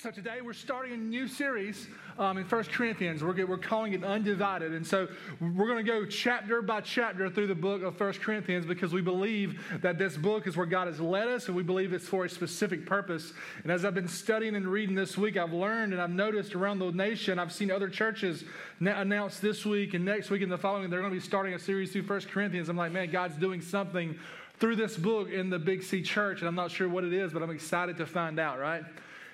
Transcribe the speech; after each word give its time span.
So 0.00 0.12
today 0.12 0.40
we're 0.40 0.52
starting 0.52 0.92
a 0.92 0.96
new 0.96 1.26
series 1.26 1.88
um, 2.20 2.38
in 2.38 2.44
First 2.44 2.70
Corinthians. 2.70 3.24
We're, 3.24 3.44
we're 3.46 3.58
calling 3.58 3.94
it 3.94 4.04
Undivided. 4.04 4.72
And 4.72 4.86
so 4.86 5.08
we're 5.40 5.66
going 5.66 5.84
to 5.84 5.92
go 5.92 6.06
chapter 6.06 6.62
by 6.62 6.82
chapter 6.82 7.28
through 7.28 7.48
the 7.48 7.56
book 7.56 7.82
of 7.82 7.96
First 7.96 8.20
Corinthians 8.20 8.64
because 8.64 8.92
we 8.92 9.00
believe 9.00 9.60
that 9.82 9.98
this 9.98 10.16
book 10.16 10.46
is 10.46 10.56
where 10.56 10.66
God 10.66 10.86
has 10.86 11.00
led 11.00 11.26
us 11.26 11.48
and 11.48 11.56
we 11.56 11.64
believe 11.64 11.92
it's 11.92 12.06
for 12.06 12.24
a 12.24 12.30
specific 12.30 12.86
purpose. 12.86 13.32
And 13.64 13.72
as 13.72 13.84
I've 13.84 13.96
been 13.96 14.06
studying 14.06 14.54
and 14.54 14.68
reading 14.68 14.94
this 14.94 15.18
week, 15.18 15.36
I've 15.36 15.52
learned 15.52 15.92
and 15.92 16.00
I've 16.00 16.10
noticed 16.10 16.54
around 16.54 16.78
the 16.78 16.92
nation, 16.92 17.40
I've 17.40 17.52
seen 17.52 17.72
other 17.72 17.88
churches 17.88 18.44
announce 18.78 19.40
this 19.40 19.66
week 19.66 19.94
and 19.94 20.04
next 20.04 20.30
week 20.30 20.42
and 20.42 20.52
the 20.52 20.58
following, 20.58 20.90
they're 20.90 21.00
going 21.00 21.12
to 21.12 21.18
be 21.18 21.26
starting 21.26 21.54
a 21.54 21.58
series 21.58 21.90
through 21.90 22.04
First 22.04 22.28
Corinthians. 22.28 22.68
I'm 22.68 22.76
like, 22.76 22.92
man, 22.92 23.10
God's 23.10 23.34
doing 23.34 23.60
something 23.60 24.16
through 24.60 24.76
this 24.76 24.96
book 24.96 25.28
in 25.28 25.50
the 25.50 25.58
Big 25.58 25.82
C 25.82 26.02
church. 26.02 26.38
And 26.38 26.46
I'm 26.46 26.54
not 26.54 26.70
sure 26.70 26.88
what 26.88 27.02
it 27.02 27.12
is, 27.12 27.32
but 27.32 27.42
I'm 27.42 27.50
excited 27.50 27.96
to 27.96 28.06
find 28.06 28.38
out, 28.38 28.60
right? 28.60 28.84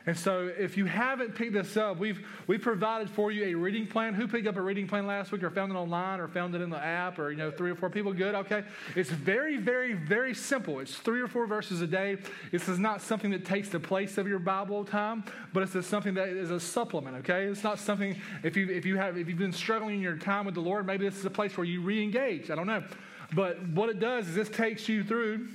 And 0.07 0.17
so, 0.17 0.53
if 0.59 0.77
you 0.77 0.85
haven't 0.85 1.35
picked 1.35 1.55
this 1.55 1.79
up, 1.79 1.99
we've, 1.99 2.27
we 2.47 2.59
provided 2.59 3.09
for 3.09 3.31
you 3.31 3.45
a 3.45 3.55
reading 3.55 3.87
plan. 3.87 4.13
Who 4.13 4.29
picked 4.29 4.47
up 4.47 4.57
a 4.57 4.61
reading 4.61 4.87
plan 4.87 5.07
last 5.07 5.33
week 5.33 5.43
or 5.43 5.49
found 5.49 5.73
it 5.73 5.77
online 5.77 6.21
or 6.21 6.29
found 6.29 6.55
it 6.55 6.61
in 6.61 6.69
the 6.69 6.79
app 6.79 7.19
or, 7.19 7.31
you 7.31 7.39
know, 7.39 7.51
three 7.51 7.71
or 7.71 7.75
four 7.75 7.89
people? 7.89 8.13
Good, 8.13 8.35
okay. 8.35 8.65
It's 8.97 9.09
very, 9.09 9.57
very, 9.57 9.95
very 9.95 10.35
simple. 10.35 10.81
It's 10.81 10.95
three 10.95 11.23
or 11.23 11.27
four 11.27 11.47
verses 11.47 11.81
a 11.81 11.87
day. 11.87 12.19
This 12.53 12.69
is 12.69 12.79
not 12.79 13.01
something 13.01 13.31
that 13.31 13.47
takes 13.47 13.71
the 13.71 13.81
place 13.81 14.19
of 14.19 14.29
your 14.29 14.39
Bible 14.39 14.85
time, 14.85 15.25
but 15.55 15.63
it's 15.63 15.73
just 15.73 15.89
something 15.89 16.13
that 16.15 16.29
is 16.29 16.51
a 16.51 16.61
supplement, 16.61 17.17
okay? 17.19 17.45
It's 17.45 17.65
not 17.65 17.79
something, 17.79 18.15
if, 18.43 18.59
you, 18.59 18.69
if, 18.69 18.85
you 18.85 18.99
have, 18.99 19.17
if 19.17 19.27
you've 19.27 19.39
been 19.39 19.53
struggling 19.53 19.97
in 19.97 20.03
your 20.03 20.19
time 20.19 20.45
with 20.45 20.55
the 20.55 20.61
Lord, 20.61 20.87
maybe 20.87 21.09
this 21.09 21.19
is 21.19 21.25
a 21.25 21.31
place 21.31 21.57
where 21.57 21.65
you 21.65 21.81
re 21.81 22.03
engage. 22.03 22.51
I 22.51 22.57
don't 22.57 22.67
know. 22.67 22.85
But 23.33 23.67
what 23.69 23.89
it 23.89 24.01
does 24.01 24.29
is 24.29 24.35
this 24.35 24.51
takes 24.51 24.87
you 24.87 25.03
through 25.03 25.49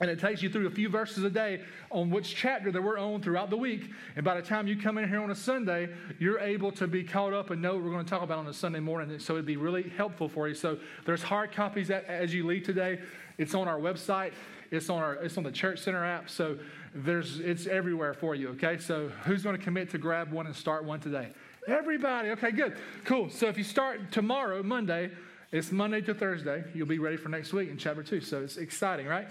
and 0.00 0.10
it 0.10 0.18
takes 0.18 0.42
you 0.42 0.50
through 0.50 0.66
a 0.66 0.70
few 0.70 0.88
verses 0.88 1.22
a 1.22 1.30
day 1.30 1.60
on 1.90 2.10
which 2.10 2.34
chapter 2.34 2.72
that 2.72 2.82
we're 2.82 2.98
on 2.98 3.22
throughout 3.22 3.48
the 3.48 3.56
week. 3.56 3.90
And 4.16 4.24
by 4.24 4.34
the 4.34 4.42
time 4.42 4.66
you 4.66 4.76
come 4.76 4.98
in 4.98 5.08
here 5.08 5.22
on 5.22 5.30
a 5.30 5.36
Sunday, 5.36 5.88
you're 6.18 6.40
able 6.40 6.72
to 6.72 6.88
be 6.88 7.04
caught 7.04 7.32
up 7.32 7.50
and 7.50 7.62
know 7.62 7.74
what 7.74 7.84
we're 7.84 7.92
going 7.92 8.04
to 8.04 8.10
talk 8.10 8.22
about 8.22 8.38
on 8.38 8.46
a 8.48 8.52
Sunday 8.52 8.80
morning. 8.80 9.16
So 9.20 9.34
it'd 9.34 9.46
be 9.46 9.56
really 9.56 9.88
helpful 9.96 10.28
for 10.28 10.48
you. 10.48 10.54
So 10.54 10.78
there's 11.06 11.22
hard 11.22 11.52
copies 11.52 11.90
as 11.90 12.34
you 12.34 12.44
leave 12.44 12.64
today. 12.64 13.00
It's 13.38 13.54
on 13.54 13.68
our 13.68 13.78
website. 13.78 14.32
It's 14.70 14.90
on 14.90 15.00
our 15.02 15.14
it's 15.14 15.38
on 15.38 15.44
the 15.44 15.52
Church 15.52 15.78
Center 15.80 16.04
app. 16.04 16.28
So 16.28 16.58
there's 16.92 17.38
it's 17.38 17.68
everywhere 17.68 18.14
for 18.14 18.34
you. 18.34 18.48
Okay. 18.50 18.78
So 18.78 19.08
who's 19.24 19.44
going 19.44 19.56
to 19.56 19.62
commit 19.62 19.90
to 19.90 19.98
grab 19.98 20.32
one 20.32 20.46
and 20.46 20.56
start 20.56 20.84
one 20.84 20.98
today? 20.98 21.28
Everybody. 21.68 22.30
Okay. 22.30 22.50
Good. 22.50 22.76
Cool. 23.04 23.30
So 23.30 23.46
if 23.46 23.56
you 23.56 23.64
start 23.64 24.10
tomorrow, 24.10 24.62
Monday, 24.64 25.12
it's 25.52 25.70
Monday 25.70 26.00
to 26.00 26.14
Thursday. 26.14 26.64
You'll 26.74 26.88
be 26.88 26.98
ready 26.98 27.16
for 27.16 27.28
next 27.28 27.52
week 27.52 27.70
in 27.70 27.78
chapter 27.78 28.02
two. 28.02 28.20
So 28.20 28.42
it's 28.42 28.56
exciting, 28.56 29.06
right? 29.06 29.28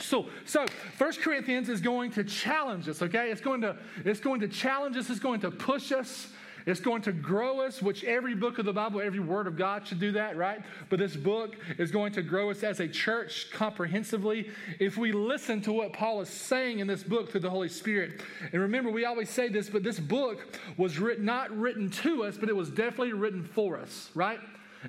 So, 0.00 0.26
so 0.46 0.66
First 0.96 1.20
Corinthians 1.20 1.68
is 1.68 1.80
going 1.80 2.12
to 2.12 2.24
challenge 2.24 2.88
us, 2.88 3.02
okay? 3.02 3.30
It's 3.30 3.42
going 3.42 3.60
to, 3.60 3.76
it's 4.04 4.20
going 4.20 4.40
to 4.40 4.48
challenge 4.48 4.96
us, 4.96 5.10
it's 5.10 5.20
going 5.20 5.40
to 5.40 5.50
push 5.50 5.92
us, 5.92 6.28
it's 6.64 6.80
going 6.80 7.02
to 7.02 7.12
grow 7.12 7.60
us, 7.60 7.82
which 7.82 8.04
every 8.04 8.34
book 8.34 8.58
of 8.58 8.64
the 8.64 8.72
Bible, 8.72 9.00
every 9.00 9.20
word 9.20 9.46
of 9.46 9.56
God 9.56 9.86
should 9.86 10.00
do 10.00 10.12
that, 10.12 10.36
right? 10.36 10.62
But 10.88 10.98
this 10.98 11.14
book 11.14 11.56
is 11.76 11.90
going 11.90 12.12
to 12.14 12.22
grow 12.22 12.50
us 12.50 12.62
as 12.62 12.80
a 12.80 12.88
church 12.88 13.50
comprehensively 13.52 14.50
if 14.78 14.96
we 14.96 15.12
listen 15.12 15.60
to 15.62 15.72
what 15.72 15.92
Paul 15.92 16.20
is 16.20 16.28
saying 16.28 16.78
in 16.78 16.86
this 16.86 17.02
book 17.02 17.30
through 17.30 17.40
the 17.40 17.50
Holy 17.50 17.68
Spirit. 17.68 18.22
And 18.52 18.62
remember, 18.62 18.90
we 18.90 19.04
always 19.04 19.28
say 19.28 19.48
this, 19.48 19.68
but 19.68 19.82
this 19.82 20.00
book 20.00 20.58
was 20.76 20.98
written, 20.98 21.24
not 21.24 21.50
written 21.50 21.90
to 21.90 22.24
us, 22.24 22.38
but 22.38 22.48
it 22.48 22.56
was 22.56 22.70
definitely 22.70 23.12
written 23.12 23.44
for 23.44 23.78
us, 23.78 24.10
right? 24.14 24.40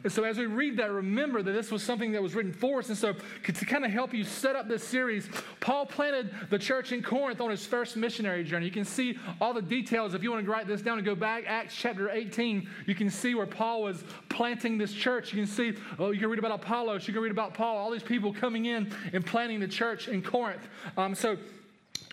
And 0.04 0.12
so, 0.12 0.24
as 0.24 0.38
we 0.38 0.48
read 0.48 0.78
that, 0.78 0.92
remember 0.92 1.44
that 1.44 1.52
this 1.52 1.72
was 1.72 1.84
something 1.84 2.12
that 2.14 2.24
was 2.24 2.34
written 2.34 2.52
for 2.52 2.80
us. 2.80 2.90
And 2.90 2.98
so, 2.98 3.14
to 3.44 3.66
kind 3.66 3.86
of 3.86 3.92
help 3.92 4.14
you 4.14 4.24
set 4.24 4.56
up 4.56 4.68
this 4.68 4.84
series, 4.84 5.30
Paul 5.60 5.86
planted 5.86 6.34
the 6.50 6.58
church 6.58 6.92
in 6.92 7.04
Corinth 7.04 7.40
on 7.42 7.52
his 7.52 7.66
first 7.66 7.96
missionary 7.96 8.44
journey. 8.44 8.66
You 8.66 8.72
can 8.72 8.86
see 8.86 9.20
all 9.40 9.54
the 9.54 9.62
details. 9.62 10.14
If 10.16 10.24
you 10.24 10.32
want 10.32 10.44
to 10.44 10.52
write 10.52 10.68
this 10.68 10.82
down 10.82 10.98
and 10.98 11.06
go 11.06 11.16
back, 11.16 11.44
Acts 11.46 11.76
chapter 11.76 12.10
18, 12.10 12.68
you 12.88 12.96
can 12.96 13.10
see 13.10 13.36
where 13.36 13.46
Paul 13.46 13.84
was 13.84 14.04
planting 14.30 14.78
this 14.78 14.94
church. 14.94 15.32
You 15.32 15.44
can 15.44 15.52
see, 15.52 15.76
oh, 16.00 16.12
you 16.12 16.20
can 16.20 16.30
read 16.30 16.40
about 16.40 16.52
Apollos, 16.52 17.08
you 17.08 17.14
can 17.14 17.22
read 17.22 17.32
about 17.32 17.54
Paul, 17.54 17.78
all 17.78 17.92
these 17.92 18.04
people 18.04 18.34
coming 18.34 18.66
in 18.66 18.92
and 19.14 19.26
planting 19.26 19.60
the 19.60 19.68
church 19.68 20.08
in 20.08 20.22
Corinth. 20.22 20.68
Um, 20.98 21.14
so, 21.14 21.38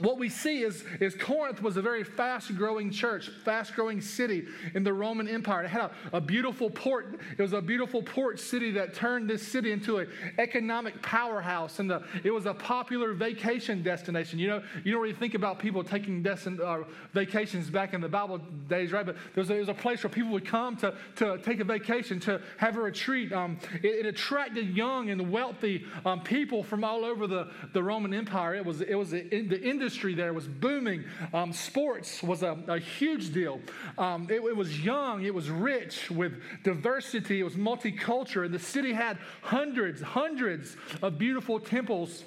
what 0.00 0.18
we 0.18 0.30
see 0.30 0.62
is, 0.62 0.82
is 0.98 1.14
Corinth 1.14 1.62
was 1.62 1.76
a 1.76 1.82
very 1.82 2.04
fast 2.04 2.56
growing 2.56 2.90
church, 2.90 3.28
fast 3.44 3.74
growing 3.74 4.00
city 4.00 4.46
in 4.74 4.82
the 4.82 4.92
Roman 4.92 5.28
Empire. 5.28 5.64
It 5.64 5.68
had 5.68 5.82
a, 5.82 5.90
a, 6.14 6.20
beautiful 6.20 6.70
port. 6.70 7.20
It 7.36 7.42
was 7.42 7.52
a 7.52 7.60
beautiful 7.60 8.02
port 8.02 8.40
city 8.40 8.70
that 8.72 8.94
turned 8.94 9.28
this 9.28 9.46
city 9.46 9.72
into 9.72 9.98
an 9.98 10.08
economic 10.38 11.00
powerhouse. 11.02 11.80
And 11.80 11.90
the, 11.90 12.02
it 12.24 12.30
was 12.30 12.46
a 12.46 12.54
popular 12.54 13.12
vacation 13.12 13.82
destination. 13.82 14.38
You 14.38 14.48
know, 14.48 14.62
you 14.84 14.92
don't 14.92 15.02
really 15.02 15.14
think 15.14 15.34
about 15.34 15.58
people 15.58 15.84
taking 15.84 16.22
destin, 16.22 16.58
uh, 16.64 16.84
vacations 17.12 17.68
back 17.68 17.92
in 17.92 18.00
the 18.00 18.08
Bible 18.08 18.38
days, 18.68 18.92
right? 18.92 19.04
But 19.04 19.16
there 19.34 19.42
was, 19.42 19.50
a, 19.50 19.56
was 19.56 19.68
a 19.68 19.74
place 19.74 20.02
where 20.02 20.10
people 20.10 20.30
would 20.30 20.46
come 20.46 20.76
to, 20.78 20.94
to 21.16 21.36
take 21.38 21.60
a 21.60 21.64
vacation, 21.64 22.18
to 22.20 22.40
have 22.56 22.78
a 22.78 22.80
retreat. 22.80 23.34
Um, 23.34 23.58
it, 23.82 24.06
it, 24.06 24.06
attracted 24.10 24.76
young 24.76 25.10
and 25.10 25.30
wealthy 25.30 25.84
um, 26.04 26.22
people 26.22 26.64
from 26.64 26.84
all 26.84 27.04
over 27.04 27.26
the, 27.26 27.48
the 27.74 27.82
Roman 27.82 28.14
Empire. 28.14 28.54
It 28.54 28.64
was, 28.64 28.80
it 28.80 28.94
was 28.94 29.10
the 29.10 29.20
industry 29.30 29.69
industry 29.70 30.14
there 30.14 30.32
was 30.32 30.46
booming. 30.46 31.04
Um, 31.32 31.52
sports 31.52 32.22
was 32.22 32.42
a, 32.42 32.58
a 32.68 32.78
huge 32.78 33.32
deal. 33.32 33.60
Um, 33.96 34.26
it, 34.28 34.42
it, 34.42 34.56
was 34.56 34.84
young, 34.84 35.24
it 35.24 35.34
was 35.34 35.48
rich 35.48 36.10
with 36.10 36.34
diversity, 36.64 37.40
it 37.40 37.44
was 37.44 37.54
multicultural. 37.54 38.46
And 38.46 38.54
the 38.54 38.58
city 38.58 38.92
had 38.92 39.18
hundreds, 39.42 40.02
hundreds 40.02 40.76
of 41.02 41.18
beautiful 41.18 41.60
temples 41.60 42.24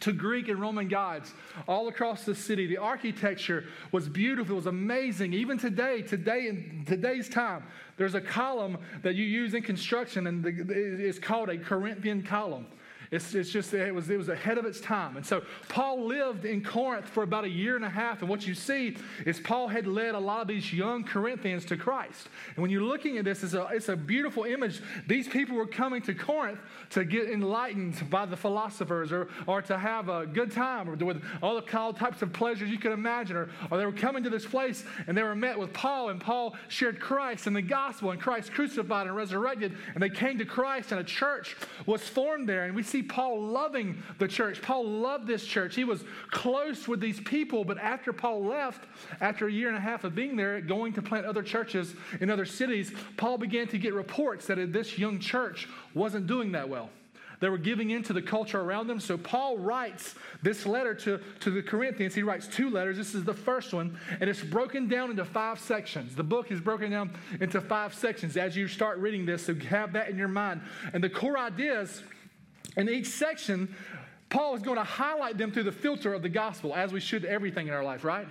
to 0.00 0.12
Greek 0.12 0.48
and 0.48 0.60
Roman 0.60 0.88
gods 0.88 1.32
all 1.66 1.88
across 1.88 2.24
the 2.24 2.34
city. 2.34 2.66
The 2.66 2.78
architecture 2.78 3.64
was 3.92 4.08
beautiful, 4.08 4.54
it 4.54 4.56
was 4.56 4.66
amazing. 4.66 5.32
Even 5.34 5.58
today, 5.58 6.02
today 6.02 6.48
in 6.48 6.84
today's 6.86 7.28
time, 7.28 7.64
there's 7.96 8.14
a 8.14 8.20
column 8.20 8.78
that 9.02 9.14
you 9.14 9.24
use 9.24 9.54
in 9.54 9.62
construction, 9.62 10.26
and 10.26 10.42
the, 10.42 11.06
it's 11.06 11.18
called 11.18 11.48
a 11.50 11.58
Corinthian 11.58 12.22
column. 12.22 12.66
It's, 13.10 13.34
it's 13.34 13.50
just, 13.50 13.74
it 13.74 13.92
was, 13.92 14.08
it 14.08 14.16
was 14.16 14.28
ahead 14.28 14.56
of 14.56 14.64
its 14.64 14.80
time. 14.80 15.16
And 15.16 15.26
so 15.26 15.42
Paul 15.68 16.06
lived 16.06 16.44
in 16.44 16.62
Corinth 16.62 17.08
for 17.08 17.24
about 17.24 17.44
a 17.44 17.48
year 17.48 17.74
and 17.74 17.84
a 17.84 17.90
half. 17.90 18.20
And 18.20 18.28
what 18.28 18.46
you 18.46 18.54
see 18.54 18.96
is 19.26 19.40
Paul 19.40 19.66
had 19.66 19.88
led 19.88 20.14
a 20.14 20.18
lot 20.18 20.42
of 20.42 20.48
these 20.48 20.72
young 20.72 21.02
Corinthians 21.02 21.64
to 21.66 21.76
Christ. 21.76 22.28
And 22.54 22.62
when 22.62 22.70
you're 22.70 22.84
looking 22.84 23.18
at 23.18 23.24
this, 23.24 23.42
it's 23.42 23.54
a, 23.54 23.66
it's 23.72 23.88
a 23.88 23.96
beautiful 23.96 24.44
image. 24.44 24.80
These 25.08 25.26
people 25.26 25.56
were 25.56 25.66
coming 25.66 26.02
to 26.02 26.14
Corinth 26.14 26.60
to 26.90 27.04
get 27.04 27.28
enlightened 27.28 28.08
by 28.10 28.26
the 28.26 28.36
philosophers 28.36 29.10
or, 29.10 29.28
or 29.48 29.60
to 29.62 29.76
have 29.76 30.08
a 30.08 30.24
good 30.24 30.52
time 30.52 30.88
or 30.88 30.94
with 30.94 31.20
all 31.42 31.56
the 31.56 31.62
types 31.62 32.22
of 32.22 32.32
pleasures 32.32 32.70
you 32.70 32.78
could 32.78 32.92
imagine. 32.92 33.36
Or, 33.36 33.48
or 33.72 33.78
they 33.78 33.86
were 33.86 33.92
coming 33.92 34.22
to 34.22 34.30
this 34.30 34.46
place 34.46 34.84
and 35.08 35.16
they 35.16 35.24
were 35.24 35.34
met 35.34 35.58
with 35.58 35.72
Paul, 35.72 36.10
and 36.10 36.20
Paul 36.20 36.54
shared 36.68 37.00
Christ 37.00 37.48
and 37.48 37.56
the 37.56 37.62
gospel 37.62 38.12
and 38.12 38.20
Christ 38.20 38.52
crucified 38.52 39.08
and 39.08 39.16
resurrected. 39.16 39.76
And 39.94 40.02
they 40.02 40.10
came 40.10 40.38
to 40.38 40.44
Christ, 40.44 40.92
and 40.92 41.00
a 41.00 41.04
church 41.04 41.56
was 41.86 42.02
formed 42.02 42.48
there. 42.48 42.64
And 42.64 42.74
we 42.74 42.82
see 42.82 42.99
see 43.00 43.06
Paul 43.06 43.42
loving 43.42 44.02
the 44.18 44.28
church. 44.28 44.62
Paul 44.62 44.86
loved 44.86 45.26
this 45.26 45.44
church. 45.44 45.74
He 45.74 45.84
was 45.84 46.04
close 46.30 46.88
with 46.88 47.00
these 47.00 47.20
people, 47.20 47.64
but 47.64 47.78
after 47.78 48.12
Paul 48.12 48.44
left, 48.44 48.84
after 49.20 49.48
a 49.48 49.52
year 49.52 49.68
and 49.68 49.76
a 49.76 49.80
half 49.80 50.04
of 50.04 50.14
being 50.14 50.36
there, 50.36 50.60
going 50.60 50.92
to 50.94 51.02
plant 51.02 51.26
other 51.26 51.42
churches 51.42 51.94
in 52.20 52.30
other 52.30 52.44
cities, 52.44 52.92
Paul 53.16 53.38
began 53.38 53.68
to 53.68 53.78
get 53.78 53.94
reports 53.94 54.46
that 54.46 54.72
this 54.72 54.98
young 54.98 55.18
church 55.18 55.68
wasn't 55.94 56.26
doing 56.26 56.52
that 56.52 56.68
well. 56.68 56.90
They 57.40 57.48
were 57.48 57.56
giving 57.56 57.88
in 57.88 58.02
to 58.02 58.12
the 58.12 58.20
culture 58.20 58.60
around 58.60 58.86
them. 58.86 59.00
So 59.00 59.16
Paul 59.16 59.56
writes 59.56 60.14
this 60.42 60.66
letter 60.66 60.94
to, 60.96 61.18
to 61.40 61.50
the 61.50 61.62
Corinthians. 61.62 62.14
He 62.14 62.22
writes 62.22 62.46
two 62.46 62.68
letters. 62.68 62.98
This 62.98 63.14
is 63.14 63.24
the 63.24 63.32
first 63.32 63.72
one, 63.72 63.98
and 64.20 64.28
it's 64.28 64.42
broken 64.42 64.88
down 64.88 65.10
into 65.10 65.24
five 65.24 65.58
sections. 65.58 66.14
The 66.14 66.22
book 66.22 66.52
is 66.52 66.60
broken 66.60 66.90
down 66.90 67.12
into 67.40 67.62
five 67.62 67.94
sections 67.94 68.36
as 68.36 68.58
you 68.58 68.68
start 68.68 68.98
reading 68.98 69.24
this. 69.24 69.46
So 69.46 69.54
have 69.54 69.94
that 69.94 70.10
in 70.10 70.18
your 70.18 70.28
mind. 70.28 70.60
And 70.92 71.02
the 71.02 71.08
core 71.08 71.38
ideas 71.38 72.02
in 72.76 72.88
each 72.88 73.06
section, 73.06 73.74
Paul 74.28 74.54
is 74.54 74.62
going 74.62 74.76
to 74.76 74.84
highlight 74.84 75.38
them 75.38 75.50
through 75.50 75.64
the 75.64 75.72
filter 75.72 76.14
of 76.14 76.22
the 76.22 76.28
gospel, 76.28 76.74
as 76.74 76.92
we 76.92 77.00
should 77.00 77.24
everything 77.24 77.66
in 77.66 77.74
our 77.74 77.84
life, 77.84 78.04
right? 78.04 78.28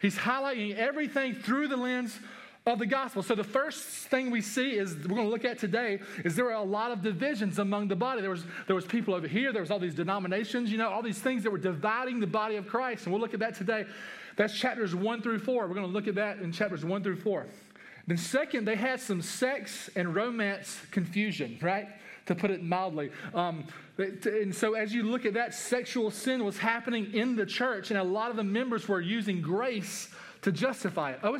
He's 0.00 0.16
highlighting 0.16 0.76
everything 0.76 1.34
through 1.34 1.68
the 1.68 1.76
lens 1.76 2.18
of 2.66 2.78
the 2.78 2.86
gospel. 2.86 3.22
So 3.22 3.34
the 3.34 3.44
first 3.44 3.84
thing 3.84 4.30
we 4.30 4.40
see 4.40 4.72
is 4.72 4.94
we're 4.94 5.16
going 5.16 5.26
to 5.26 5.30
look 5.30 5.44
at 5.44 5.58
today 5.58 5.98
is 6.24 6.36
there 6.36 6.46
are 6.46 6.62
a 6.62 6.62
lot 6.62 6.90
of 6.90 7.02
divisions 7.02 7.58
among 7.58 7.88
the 7.88 7.96
body. 7.96 8.20
There 8.20 8.30
was 8.30 8.44
there 8.66 8.76
was 8.76 8.84
people 8.84 9.14
over 9.14 9.26
here, 9.26 9.52
there 9.52 9.62
was 9.62 9.70
all 9.70 9.78
these 9.78 9.94
denominations, 9.94 10.70
you 10.70 10.78
know, 10.78 10.88
all 10.88 11.02
these 11.02 11.18
things 11.18 11.42
that 11.42 11.50
were 11.50 11.58
dividing 11.58 12.20
the 12.20 12.26
body 12.26 12.56
of 12.56 12.66
Christ. 12.66 13.04
And 13.04 13.12
we'll 13.12 13.20
look 13.20 13.34
at 13.34 13.40
that 13.40 13.54
today. 13.54 13.86
That's 14.36 14.54
chapters 14.54 14.94
1 14.94 15.22
through 15.22 15.40
4. 15.40 15.66
We're 15.66 15.74
going 15.74 15.86
to 15.86 15.92
look 15.92 16.06
at 16.06 16.14
that 16.14 16.38
in 16.38 16.52
chapters 16.52 16.84
1 16.84 17.02
through 17.02 17.16
4. 17.16 17.46
Then 18.06 18.16
second, 18.16 18.66
they 18.66 18.76
had 18.76 19.00
some 19.00 19.22
sex 19.22 19.90
and 19.96 20.14
romance 20.14 20.80
confusion, 20.90 21.58
right? 21.60 21.88
To 22.30 22.40
put 22.40 22.50
it 22.50 22.62
mildly. 22.62 23.10
Um, 23.34 23.66
and 23.98 24.54
so, 24.54 24.74
as 24.74 24.94
you 24.94 25.02
look 25.02 25.26
at 25.26 25.34
that, 25.34 25.52
sexual 25.52 26.10
sin 26.10 26.44
was 26.44 26.56
happening 26.56 27.12
in 27.12 27.36
the 27.36 27.44
church, 27.44 27.90
and 27.90 27.98
a 27.98 28.04
lot 28.04 28.30
of 28.30 28.36
the 28.36 28.44
members 28.44 28.88
were 28.88 29.00
using 29.00 29.42
grace 29.42 30.08
to 30.42 30.52
justify 30.52 31.12
it. 31.12 31.20
Oh, 31.22 31.38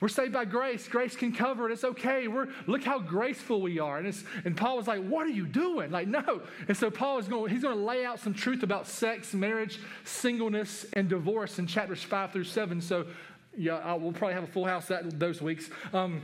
we're 0.00 0.08
saved 0.08 0.32
by 0.32 0.44
grace. 0.44 0.88
Grace 0.88 1.14
can 1.14 1.32
cover 1.32 1.70
it. 1.70 1.72
It's 1.72 1.84
okay. 1.84 2.26
We're 2.26 2.48
look 2.66 2.82
how 2.82 2.98
graceful 2.98 3.62
we 3.62 3.78
are. 3.78 3.98
And, 3.98 4.24
and 4.44 4.56
Paul 4.56 4.78
was 4.78 4.88
like, 4.88 5.00
"What 5.06 5.28
are 5.28 5.30
you 5.30 5.46
doing?" 5.46 5.92
Like, 5.92 6.08
no. 6.08 6.42
And 6.66 6.76
so 6.76 6.90
Paul 6.90 7.18
is 7.18 7.28
going. 7.28 7.52
He's 7.52 7.62
going 7.62 7.76
to 7.78 7.84
lay 7.84 8.04
out 8.04 8.18
some 8.18 8.34
truth 8.34 8.64
about 8.64 8.88
sex, 8.88 9.32
marriage, 9.32 9.78
singleness, 10.04 10.86
and 10.94 11.08
divorce 11.08 11.60
in 11.60 11.68
chapters 11.68 12.02
five 12.02 12.32
through 12.32 12.44
seven. 12.44 12.80
So 12.80 13.06
Yeah, 13.56 13.76
I, 13.76 13.94
we'll 13.94 14.12
probably 14.12 14.34
have 14.34 14.44
a 14.44 14.48
full 14.48 14.64
house 14.64 14.86
that 14.88 15.18
those 15.20 15.40
weeks. 15.40 15.70
Um, 15.92 16.20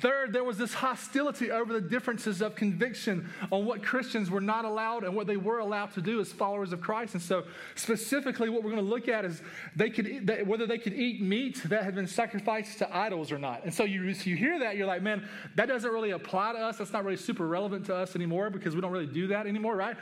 Third, 0.00 0.32
there 0.32 0.42
was 0.42 0.58
this 0.58 0.74
hostility 0.74 1.50
over 1.50 1.72
the 1.72 1.80
differences 1.80 2.42
of 2.42 2.54
conviction 2.56 3.28
on 3.52 3.64
what 3.64 3.82
Christians 3.82 4.30
were 4.30 4.40
not 4.40 4.64
allowed 4.64 5.04
and 5.04 5.14
what 5.14 5.26
they 5.26 5.36
were 5.36 5.58
allowed 5.58 5.92
to 5.94 6.02
do 6.02 6.20
as 6.20 6.32
followers 6.32 6.72
of 6.72 6.80
Christ. 6.80 7.14
And 7.14 7.22
so, 7.22 7.44
specifically, 7.74 8.48
what 8.48 8.64
we're 8.64 8.72
going 8.72 8.84
to 8.84 8.90
look 8.90 9.08
at 9.08 9.24
is 9.24 9.42
they 9.76 9.90
could 9.90 10.26
they, 10.26 10.42
whether 10.42 10.66
they 10.66 10.78
could 10.78 10.94
eat 10.94 11.20
meat 11.20 11.62
that 11.66 11.84
had 11.84 11.94
been 11.94 12.06
sacrificed 12.06 12.78
to 12.78 12.96
idols 12.96 13.30
or 13.30 13.38
not. 13.38 13.64
And 13.64 13.72
so, 13.72 13.84
you, 13.84 14.02
you 14.02 14.36
hear 14.36 14.58
that, 14.58 14.76
you're 14.76 14.86
like, 14.86 15.02
man, 15.02 15.28
that 15.54 15.66
doesn't 15.66 15.90
really 15.90 16.10
apply 16.10 16.54
to 16.54 16.58
us. 16.58 16.78
That's 16.78 16.92
not 16.92 17.04
really 17.04 17.16
super 17.16 17.46
relevant 17.46 17.86
to 17.86 17.94
us 17.94 18.16
anymore 18.16 18.50
because 18.50 18.74
we 18.74 18.80
don't 18.80 18.92
really 18.92 19.06
do 19.06 19.28
that 19.28 19.46
anymore, 19.46 19.76
right? 19.76 19.96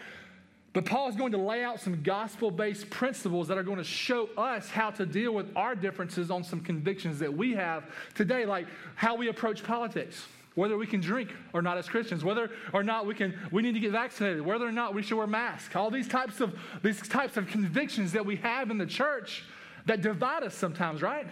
But 0.72 0.86
Paul 0.86 1.08
is 1.08 1.16
going 1.16 1.32
to 1.32 1.38
lay 1.38 1.62
out 1.62 1.80
some 1.80 2.02
gospel 2.02 2.50
based 2.50 2.88
principles 2.88 3.48
that 3.48 3.58
are 3.58 3.62
going 3.62 3.78
to 3.78 3.84
show 3.84 4.28
us 4.38 4.70
how 4.70 4.90
to 4.92 5.04
deal 5.04 5.32
with 5.32 5.54
our 5.54 5.74
differences 5.74 6.30
on 6.30 6.42
some 6.42 6.60
convictions 6.60 7.18
that 7.18 7.32
we 7.32 7.52
have 7.52 7.84
today, 8.14 8.46
like 8.46 8.66
how 8.94 9.14
we 9.14 9.28
approach 9.28 9.62
politics, 9.62 10.26
whether 10.54 10.78
we 10.78 10.86
can 10.86 11.00
drink 11.00 11.30
or 11.52 11.60
not 11.60 11.76
as 11.76 11.88
Christians, 11.88 12.24
whether 12.24 12.50
or 12.72 12.82
not 12.82 13.06
we 13.06 13.14
can 13.14 13.38
we 13.50 13.60
need 13.60 13.74
to 13.74 13.80
get 13.80 13.92
vaccinated, 13.92 14.40
whether 14.40 14.66
or 14.66 14.72
not 14.72 14.94
we 14.94 15.02
should 15.02 15.18
wear 15.18 15.26
masks, 15.26 15.76
all 15.76 15.90
these 15.90 16.08
types 16.08 16.40
of 16.40 16.58
these 16.82 17.06
types 17.06 17.36
of 17.36 17.46
convictions 17.48 18.12
that 18.12 18.24
we 18.24 18.36
have 18.36 18.70
in 18.70 18.78
the 18.78 18.86
church 18.86 19.44
that 19.84 20.00
divide 20.00 20.42
us 20.42 20.54
sometimes, 20.54 21.02
right? 21.02 21.26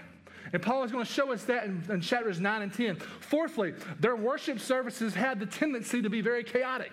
And 0.53 0.61
Paul 0.61 0.83
is 0.85 0.91
going 0.91 1.05
to 1.05 1.11
show 1.11 1.33
us 1.33 1.45
that 1.45 1.65
in, 1.65 1.83
in 1.89 2.01
chapters 2.01 2.41
9 2.41 2.63
and 2.63 2.75
10. 2.75 2.97
Fourthly, 2.97 3.73
their 4.01 4.17
worship 4.17 4.59
services 4.59 5.15
had 5.15 5.39
the 5.39 5.47
tendency 5.47 6.03
to 6.03 6.11
be 6.11 6.21
very 6.21 6.43
chaotic 6.43 6.91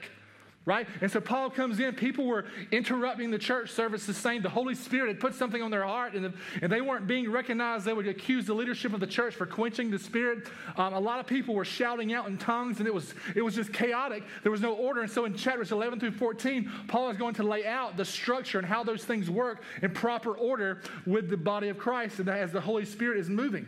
right? 0.67 0.85
And 0.99 1.09
so 1.09 1.21
Paul 1.21 1.49
comes 1.49 1.79
in. 1.79 1.95
People 1.95 2.25
were 2.25 2.43
interrupting 2.71 3.31
the 3.31 3.39
church 3.39 3.71
services, 3.71 4.17
saying 4.17 4.41
the 4.41 4.49
Holy 4.49 4.75
Spirit 4.75 5.07
had 5.07 5.19
put 5.21 5.33
something 5.33 5.61
on 5.61 5.71
their 5.71 5.85
heart, 5.85 6.13
and, 6.13 6.33
and 6.61 6.69
they 6.69 6.81
weren't 6.81 7.07
being 7.07 7.31
recognized. 7.31 7.85
They 7.85 7.93
would 7.93 8.05
accuse 8.05 8.45
the 8.45 8.53
leadership 8.53 8.93
of 8.93 8.99
the 8.99 9.07
church 9.07 9.33
for 9.33 9.45
quenching 9.45 9.89
the 9.89 9.97
Spirit. 9.97 10.49
Um, 10.75 10.93
a 10.93 10.99
lot 10.99 11.21
of 11.21 11.25
people 11.25 11.55
were 11.55 11.63
shouting 11.63 12.13
out 12.13 12.27
in 12.27 12.37
tongues, 12.37 12.79
and 12.79 12.87
it 12.87 12.93
was 12.93 13.15
it 13.33 13.41
was 13.41 13.55
just 13.55 13.71
chaotic. 13.71 14.23
There 14.43 14.51
was 14.51 14.59
no 14.59 14.73
order. 14.73 15.01
And 15.01 15.09
so 15.09 15.23
in 15.23 15.37
chapters 15.37 15.71
11 15.71 16.01
through 16.01 16.11
14, 16.11 16.69
Paul 16.89 17.11
is 17.11 17.17
going 17.17 17.35
to 17.35 17.43
lay 17.43 17.65
out 17.65 17.95
the 17.95 18.03
structure 18.03 18.57
and 18.57 18.67
how 18.67 18.83
those 18.83 19.05
things 19.05 19.29
work 19.29 19.63
in 19.81 19.91
proper 19.91 20.33
order 20.33 20.81
with 21.05 21.29
the 21.29 21.37
body 21.37 21.69
of 21.69 21.77
Christ, 21.77 22.19
and 22.19 22.27
as 22.27 22.51
the 22.51 22.61
Holy 22.61 22.83
Spirit 22.83 23.19
is 23.19 23.29
moving. 23.29 23.65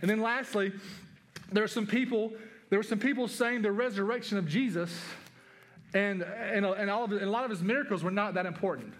And 0.00 0.08
then 0.08 0.22
lastly, 0.22 0.72
there 1.50 1.64
are 1.64 1.68
some 1.68 1.88
people. 1.88 2.32
There 2.68 2.78
were 2.78 2.84
some 2.84 3.00
people 3.00 3.26
saying 3.26 3.62
the 3.62 3.72
resurrection 3.72 4.38
of 4.38 4.46
Jesus 4.46 4.96
and, 5.94 6.22
and, 6.22 6.64
and, 6.64 6.90
all 6.90 7.04
of, 7.04 7.12
and 7.12 7.22
a 7.22 7.30
lot 7.30 7.44
of 7.44 7.50
his 7.50 7.62
miracles 7.62 8.02
were 8.02 8.10
not 8.10 8.34
that 8.34 8.46
important. 8.46 8.92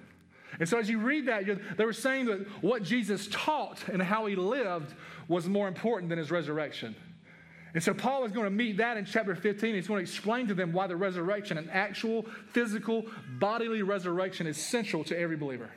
And 0.59 0.69
so, 0.69 0.79
as 0.79 0.91
you 0.91 0.99
read 0.99 1.27
that, 1.27 1.45
they 1.77 1.85
were 1.85 1.93
saying 1.93 2.27
that 2.27 2.47
what 2.63 2.83
Jesus 2.83 3.29
taught 3.31 3.89
and 3.89 4.03
how 4.03 4.27
he 4.27 4.35
lived 4.35 4.95
was 5.29 5.49
more 5.49 5.69
important 5.69 6.09
than 6.09 6.19
his 6.19 6.31
resurrection. 6.31 6.97
And 7.73 7.83
so, 7.83 7.95
Paul 7.95 8.25
is 8.25 8.33
going 8.33 8.47
to 8.47 8.51
meet 8.51 8.79
that 8.79 8.97
in 8.97 9.05
chapter 9.05 9.35
15. 9.35 9.75
He's 9.75 9.87
going 9.87 10.05
to 10.05 10.11
explain 10.11 10.49
to 10.49 10.55
them 10.55 10.73
why 10.73 10.89
the 10.89 10.97
resurrection, 10.97 11.57
an 11.57 11.71
actual, 11.71 12.27
physical, 12.53 13.07
bodily 13.39 13.83
resurrection, 13.83 14.47
is 14.47 14.57
central 14.57 15.05
to 15.05 15.19
every 15.19 15.37
believer. 15.37 15.71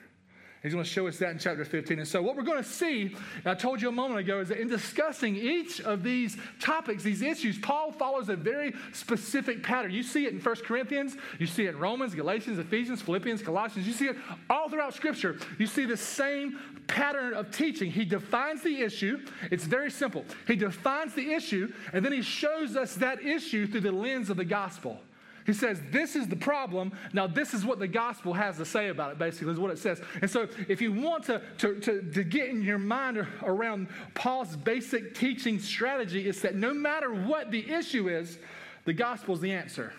He's 0.63 0.71
going 0.71 0.85
to 0.85 0.89
show 0.89 1.07
us 1.09 1.17
that 1.17 1.31
in 1.31 1.39
chapter 1.39 1.65
15. 1.65 1.99
And 1.99 2.07
so, 2.07 2.21
what 2.21 2.37
we're 2.37 2.43
going 2.43 2.63
to 2.63 2.69
see, 2.69 3.17
I 3.43 3.53
told 3.53 3.81
you 3.81 3.89
a 3.89 3.91
moment 3.91 4.21
ago, 4.21 4.39
is 4.39 4.47
that 4.47 4.59
in 4.59 4.69
discussing 4.69 5.35
each 5.35 5.81
of 5.81 6.03
these 6.03 6.37
topics, 6.61 7.03
these 7.03 7.21
issues, 7.21 7.59
Paul 7.59 7.91
follows 7.91 8.29
a 8.29 8.37
very 8.37 8.73
specific 8.93 9.61
pattern. 9.61 9.91
You 9.91 10.03
see 10.03 10.25
it 10.25 10.31
in 10.31 10.39
1 10.39 10.55
Corinthians, 10.63 11.17
you 11.37 11.47
see 11.47 11.65
it 11.65 11.71
in 11.71 11.79
Romans, 11.79 12.15
Galatians, 12.15 12.59
Ephesians, 12.59 13.01
Philippians, 13.01 13.41
Colossians. 13.41 13.85
You 13.85 13.91
see 13.91 14.05
it 14.05 14.15
all 14.49 14.69
throughout 14.69 14.93
Scripture. 14.93 15.37
You 15.59 15.67
see 15.67 15.83
the 15.83 15.97
same 15.97 16.57
pattern 16.87 17.33
of 17.33 17.51
teaching. 17.51 17.91
He 17.91 18.05
defines 18.05 18.61
the 18.61 18.81
issue, 18.83 19.19
it's 19.51 19.65
very 19.65 19.91
simple. 19.91 20.23
He 20.47 20.55
defines 20.55 21.13
the 21.13 21.33
issue, 21.33 21.73
and 21.91 22.05
then 22.05 22.13
he 22.13 22.21
shows 22.21 22.77
us 22.77 22.95
that 22.95 23.21
issue 23.21 23.67
through 23.67 23.81
the 23.81 23.91
lens 23.91 24.29
of 24.29 24.37
the 24.37 24.45
gospel. 24.45 25.01
He 25.45 25.53
says, 25.53 25.81
This 25.91 26.15
is 26.15 26.27
the 26.27 26.35
problem. 26.35 26.93
Now, 27.11 27.27
this 27.27 27.53
is 27.53 27.65
what 27.65 27.79
the 27.79 27.87
gospel 27.87 28.33
has 28.33 28.57
to 28.57 28.65
say 28.65 28.89
about 28.89 29.11
it, 29.11 29.19
basically, 29.19 29.51
is 29.53 29.59
what 29.59 29.71
it 29.71 29.77
says. 29.77 30.01
And 30.21 30.29
so, 30.29 30.47
if 30.67 30.81
you 30.81 30.91
want 30.93 31.25
to, 31.25 31.41
to, 31.59 31.79
to, 31.81 32.01
to 32.01 32.23
get 32.23 32.49
in 32.49 32.61
your 32.61 32.77
mind 32.77 33.25
around 33.43 33.87
Paul's 34.13 34.55
basic 34.55 35.15
teaching 35.15 35.59
strategy, 35.59 36.27
it's 36.27 36.41
that 36.41 36.55
no 36.55 36.73
matter 36.73 37.13
what 37.13 37.51
the 37.51 37.69
issue 37.69 38.09
is, 38.09 38.37
the 38.85 38.93
gospel 38.93 39.35
is 39.35 39.41
the 39.41 39.51
answer. 39.51 39.93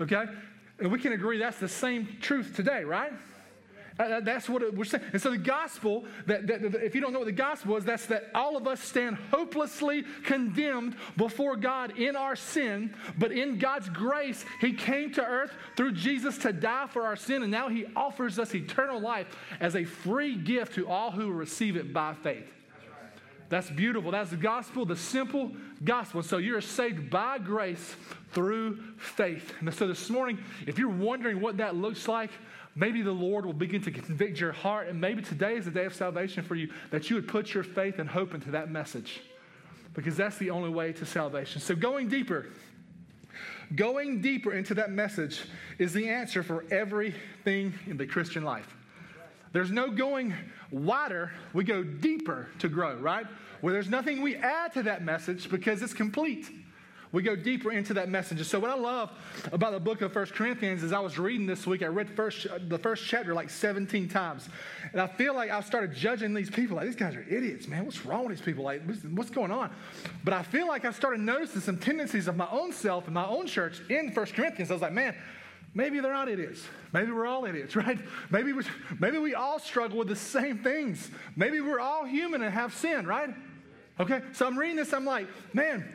Okay? 0.00 0.24
And 0.78 0.90
we 0.90 0.98
can 0.98 1.12
agree 1.12 1.38
that's 1.38 1.60
the 1.60 1.68
same 1.68 2.16
truth 2.20 2.54
today, 2.54 2.84
right? 2.84 3.12
Uh, 3.96 4.18
that's 4.20 4.48
what 4.48 4.74
we're 4.74 4.84
saying. 4.84 5.04
And 5.12 5.22
so 5.22 5.30
the 5.30 5.38
gospel, 5.38 6.04
that, 6.26 6.48
that, 6.48 6.72
that, 6.72 6.84
if 6.84 6.96
you 6.96 7.00
don't 7.00 7.12
know 7.12 7.20
what 7.20 7.26
the 7.26 7.32
gospel 7.32 7.76
is, 7.76 7.84
that's 7.84 8.06
that 8.06 8.28
all 8.34 8.56
of 8.56 8.66
us 8.66 8.80
stand 8.80 9.16
hopelessly 9.30 10.04
condemned 10.24 10.96
before 11.16 11.54
God 11.54 11.96
in 11.96 12.16
our 12.16 12.34
sin, 12.34 12.92
but 13.18 13.30
in 13.30 13.58
God's 13.58 13.88
grace, 13.88 14.44
He 14.60 14.72
came 14.72 15.12
to 15.12 15.24
earth 15.24 15.52
through 15.76 15.92
Jesus 15.92 16.38
to 16.38 16.52
die 16.52 16.88
for 16.88 17.02
our 17.02 17.14
sin, 17.14 17.42
and 17.42 17.52
now 17.52 17.68
He 17.68 17.86
offers 17.94 18.38
us 18.40 18.52
eternal 18.54 19.00
life 19.00 19.28
as 19.60 19.76
a 19.76 19.84
free 19.84 20.34
gift 20.34 20.74
to 20.74 20.88
all 20.88 21.12
who 21.12 21.30
receive 21.30 21.76
it 21.76 21.92
by 21.92 22.14
faith. 22.14 22.50
That's 23.48 23.70
beautiful. 23.70 24.10
That's 24.10 24.30
the 24.30 24.36
gospel, 24.36 24.84
the 24.84 24.96
simple 24.96 25.52
gospel. 25.84 26.22
So 26.22 26.38
you're 26.38 26.60
saved 26.60 27.10
by 27.10 27.38
grace 27.38 27.94
through 28.32 28.80
faith. 28.96 29.52
And 29.60 29.72
so 29.72 29.86
this 29.86 30.10
morning, 30.10 30.38
if 30.66 30.78
you're 30.78 30.88
wondering 30.88 31.40
what 31.40 31.58
that 31.58 31.76
looks 31.76 32.08
like, 32.08 32.30
Maybe 32.76 33.02
the 33.02 33.12
Lord 33.12 33.46
will 33.46 33.52
begin 33.52 33.82
to 33.82 33.90
convict 33.90 34.40
your 34.40 34.52
heart, 34.52 34.88
and 34.88 35.00
maybe 35.00 35.22
today 35.22 35.56
is 35.56 35.64
the 35.64 35.70
day 35.70 35.84
of 35.84 35.94
salvation 35.94 36.42
for 36.42 36.56
you, 36.56 36.72
that 36.90 37.08
you 37.08 37.16
would 37.16 37.28
put 37.28 37.54
your 37.54 37.62
faith 37.62 37.98
and 37.98 38.08
hope 38.08 38.34
into 38.34 38.50
that 38.50 38.70
message. 38.70 39.20
Because 39.94 40.16
that's 40.16 40.38
the 40.38 40.50
only 40.50 40.70
way 40.70 40.92
to 40.94 41.06
salvation. 41.06 41.60
So, 41.60 41.76
going 41.76 42.08
deeper, 42.08 42.46
going 43.76 44.20
deeper 44.20 44.52
into 44.52 44.74
that 44.74 44.90
message 44.90 45.44
is 45.78 45.92
the 45.92 46.08
answer 46.08 46.42
for 46.42 46.64
everything 46.72 47.74
in 47.86 47.96
the 47.96 48.06
Christian 48.06 48.42
life. 48.42 48.74
There's 49.52 49.70
no 49.70 49.90
going 49.92 50.34
wider, 50.72 51.30
we 51.52 51.62
go 51.62 51.84
deeper 51.84 52.48
to 52.58 52.68
grow, 52.68 52.96
right? 52.96 53.26
Where 53.60 53.72
there's 53.72 53.88
nothing 53.88 54.20
we 54.20 54.34
add 54.34 54.72
to 54.72 54.82
that 54.82 55.04
message 55.04 55.48
because 55.48 55.80
it's 55.80 55.94
complete 55.94 56.50
we 57.14 57.22
go 57.22 57.36
deeper 57.36 57.70
into 57.70 57.94
that 57.94 58.08
message. 58.08 58.44
So, 58.44 58.58
what 58.58 58.72
I 58.72 58.74
love 58.74 59.08
about 59.52 59.72
the 59.72 59.78
book 59.78 60.02
of 60.02 60.12
First 60.12 60.34
Corinthians 60.34 60.82
is 60.82 60.92
I 60.92 60.98
was 60.98 61.16
reading 61.16 61.46
this 61.46 61.64
week, 61.64 61.84
I 61.84 61.86
read 61.86 62.10
first, 62.10 62.48
the 62.68 62.76
first 62.76 63.04
chapter 63.06 63.32
like 63.32 63.50
17 63.50 64.08
times. 64.08 64.48
And 64.90 65.00
I 65.00 65.06
feel 65.06 65.32
like 65.32 65.48
I 65.48 65.60
started 65.60 65.94
judging 65.94 66.34
these 66.34 66.50
people. 66.50 66.76
Like, 66.76 66.86
these 66.86 66.96
guys 66.96 67.14
are 67.14 67.24
idiots, 67.30 67.68
man. 67.68 67.84
What's 67.84 68.04
wrong 68.04 68.26
with 68.26 68.36
these 68.36 68.44
people? 68.44 68.64
Like, 68.64 68.82
what's 69.12 69.30
going 69.30 69.52
on? 69.52 69.70
But 70.24 70.34
I 70.34 70.42
feel 70.42 70.66
like 70.66 70.84
I 70.84 70.90
started 70.90 71.20
noticing 71.20 71.60
some 71.60 71.78
tendencies 71.78 72.26
of 72.26 72.36
my 72.36 72.48
own 72.50 72.72
self 72.72 73.04
and 73.04 73.14
my 73.14 73.26
own 73.26 73.46
church 73.46 73.80
in 73.88 74.10
First 74.10 74.34
Corinthians. 74.34 74.72
I 74.72 74.74
was 74.74 74.82
like, 74.82 74.92
man, 74.92 75.14
maybe 75.72 76.00
they're 76.00 76.12
not 76.12 76.28
idiots. 76.28 76.64
Maybe 76.92 77.12
we're 77.12 77.26
all 77.26 77.44
idiots, 77.44 77.76
right? 77.76 77.98
Maybe 78.30 78.52
we, 78.52 78.64
maybe 78.98 79.18
we 79.18 79.36
all 79.36 79.60
struggle 79.60 79.98
with 79.98 80.08
the 80.08 80.16
same 80.16 80.64
things. 80.64 81.12
Maybe 81.36 81.60
we're 81.60 81.80
all 81.80 82.04
human 82.04 82.42
and 82.42 82.52
have 82.52 82.74
sin, 82.74 83.06
right? 83.06 83.30
Okay, 84.00 84.20
so 84.32 84.48
I'm 84.48 84.58
reading 84.58 84.74
this, 84.74 84.92
I'm 84.92 85.04
like, 85.04 85.28
man, 85.54 85.88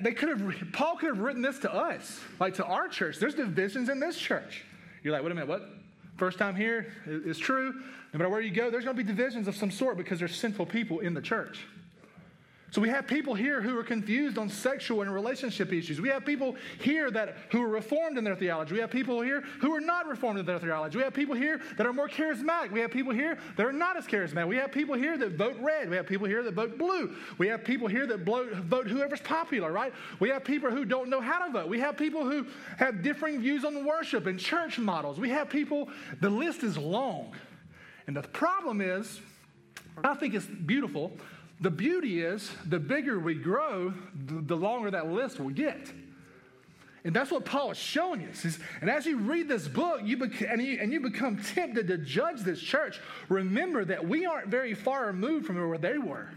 they 0.00 0.12
could 0.12 0.28
have, 0.30 0.72
Paul 0.72 0.96
could 0.96 1.08
have 1.08 1.18
written 1.18 1.42
this 1.42 1.58
to 1.60 1.72
us, 1.72 2.20
like 2.40 2.54
to 2.54 2.64
our 2.64 2.88
church. 2.88 3.18
There's 3.18 3.34
divisions 3.34 3.88
in 3.88 4.00
this 4.00 4.16
church. 4.16 4.64
You're 5.02 5.12
like, 5.12 5.22
wait 5.22 5.32
a 5.32 5.34
minute, 5.34 5.48
what? 5.48 5.68
First 6.16 6.38
time 6.38 6.54
here 6.54 6.92
is 7.06 7.38
true. 7.38 7.72
No 8.12 8.18
matter 8.18 8.30
where 8.30 8.40
you 8.40 8.52
go, 8.52 8.70
there's 8.70 8.84
going 8.84 8.96
to 8.96 9.02
be 9.02 9.06
divisions 9.06 9.48
of 9.48 9.56
some 9.56 9.70
sort 9.70 9.96
because 9.96 10.18
there's 10.18 10.36
sinful 10.36 10.66
people 10.66 11.00
in 11.00 11.12
the 11.12 11.20
church. 11.20 11.66
So 12.74 12.80
we 12.80 12.88
have 12.88 13.06
people 13.06 13.36
here 13.36 13.62
who 13.62 13.78
are 13.78 13.84
confused 13.84 14.36
on 14.36 14.48
sexual 14.48 15.02
and 15.02 15.14
relationship 15.14 15.72
issues. 15.72 16.00
We 16.00 16.08
have 16.08 16.26
people 16.26 16.56
here 16.80 17.08
that 17.08 17.36
who 17.52 17.62
are 17.62 17.68
reformed 17.68 18.18
in 18.18 18.24
their 18.24 18.34
theology. 18.34 18.74
We 18.74 18.80
have 18.80 18.90
people 18.90 19.20
here 19.20 19.44
who 19.60 19.72
are 19.76 19.80
not 19.80 20.08
reformed 20.08 20.40
in 20.40 20.44
their 20.44 20.58
theology. 20.58 20.98
We 20.98 21.04
have 21.04 21.14
people 21.14 21.36
here 21.36 21.60
that 21.76 21.86
are 21.86 21.92
more 21.92 22.08
charismatic. 22.08 22.72
We 22.72 22.80
have 22.80 22.90
people 22.90 23.12
here 23.12 23.38
that 23.56 23.64
are 23.64 23.72
not 23.72 23.96
as 23.96 24.08
charismatic. 24.08 24.48
We 24.48 24.56
have 24.56 24.72
people 24.72 24.96
here 24.96 25.16
that 25.16 25.36
vote 25.36 25.54
red. 25.60 25.88
We 25.88 25.94
have 25.94 26.08
people 26.08 26.26
here 26.26 26.42
that 26.42 26.54
vote 26.54 26.76
blue. 26.76 27.14
We 27.38 27.46
have 27.46 27.62
people 27.62 27.86
here 27.86 28.08
that 28.08 28.22
vote 28.22 28.88
whoever's 28.88 29.20
popular, 29.20 29.70
right? 29.70 29.92
We 30.18 30.30
have 30.30 30.42
people 30.42 30.72
who 30.72 30.84
don't 30.84 31.08
know 31.08 31.20
how 31.20 31.46
to 31.46 31.52
vote. 31.52 31.68
We 31.68 31.78
have 31.78 31.96
people 31.96 32.28
who 32.28 32.44
have 32.76 33.04
differing 33.04 33.40
views 33.40 33.64
on 33.64 33.86
worship 33.86 34.26
and 34.26 34.36
church 34.36 34.80
models. 34.80 35.20
We 35.20 35.30
have 35.30 35.48
people, 35.48 35.90
the 36.20 36.28
list 36.28 36.64
is 36.64 36.76
long. 36.76 37.36
And 38.08 38.16
the 38.16 38.22
problem 38.22 38.80
is, 38.80 39.20
I 40.02 40.14
think 40.14 40.34
it's 40.34 40.46
beautiful 40.46 41.12
the 41.64 41.70
beauty 41.70 42.20
is, 42.20 42.50
the 42.66 42.78
bigger 42.78 43.18
we 43.18 43.34
grow, 43.34 43.94
the, 44.26 44.54
longer 44.54 44.90
that 44.90 45.08
list 45.08 45.40
will 45.40 45.48
get. 45.48 45.90
And 47.04 47.16
that's 47.16 47.30
what 47.30 47.46
Paul 47.46 47.70
is 47.70 47.78
showing 47.78 48.22
us. 48.28 48.58
and 48.82 48.90
as 48.90 49.06
you 49.06 49.16
read 49.16 49.48
this 49.48 49.66
book 49.66 50.02
you 50.04 50.18
bec- 50.18 50.42
and, 50.42 50.60
you, 50.60 50.78
and 50.78 50.92
you 50.92 51.00
become 51.00 51.42
tempted 51.42 51.88
to 51.88 51.96
judge 51.96 52.42
this 52.42 52.60
church, 52.60 53.00
remember 53.30 53.82
that 53.82 54.06
we 54.06 54.26
aren't 54.26 54.48
very 54.48 54.74
far 54.74 55.06
removed 55.06 55.46
from 55.46 55.56
where 55.56 55.78
they 55.78 55.96
were. 55.96 56.28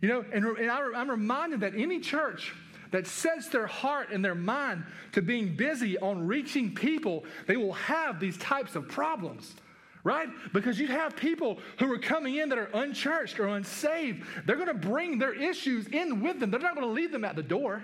You 0.00 0.08
know, 0.08 0.24
and, 0.32 0.44
and 0.44 0.70
I, 0.70 0.78
I'm 0.94 1.10
reminded 1.10 1.60
that 1.60 1.74
any 1.74 1.98
church 1.98 2.54
that 2.92 3.08
sets 3.08 3.48
their 3.48 3.66
heart 3.66 4.10
and 4.12 4.24
their 4.24 4.36
mind 4.36 4.84
to 5.12 5.22
being 5.22 5.56
busy 5.56 5.98
on 5.98 6.28
reaching 6.28 6.72
people, 6.76 7.24
they 7.48 7.56
will 7.56 7.72
have 7.72 8.20
these 8.20 8.38
types 8.38 8.76
of 8.76 8.86
problems 8.86 9.56
right? 10.06 10.28
Because 10.52 10.78
you 10.78 10.86
have 10.86 11.16
people 11.16 11.58
who 11.80 11.92
are 11.92 11.98
coming 11.98 12.36
in 12.36 12.48
that 12.50 12.58
are 12.58 12.70
unchurched 12.74 13.40
or 13.40 13.48
unsaved. 13.48 14.24
They're 14.46 14.54
going 14.54 14.68
to 14.68 14.74
bring 14.88 15.18
their 15.18 15.34
issues 15.34 15.88
in 15.88 16.22
with 16.22 16.38
them. 16.38 16.52
They're 16.52 16.60
not 16.60 16.76
going 16.76 16.86
to 16.86 16.92
leave 16.92 17.10
them 17.10 17.24
at 17.24 17.34
the 17.34 17.42
door. 17.42 17.82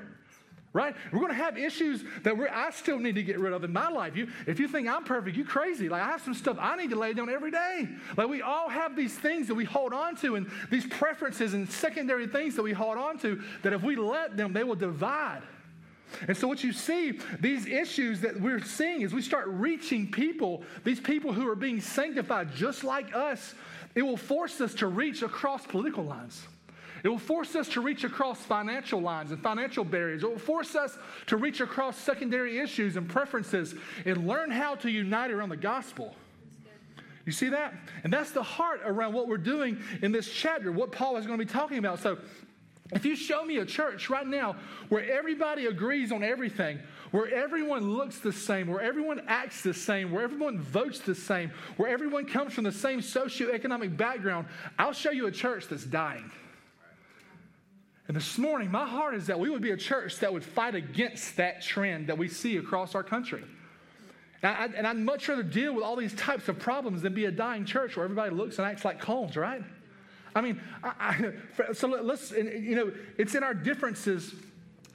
Right? 0.72 0.94
We're 1.12 1.18
going 1.18 1.32
to 1.32 1.36
have 1.36 1.58
issues 1.58 2.04
that 2.22 2.34
I 2.50 2.70
still 2.70 2.98
need 2.98 3.16
to 3.16 3.24
get 3.24 3.40
rid 3.40 3.52
of 3.52 3.64
in 3.64 3.72
my 3.72 3.88
life. 3.88 4.16
You, 4.16 4.28
if 4.46 4.60
you 4.60 4.68
think 4.68 4.88
I'm 4.88 5.02
perfect, 5.02 5.36
you 5.36 5.44
crazy. 5.44 5.88
Like 5.88 6.00
I 6.00 6.06
have 6.06 6.22
some 6.22 6.32
stuff 6.32 6.56
I 6.60 6.76
need 6.76 6.90
to 6.90 6.96
lay 6.96 7.12
down 7.12 7.28
every 7.28 7.50
day. 7.50 7.88
Like 8.16 8.28
we 8.28 8.40
all 8.40 8.68
have 8.68 8.94
these 8.94 9.18
things 9.18 9.48
that 9.48 9.54
we 9.56 9.64
hold 9.64 9.92
on 9.92 10.14
to 10.18 10.36
and 10.36 10.48
these 10.70 10.86
preferences 10.86 11.54
and 11.54 11.68
secondary 11.68 12.28
things 12.28 12.54
that 12.54 12.62
we 12.62 12.72
hold 12.72 12.98
on 12.98 13.18
to 13.18 13.42
that 13.64 13.72
if 13.72 13.82
we 13.82 13.96
let 13.96 14.36
them, 14.36 14.52
they 14.52 14.64
will 14.64 14.76
divide. 14.76 15.42
And 16.28 16.36
so, 16.36 16.48
what 16.48 16.62
you 16.62 16.72
see, 16.72 17.18
these 17.40 17.66
issues 17.66 18.20
that 18.20 18.40
we're 18.40 18.62
seeing 18.62 19.02
as 19.02 19.12
we 19.12 19.22
start 19.22 19.48
reaching 19.48 20.10
people, 20.10 20.62
these 20.84 21.00
people 21.00 21.32
who 21.32 21.48
are 21.48 21.56
being 21.56 21.80
sanctified 21.80 22.54
just 22.54 22.84
like 22.84 23.14
us, 23.14 23.54
it 23.94 24.02
will 24.02 24.16
force 24.16 24.60
us 24.60 24.74
to 24.74 24.86
reach 24.86 25.22
across 25.22 25.66
political 25.66 26.04
lines. 26.04 26.46
It 27.02 27.08
will 27.08 27.18
force 27.18 27.56
us 27.56 27.68
to 27.70 27.80
reach 27.80 28.04
across 28.04 28.38
financial 28.44 29.00
lines 29.00 29.32
and 29.32 29.42
financial 29.42 29.84
barriers. 29.84 30.22
It 30.22 30.30
will 30.30 30.38
force 30.38 30.76
us 30.76 30.96
to 31.26 31.36
reach 31.36 31.60
across 31.60 31.98
secondary 31.98 32.58
issues 32.58 32.96
and 32.96 33.08
preferences 33.08 33.74
and 34.04 34.26
learn 34.28 34.50
how 34.50 34.76
to 34.76 34.90
unite 34.90 35.32
around 35.32 35.48
the 35.48 35.56
gospel. 35.56 36.14
You 37.24 37.32
see 37.32 37.48
that? 37.50 37.74
And 38.04 38.12
that's 38.12 38.32
the 38.32 38.42
heart 38.42 38.80
around 38.84 39.12
what 39.14 39.28
we're 39.28 39.36
doing 39.36 39.80
in 40.02 40.12
this 40.12 40.30
chapter, 40.30 40.72
what 40.72 40.90
Paul 40.90 41.16
is 41.16 41.26
going 41.26 41.38
to 41.38 41.44
be 41.44 41.50
talking 41.50 41.78
about. 41.78 42.00
So, 42.00 42.18
if 42.92 43.06
you 43.06 43.16
show 43.16 43.44
me 43.44 43.58
a 43.58 43.64
church 43.64 44.10
right 44.10 44.26
now 44.26 44.56
where 44.88 45.10
everybody 45.10 45.66
agrees 45.66 46.12
on 46.12 46.22
everything, 46.22 46.78
where 47.10 47.32
everyone 47.32 47.90
looks 47.94 48.18
the 48.18 48.32
same, 48.32 48.68
where 48.68 48.80
everyone 48.80 49.22
acts 49.26 49.62
the 49.62 49.74
same, 49.74 50.12
where 50.12 50.22
everyone 50.22 50.60
votes 50.60 51.00
the 51.00 51.14
same, 51.14 51.50
where 51.76 51.88
everyone 51.90 52.26
comes 52.26 52.52
from 52.52 52.64
the 52.64 52.72
same 52.72 53.00
socioeconomic 53.00 53.96
background, 53.96 54.46
I'll 54.78 54.92
show 54.92 55.10
you 55.10 55.26
a 55.26 55.32
church 55.32 55.68
that's 55.68 55.84
dying. 55.84 56.30
And 58.08 58.16
this 58.16 58.36
morning, 58.36 58.70
my 58.70 58.86
heart 58.86 59.14
is 59.14 59.26
that 59.28 59.38
we 59.38 59.48
would 59.48 59.62
be 59.62 59.70
a 59.70 59.76
church 59.76 60.18
that 60.18 60.32
would 60.32 60.44
fight 60.44 60.74
against 60.74 61.36
that 61.36 61.62
trend 61.62 62.08
that 62.08 62.18
we 62.18 62.28
see 62.28 62.58
across 62.58 62.94
our 62.94 63.02
country. 63.02 63.42
And, 64.42 64.56
I, 64.56 64.76
and 64.76 64.86
I'd 64.86 64.96
much 64.96 65.28
rather 65.28 65.42
deal 65.42 65.74
with 65.74 65.84
all 65.84 65.96
these 65.96 66.14
types 66.14 66.48
of 66.48 66.58
problems 66.58 67.00
than 67.02 67.14
be 67.14 67.26
a 67.26 67.30
dying 67.30 67.64
church 67.64 67.96
where 67.96 68.04
everybody 68.04 68.34
looks 68.34 68.58
and 68.58 68.66
acts 68.66 68.84
like 68.84 69.00
clones, 69.00 69.36
right? 69.36 69.62
I 70.34 70.40
mean, 70.40 70.60
I, 70.82 71.32
I, 71.58 71.72
so 71.72 71.88
let's, 71.88 72.30
you 72.30 72.74
know, 72.74 72.92
it's 73.18 73.34
in 73.34 73.42
our 73.42 73.54
differences 73.54 74.34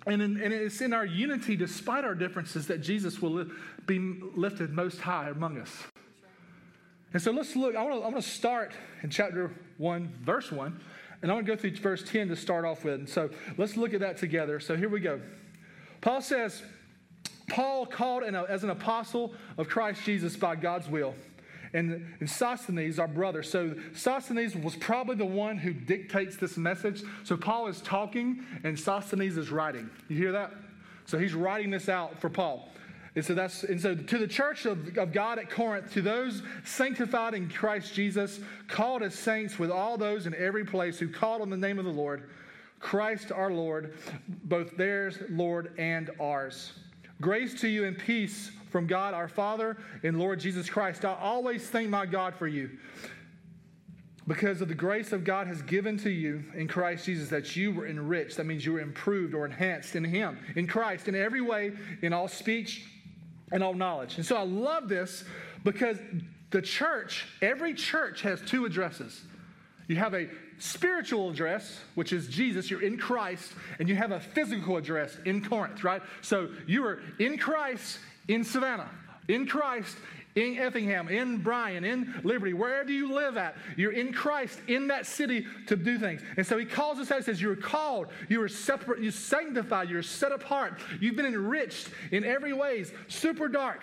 and, 0.05 0.21
in, 0.21 0.41
and, 0.41 0.53
it's 0.53 0.79
in 0.79 0.93
our 0.93 1.05
unity, 1.05 1.57
despite 1.57 2.05
our 2.05 2.15
differences, 2.15 2.67
that 2.67 2.81
Jesus 2.81 3.21
will 3.21 3.31
li- 3.31 3.51
be 3.85 3.99
lifted 4.35 4.71
most 4.71 5.01
high 5.01 5.29
among 5.29 5.59
us. 5.59 5.69
And 7.13 7.21
so 7.21 7.31
let's 7.31 7.55
look. 7.57 7.75
I 7.75 7.83
want 7.83 8.15
to 8.15 8.21
start 8.21 8.71
in 9.03 9.09
chapter 9.09 9.51
1, 9.77 10.13
verse 10.23 10.49
1, 10.49 10.79
and 11.21 11.31
I 11.31 11.33
want 11.33 11.45
to 11.45 11.55
go 11.55 11.59
through 11.59 11.75
verse 11.75 12.03
10 12.03 12.29
to 12.29 12.37
start 12.37 12.63
off 12.63 12.85
with. 12.85 12.93
And 12.95 13.09
so 13.09 13.29
let's 13.57 13.75
look 13.75 13.93
at 13.93 13.99
that 13.99 14.17
together. 14.17 14.61
So 14.61 14.77
here 14.77 14.87
we 14.87 15.01
go. 15.01 15.19
Paul 15.99 16.21
says, 16.21 16.63
Paul 17.49 17.85
called 17.85 18.23
as 18.23 18.63
an 18.63 18.69
apostle 18.69 19.33
of 19.57 19.67
Christ 19.67 20.03
Jesus 20.05 20.37
by 20.37 20.55
God's 20.55 20.87
will 20.87 21.15
and, 21.73 22.05
and 22.19 22.29
Sosthenes, 22.29 22.99
our 22.99 23.07
brother. 23.07 23.43
So 23.43 23.75
Sosthenes 23.93 24.55
was 24.55 24.75
probably 24.75 25.15
the 25.15 25.25
one 25.25 25.57
who 25.57 25.73
dictates 25.73 26.37
this 26.37 26.57
message. 26.57 27.03
So 27.23 27.37
Paul 27.37 27.67
is 27.67 27.81
talking 27.81 28.43
and 28.63 28.79
Sosthenes 28.79 29.37
is 29.37 29.51
writing. 29.51 29.89
You 30.07 30.17
hear 30.17 30.31
that? 30.31 30.53
So 31.05 31.17
he's 31.17 31.33
writing 31.33 31.71
this 31.71 31.89
out 31.89 32.19
for 32.19 32.29
Paul. 32.29 32.69
And 33.15 33.25
so 33.25 33.33
that's 33.33 33.63
and 33.63 33.81
so 33.81 33.95
to 33.95 34.17
the 34.19 34.27
church 34.27 34.65
of, 34.65 34.95
of 34.97 35.11
God 35.11 35.39
at 35.39 35.49
Corinth, 35.49 35.91
to 35.93 36.03
those 36.03 36.43
sanctified 36.63 37.33
in 37.33 37.49
Christ 37.49 37.95
Jesus, 37.95 38.39
called 38.67 39.01
as 39.01 39.15
saints 39.15 39.57
with 39.57 39.71
all 39.71 39.97
those 39.97 40.27
in 40.27 40.35
every 40.35 40.63
place 40.63 40.99
who 40.99 41.09
called 41.09 41.41
on 41.41 41.49
the 41.49 41.57
name 41.57 41.79
of 41.79 41.85
the 41.85 41.91
Lord, 41.91 42.29
Christ 42.79 43.31
our 43.31 43.51
Lord, 43.51 43.97
both 44.43 44.77
theirs, 44.77 45.17
Lord, 45.29 45.73
and 45.79 46.11
ours. 46.19 46.73
Grace 47.19 47.59
to 47.61 47.67
you 47.67 47.85
and 47.85 47.97
peace 47.97 48.51
from 48.77 48.85
God 48.85 49.15
our 49.15 49.27
Father 49.27 49.75
and 50.03 50.19
Lord 50.19 50.39
Jesus 50.39 50.69
Christ. 50.69 51.03
I 51.03 51.15
always 51.15 51.67
thank 51.67 51.89
my 51.89 52.05
God 52.05 52.35
for 52.35 52.47
you 52.47 52.69
because 54.27 54.61
of 54.61 54.67
the 54.67 54.75
grace 54.75 55.13
of 55.13 55.23
God 55.23 55.47
has 55.47 55.63
given 55.63 55.97
to 55.97 56.11
you 56.11 56.43
in 56.53 56.67
Christ 56.67 57.07
Jesus 57.07 57.27
that 57.29 57.55
you 57.55 57.71
were 57.71 57.87
enriched. 57.87 58.37
That 58.37 58.45
means 58.45 58.63
you 58.63 58.73
were 58.73 58.79
improved 58.79 59.33
or 59.33 59.47
enhanced 59.47 59.95
in 59.95 60.03
Him, 60.03 60.37
in 60.55 60.67
Christ, 60.67 61.07
in 61.07 61.15
every 61.15 61.41
way, 61.41 61.71
in 62.03 62.13
all 62.13 62.27
speech 62.27 62.85
and 63.51 63.63
all 63.63 63.73
knowledge. 63.73 64.17
And 64.17 64.23
so 64.23 64.35
I 64.35 64.43
love 64.43 64.87
this 64.87 65.23
because 65.63 65.97
the 66.51 66.61
church, 66.61 67.25
every 67.41 67.73
church 67.73 68.21
has 68.21 68.41
two 68.41 68.65
addresses. 68.65 69.23
You 69.87 69.95
have 69.95 70.13
a 70.13 70.27
spiritual 70.59 71.31
address, 71.31 71.79
which 71.95 72.13
is 72.13 72.27
Jesus, 72.27 72.69
you're 72.69 72.83
in 72.83 72.99
Christ, 72.99 73.53
and 73.79 73.89
you 73.89 73.95
have 73.95 74.11
a 74.11 74.19
physical 74.19 74.77
address 74.77 75.17
in 75.25 75.43
Corinth, 75.43 75.83
right? 75.83 76.03
So 76.21 76.49
you 76.67 76.85
are 76.85 76.99
in 77.17 77.39
Christ 77.39 77.97
in 78.27 78.43
Savannah, 78.43 78.89
in 79.27 79.45
Christ, 79.45 79.97
in 80.35 80.57
Effingham, 80.57 81.09
in 81.09 81.37
Bryan, 81.39 81.83
in 81.83 82.13
Liberty, 82.23 82.53
wherever 82.53 82.91
you 82.91 83.11
live 83.11 83.37
at, 83.37 83.55
you're 83.75 83.91
in 83.91 84.13
Christ 84.13 84.59
in 84.67 84.87
that 84.87 85.05
city 85.05 85.47
to 85.67 85.75
do 85.75 85.97
things. 85.97 86.21
And 86.37 86.45
so 86.45 86.57
he 86.57 86.65
calls 86.65 86.99
us 86.99 87.11
out, 87.11 87.17
he 87.17 87.23
says, 87.23 87.41
You're 87.41 87.55
called, 87.55 88.07
you 88.29 88.41
are 88.43 88.49
separate, 88.49 89.01
you're 89.01 89.11
sanctified, 89.11 89.89
you're 89.89 90.03
set 90.03 90.31
apart, 90.31 90.79
you've 90.99 91.15
been 91.15 91.25
enriched 91.25 91.89
in 92.11 92.23
every 92.23 92.53
ways, 92.53 92.91
super 93.07 93.47
dark, 93.47 93.81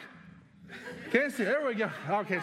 can't 1.15 1.33
see. 1.33 1.45
There 1.45 1.65
we 1.65 1.75
go. 1.75 1.91
Okay. 2.11 2.41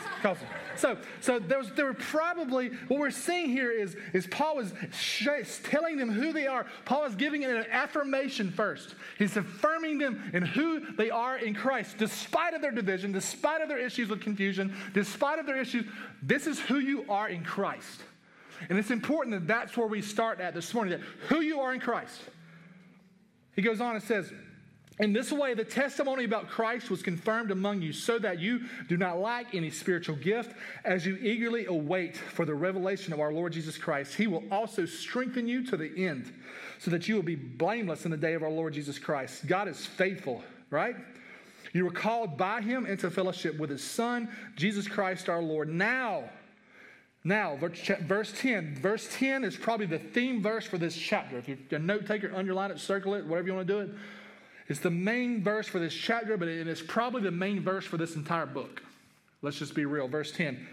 So, 0.77 0.97
so 1.19 1.39
there, 1.39 1.57
was, 1.57 1.71
there 1.73 1.85
were 1.85 1.93
probably 1.93 2.69
what 2.87 3.01
we're 3.01 3.11
seeing 3.11 3.49
here 3.49 3.69
is, 3.69 3.97
is 4.13 4.27
Paul 4.27 4.59
is 4.59 4.73
sh- 4.93 5.27
telling 5.63 5.97
them 5.97 6.09
who 6.09 6.31
they 6.31 6.47
are. 6.47 6.65
Paul 6.85 7.03
is 7.03 7.13
giving 7.15 7.43
an 7.43 7.65
affirmation 7.69 8.49
first. 8.49 8.95
He's 9.17 9.35
affirming 9.35 9.97
them 9.97 10.31
in 10.33 10.43
who 10.43 10.93
they 10.95 11.09
are 11.09 11.37
in 11.37 11.53
Christ, 11.53 11.97
despite 11.97 12.53
of 12.53 12.61
their 12.61 12.71
division, 12.71 13.11
despite 13.11 13.61
of 13.61 13.67
their 13.67 13.77
issues 13.77 14.09
with 14.09 14.21
confusion, 14.21 14.73
despite 14.93 15.37
of 15.37 15.45
their 15.45 15.59
issues. 15.59 15.85
This 16.23 16.47
is 16.47 16.57
who 16.57 16.79
you 16.79 17.05
are 17.09 17.27
in 17.27 17.43
Christ, 17.43 18.01
and 18.69 18.79
it's 18.79 18.91
important 18.91 19.33
that 19.35 19.47
that's 19.47 19.75
where 19.75 19.87
we 19.87 20.01
start 20.01 20.39
at 20.39 20.53
this 20.53 20.73
morning. 20.73 20.97
That 20.97 21.05
who 21.27 21.41
you 21.41 21.59
are 21.59 21.73
in 21.73 21.81
Christ. 21.81 22.21
He 23.53 23.61
goes 23.61 23.81
on 23.81 23.95
and 23.95 24.03
says. 24.03 24.31
In 25.01 25.13
this 25.13 25.31
way, 25.31 25.55
the 25.55 25.63
testimony 25.63 26.25
about 26.25 26.47
Christ 26.47 26.91
was 26.91 27.01
confirmed 27.01 27.49
among 27.49 27.81
you, 27.81 27.91
so 27.91 28.19
that 28.19 28.39
you 28.39 28.61
do 28.87 28.97
not 28.97 29.17
lack 29.17 29.55
any 29.55 29.71
spiritual 29.71 30.15
gift 30.15 30.55
as 30.85 31.07
you 31.07 31.15
eagerly 31.15 31.65
await 31.65 32.15
for 32.15 32.45
the 32.45 32.53
revelation 32.53 33.11
of 33.11 33.19
our 33.19 33.33
Lord 33.33 33.51
Jesus 33.51 33.79
Christ. 33.79 34.13
He 34.13 34.27
will 34.27 34.43
also 34.51 34.85
strengthen 34.85 35.47
you 35.47 35.65
to 35.65 35.75
the 35.75 35.91
end, 36.05 36.31
so 36.77 36.91
that 36.91 37.07
you 37.07 37.15
will 37.15 37.23
be 37.23 37.35
blameless 37.35 38.05
in 38.05 38.11
the 38.11 38.17
day 38.17 38.33
of 38.33 38.43
our 38.43 38.51
Lord 38.51 38.73
Jesus 38.73 38.99
Christ. 38.99 39.47
God 39.47 39.67
is 39.67 39.87
faithful, 39.87 40.43
right? 40.69 40.95
You 41.73 41.85
were 41.85 41.91
called 41.91 42.37
by 42.37 42.61
him 42.61 42.85
into 42.85 43.09
fellowship 43.09 43.57
with 43.57 43.71
his 43.71 43.83
Son, 43.83 44.29
Jesus 44.55 44.87
Christ 44.87 45.29
our 45.29 45.41
Lord. 45.41 45.67
Now, 45.67 46.29
now, 47.23 47.55
verse 47.55 48.33
10. 48.37 48.75
Verse 48.75 49.07
10 49.13 49.43
is 49.45 49.55
probably 49.55 49.87
the 49.87 49.99
theme 49.99 50.43
verse 50.43 50.65
for 50.65 50.77
this 50.77 50.95
chapter. 50.95 51.37
If 51.37 51.47
you're 51.47 51.57
a 51.71 51.79
note 51.79 52.05
taker, 52.05 52.31
underline 52.35 52.69
it, 52.69 52.79
circle 52.79 53.15
it, 53.15 53.25
whatever 53.25 53.47
you 53.47 53.55
want 53.55 53.67
to 53.67 53.73
do 53.73 53.79
it. 53.79 53.89
It's 54.71 54.79
the 54.79 54.89
main 54.89 55.43
verse 55.43 55.67
for 55.67 55.79
this 55.79 55.93
chapter, 55.93 56.37
but 56.37 56.47
it 56.47 56.65
is 56.65 56.81
probably 56.81 57.21
the 57.23 57.29
main 57.29 57.59
verse 57.59 57.83
for 57.83 57.97
this 57.97 58.15
entire 58.15 58.45
book. 58.45 58.81
Let's 59.41 59.59
just 59.59 59.75
be 59.75 59.83
real. 59.83 60.07
Verse 60.07 60.31
10. 60.31 60.65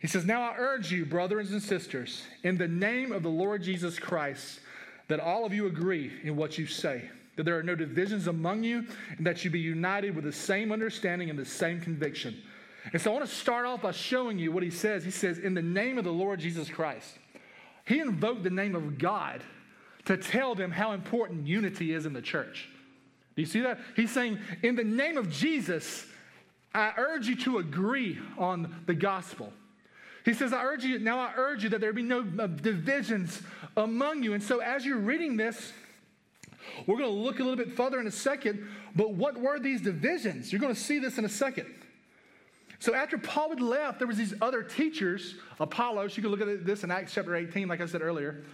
He 0.00 0.06
says, 0.06 0.24
Now 0.24 0.40
I 0.40 0.54
urge 0.56 0.90
you, 0.90 1.04
brothers 1.04 1.52
and 1.52 1.62
sisters, 1.62 2.22
in 2.44 2.56
the 2.56 2.66
name 2.66 3.12
of 3.12 3.22
the 3.22 3.28
Lord 3.28 3.62
Jesus 3.62 3.98
Christ, 3.98 4.60
that 5.08 5.20
all 5.20 5.44
of 5.44 5.52
you 5.52 5.66
agree 5.66 6.12
in 6.22 6.34
what 6.34 6.56
you 6.56 6.66
say, 6.66 7.10
that 7.36 7.42
there 7.42 7.58
are 7.58 7.62
no 7.62 7.74
divisions 7.74 8.26
among 8.26 8.64
you, 8.64 8.86
and 9.18 9.26
that 9.26 9.44
you 9.44 9.50
be 9.50 9.60
united 9.60 10.16
with 10.16 10.24
the 10.24 10.32
same 10.32 10.72
understanding 10.72 11.28
and 11.28 11.38
the 11.38 11.44
same 11.44 11.78
conviction. 11.78 12.42
And 12.94 13.02
so 13.02 13.10
I 13.10 13.16
want 13.18 13.28
to 13.28 13.34
start 13.34 13.66
off 13.66 13.82
by 13.82 13.90
showing 13.90 14.38
you 14.38 14.50
what 14.50 14.62
he 14.62 14.70
says. 14.70 15.04
He 15.04 15.10
says, 15.10 15.36
In 15.36 15.52
the 15.52 15.60
name 15.60 15.98
of 15.98 16.04
the 16.04 16.10
Lord 16.10 16.40
Jesus 16.40 16.70
Christ. 16.70 17.18
He 17.84 18.00
invoked 18.00 18.44
the 18.44 18.50
name 18.50 18.74
of 18.74 18.96
God 18.96 19.42
to 20.06 20.16
tell 20.16 20.54
them 20.54 20.70
how 20.70 20.92
important 20.92 21.46
unity 21.46 21.92
is 21.92 22.06
in 22.06 22.14
the 22.14 22.22
church. 22.22 22.70
Do 23.36 23.42
you 23.42 23.46
see 23.46 23.60
that? 23.60 23.78
He's 23.94 24.10
saying, 24.10 24.38
in 24.62 24.76
the 24.76 24.84
name 24.84 25.18
of 25.18 25.30
Jesus, 25.30 26.06
I 26.74 26.92
urge 26.96 27.28
you 27.28 27.36
to 27.36 27.58
agree 27.58 28.18
on 28.38 28.74
the 28.86 28.94
gospel. 28.94 29.52
He 30.24 30.32
says, 30.32 30.52
I 30.52 30.64
urge 30.64 30.84
you, 30.84 30.98
now 30.98 31.18
I 31.18 31.32
urge 31.36 31.62
you 31.62 31.68
that 31.70 31.80
there 31.80 31.92
be 31.92 32.02
no 32.02 32.26
uh, 32.38 32.46
divisions 32.48 33.40
among 33.76 34.22
you. 34.22 34.32
And 34.32 34.42
so 34.42 34.58
as 34.60 34.84
you're 34.84 34.98
reading 34.98 35.36
this, 35.36 35.72
we're 36.86 36.96
going 36.96 37.10
to 37.10 37.16
look 37.16 37.38
a 37.38 37.42
little 37.42 37.56
bit 37.56 37.76
further 37.76 38.00
in 38.00 38.06
a 38.06 38.10
second, 38.10 38.66
but 38.96 39.12
what 39.12 39.38
were 39.38 39.60
these 39.60 39.80
divisions? 39.82 40.50
You're 40.50 40.60
going 40.60 40.74
to 40.74 40.80
see 40.80 40.98
this 40.98 41.18
in 41.18 41.24
a 41.24 41.28
second. 41.28 41.66
So 42.78 42.94
after 42.94 43.18
Paul 43.18 43.50
had 43.50 43.60
left, 43.60 43.98
there 43.98 44.08
was 44.08 44.16
these 44.16 44.34
other 44.40 44.62
teachers, 44.62 45.36
Apollos. 45.60 46.16
You 46.16 46.22
can 46.22 46.32
look 46.32 46.40
at 46.40 46.66
this 46.66 46.84
in 46.84 46.90
Acts 46.90 47.14
chapter 47.14 47.36
18, 47.36 47.68
like 47.68 47.80
I 47.80 47.86
said 47.86 48.02
earlier. 48.02 48.44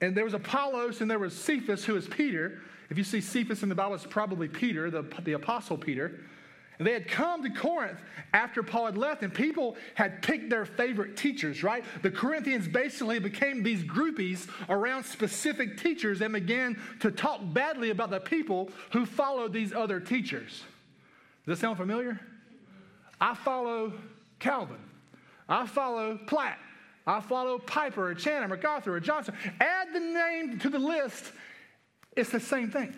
And 0.00 0.16
there 0.16 0.24
was 0.24 0.34
Apollos 0.34 1.00
and 1.00 1.10
there 1.10 1.18
was 1.18 1.34
Cephas, 1.34 1.84
who 1.84 1.96
is 1.96 2.06
Peter. 2.06 2.60
If 2.90 2.98
you 2.98 3.04
see 3.04 3.20
Cephas 3.20 3.62
in 3.62 3.68
the 3.68 3.74
Bible, 3.74 3.94
it's 3.94 4.06
probably 4.06 4.48
Peter, 4.48 4.90
the, 4.90 5.04
the 5.22 5.32
apostle 5.32 5.76
Peter. 5.76 6.20
And 6.78 6.86
they 6.86 6.92
had 6.92 7.08
come 7.08 7.42
to 7.42 7.50
Corinth 7.50 7.98
after 8.34 8.62
Paul 8.62 8.86
had 8.86 8.98
left, 8.98 9.22
and 9.22 9.32
people 9.32 9.76
had 9.94 10.20
picked 10.22 10.50
their 10.50 10.66
favorite 10.66 11.16
teachers, 11.16 11.62
right? 11.62 11.82
The 12.02 12.10
Corinthians 12.10 12.68
basically 12.68 13.18
became 13.18 13.62
these 13.62 13.82
groupies 13.82 14.46
around 14.68 15.04
specific 15.04 15.78
teachers 15.78 16.20
and 16.20 16.34
began 16.34 16.78
to 17.00 17.10
talk 17.10 17.40
badly 17.42 17.90
about 17.90 18.10
the 18.10 18.20
people 18.20 18.70
who 18.92 19.06
followed 19.06 19.52
these 19.54 19.72
other 19.72 20.00
teachers. 20.00 20.64
Does 21.46 21.58
that 21.58 21.64
sound 21.64 21.78
familiar? 21.78 22.20
I 23.20 23.34
follow 23.34 23.94
Calvin. 24.38 24.76
I 25.48 25.66
follow 25.66 26.18
Platt. 26.26 26.58
I 27.06 27.20
follow 27.20 27.58
Piper 27.58 28.10
or 28.10 28.14
Channing, 28.14 28.48
MacArthur 28.48 28.96
or 28.96 29.00
Johnson. 29.00 29.34
Add 29.60 29.94
the 29.94 30.00
name 30.00 30.58
to 30.58 30.68
the 30.68 30.78
list, 30.78 31.32
it's 32.16 32.30
the 32.30 32.40
same 32.40 32.70
thing. 32.70 32.94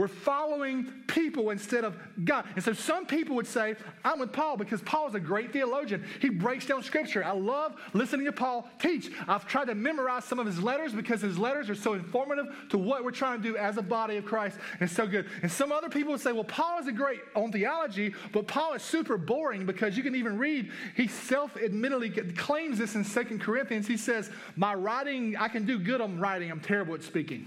We're 0.00 0.08
following 0.08 0.90
people 1.08 1.50
instead 1.50 1.84
of 1.84 1.94
God. 2.24 2.46
And 2.54 2.64
so 2.64 2.72
some 2.72 3.04
people 3.04 3.36
would 3.36 3.46
say, 3.46 3.76
I'm 4.02 4.18
with 4.18 4.32
Paul 4.32 4.56
because 4.56 4.80
Paul 4.80 5.08
is 5.08 5.14
a 5.14 5.20
great 5.20 5.52
theologian. 5.52 6.06
He 6.22 6.30
breaks 6.30 6.64
down 6.64 6.82
scripture. 6.82 7.22
I 7.22 7.32
love 7.32 7.78
listening 7.92 8.24
to 8.24 8.32
Paul 8.32 8.66
teach. 8.78 9.10
I've 9.28 9.46
tried 9.46 9.66
to 9.66 9.74
memorize 9.74 10.24
some 10.24 10.38
of 10.38 10.46
his 10.46 10.62
letters 10.62 10.94
because 10.94 11.20
his 11.20 11.38
letters 11.38 11.68
are 11.68 11.74
so 11.74 11.92
informative 11.92 12.46
to 12.70 12.78
what 12.78 13.04
we're 13.04 13.10
trying 13.10 13.42
to 13.42 13.46
do 13.46 13.58
as 13.58 13.76
a 13.76 13.82
body 13.82 14.16
of 14.16 14.24
Christ. 14.24 14.56
And 14.72 14.88
it's 14.88 14.94
so 14.94 15.06
good. 15.06 15.26
And 15.42 15.52
some 15.52 15.70
other 15.70 15.90
people 15.90 16.12
would 16.12 16.20
say, 16.22 16.32
well, 16.32 16.44
Paul 16.44 16.78
is 16.78 16.86
a 16.86 16.92
great 16.92 17.20
on 17.36 17.52
theology, 17.52 18.14
but 18.32 18.46
Paul 18.46 18.72
is 18.72 18.82
super 18.82 19.18
boring 19.18 19.66
because 19.66 19.98
you 19.98 20.02
can 20.02 20.14
even 20.14 20.38
read, 20.38 20.70
he 20.96 21.08
self 21.08 21.58
admittedly 21.58 22.08
claims 22.08 22.78
this 22.78 22.94
in 22.94 23.04
Second 23.04 23.42
Corinthians. 23.42 23.86
He 23.86 23.98
says, 23.98 24.30
My 24.56 24.72
writing, 24.72 25.36
I 25.36 25.48
can 25.48 25.66
do 25.66 25.78
good 25.78 26.00
on 26.00 26.18
writing, 26.18 26.50
I'm 26.50 26.60
terrible 26.60 26.94
at 26.94 27.02
speaking 27.02 27.46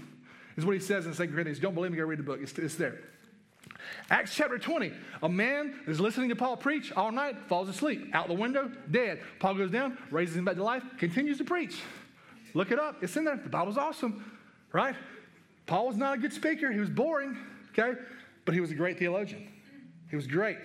is 0.56 0.64
what 0.64 0.74
he 0.74 0.80
says 0.80 1.06
in 1.06 1.14
2 1.14 1.32
Corinthians. 1.32 1.58
Don't 1.58 1.74
believe 1.74 1.90
me, 1.90 1.98
go 1.98 2.04
read 2.04 2.18
the 2.18 2.22
book. 2.22 2.40
It's, 2.42 2.56
it's 2.58 2.76
there. 2.76 2.98
Acts 4.10 4.34
chapter 4.34 4.58
20. 4.58 4.92
A 5.22 5.28
man 5.28 5.80
is 5.86 6.00
listening 6.00 6.28
to 6.28 6.36
Paul 6.36 6.56
preach 6.56 6.92
all 6.92 7.12
night, 7.12 7.36
falls 7.48 7.68
asleep, 7.68 8.10
out 8.14 8.28
the 8.28 8.34
window, 8.34 8.70
dead. 8.90 9.20
Paul 9.40 9.54
goes 9.54 9.70
down, 9.70 9.98
raises 10.10 10.36
him 10.36 10.44
back 10.44 10.56
to 10.56 10.64
life, 10.64 10.82
continues 10.98 11.38
to 11.38 11.44
preach. 11.44 11.80
Look 12.54 12.70
it 12.70 12.78
up. 12.78 13.02
It's 13.02 13.16
in 13.16 13.24
there. 13.24 13.36
The 13.36 13.48
Bible's 13.48 13.78
awesome, 13.78 14.32
right? 14.72 14.94
Paul 15.66 15.88
was 15.88 15.96
not 15.96 16.18
a 16.18 16.20
good 16.20 16.32
speaker. 16.32 16.70
He 16.70 16.78
was 16.78 16.90
boring, 16.90 17.36
okay? 17.70 17.98
But 18.44 18.54
he 18.54 18.60
was 18.60 18.70
a 18.70 18.74
great 18.74 18.98
theologian. 18.98 19.48
He 20.10 20.16
was 20.16 20.26
great. 20.26 20.58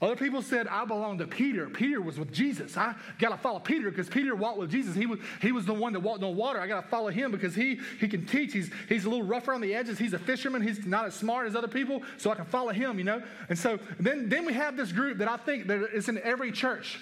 Other 0.00 0.14
people 0.14 0.42
said, 0.42 0.68
I 0.68 0.84
belong 0.84 1.18
to 1.18 1.26
Peter. 1.26 1.68
Peter 1.68 2.00
was 2.00 2.20
with 2.20 2.32
Jesus. 2.32 2.76
I 2.76 2.94
got 3.18 3.30
to 3.30 3.36
follow 3.36 3.58
Peter 3.58 3.90
because 3.90 4.08
Peter 4.08 4.36
walked 4.36 4.58
with 4.58 4.70
Jesus. 4.70 4.94
He 4.94 5.06
was, 5.06 5.18
he 5.42 5.50
was 5.50 5.66
the 5.66 5.74
one 5.74 5.92
that 5.94 6.00
walked 6.00 6.22
on 6.22 6.36
water. 6.36 6.60
I 6.60 6.68
got 6.68 6.82
to 6.82 6.88
follow 6.88 7.08
him 7.08 7.32
because 7.32 7.52
he, 7.52 7.80
he 7.98 8.06
can 8.06 8.24
teach. 8.24 8.52
He's, 8.52 8.70
he's 8.88 9.06
a 9.06 9.10
little 9.10 9.26
rougher 9.26 9.52
on 9.52 9.60
the 9.60 9.74
edges. 9.74 9.98
He's 9.98 10.12
a 10.12 10.18
fisherman. 10.18 10.62
He's 10.62 10.86
not 10.86 11.06
as 11.06 11.14
smart 11.14 11.48
as 11.48 11.56
other 11.56 11.66
people, 11.66 12.02
so 12.16 12.30
I 12.30 12.36
can 12.36 12.44
follow 12.44 12.70
him, 12.70 12.98
you 12.98 13.04
know? 13.04 13.20
And 13.48 13.58
so 13.58 13.80
then, 13.98 14.28
then 14.28 14.46
we 14.46 14.52
have 14.52 14.76
this 14.76 14.92
group 14.92 15.18
that 15.18 15.28
I 15.28 15.36
think 15.36 15.66
that 15.66 15.92
is 15.92 16.08
in 16.08 16.18
every 16.18 16.52
church. 16.52 17.00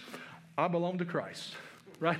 I 0.56 0.68
belong 0.68 0.96
to 0.98 1.04
Christ, 1.04 1.54
right? 2.00 2.18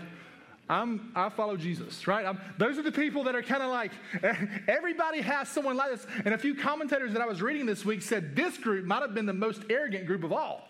I'm, 0.69 1.13
I 1.15 1.29
follow 1.29 1.57
Jesus, 1.57 2.09
right? 2.09 2.27
I'm, 2.27 2.41
those 2.59 2.77
are 2.77 2.83
the 2.83 2.91
people 2.91 3.25
that 3.25 3.37
are 3.37 3.43
kind 3.43 3.63
of 3.63 3.71
like, 3.71 3.93
everybody 4.69 5.21
has 5.21 5.49
someone 5.49 5.77
like 5.77 5.93
this. 5.93 6.07
And 6.25 6.35
a 6.35 6.39
few 6.39 6.57
commentators 6.57 7.13
that 7.13 7.23
I 7.23 7.27
was 7.27 7.41
reading 7.41 7.67
this 7.67 7.85
week 7.85 8.03
said 8.03 8.35
this 8.35 8.59
group 8.59 8.85
might 8.85 9.03
have 9.03 9.15
been 9.15 9.27
the 9.27 9.33
most 9.33 9.63
arrogant 9.71 10.07
group 10.07 10.25
of 10.25 10.33
all. 10.33 10.69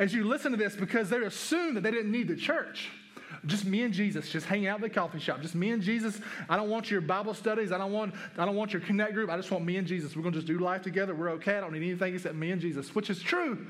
As 0.00 0.12
you 0.12 0.24
listen 0.24 0.50
to 0.50 0.56
this, 0.56 0.74
because 0.74 1.10
they 1.10 1.18
assumed 1.18 1.76
that 1.76 1.82
they 1.82 1.90
didn't 1.90 2.10
need 2.10 2.28
the 2.28 2.36
church. 2.36 2.90
Just 3.46 3.64
me 3.64 3.82
and 3.82 3.94
Jesus, 3.94 4.30
just 4.30 4.46
hang 4.46 4.66
out 4.66 4.76
at 4.76 4.82
the 4.82 4.90
coffee 4.90 5.20
shop. 5.20 5.42
Just 5.42 5.54
me 5.54 5.70
and 5.70 5.82
Jesus. 5.82 6.20
I 6.48 6.56
don't 6.56 6.70
want 6.70 6.90
your 6.90 7.00
Bible 7.00 7.34
studies. 7.34 7.72
I 7.72 7.78
don't 7.78 7.92
want, 7.92 8.14
I 8.36 8.44
don't 8.44 8.56
want 8.56 8.72
your 8.72 8.80
connect 8.80 9.14
group. 9.14 9.30
I 9.30 9.36
just 9.36 9.50
want 9.50 9.64
me 9.64 9.76
and 9.76 9.86
Jesus. 9.86 10.16
We're 10.16 10.22
going 10.22 10.32
to 10.32 10.38
just 10.38 10.46
do 10.46 10.58
life 10.58 10.82
together. 10.82 11.14
We're 11.14 11.30
okay. 11.32 11.56
I 11.56 11.60
don't 11.60 11.72
need 11.72 11.82
anything 11.82 12.14
except 12.14 12.34
me 12.34 12.50
and 12.50 12.60
Jesus, 12.60 12.94
which 12.94 13.10
is 13.10 13.20
true. 13.20 13.66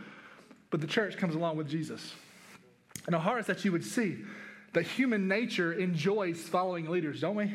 But 0.71 0.81
the 0.81 0.87
church 0.87 1.17
comes 1.17 1.35
along 1.35 1.57
with 1.57 1.69
Jesus. 1.69 2.15
And 3.07 3.15
our 3.15 3.21
heart 3.21 3.47
that 3.47 3.65
you 3.65 3.73
would 3.73 3.85
see 3.85 4.19
that 4.73 4.87
human 4.87 5.29
nature 5.29 5.73
enjoys 5.73 6.41
following 6.41 6.89
leaders, 6.89 7.21
don't 7.21 7.37
we? 7.37 7.53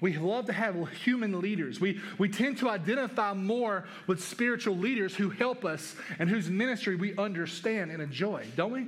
We 0.00 0.16
love 0.18 0.46
to 0.46 0.52
have 0.52 0.76
human 0.90 1.40
leaders. 1.40 1.80
We, 1.80 2.00
we 2.18 2.28
tend 2.28 2.58
to 2.58 2.68
identify 2.68 3.32
more 3.32 3.86
with 4.06 4.22
spiritual 4.22 4.76
leaders 4.76 5.14
who 5.14 5.30
help 5.30 5.64
us 5.64 5.96
and 6.18 6.28
whose 6.28 6.50
ministry 6.50 6.96
we 6.96 7.16
understand 7.16 7.90
and 7.90 8.02
enjoy, 8.02 8.44
don't 8.56 8.72
we? 8.72 8.86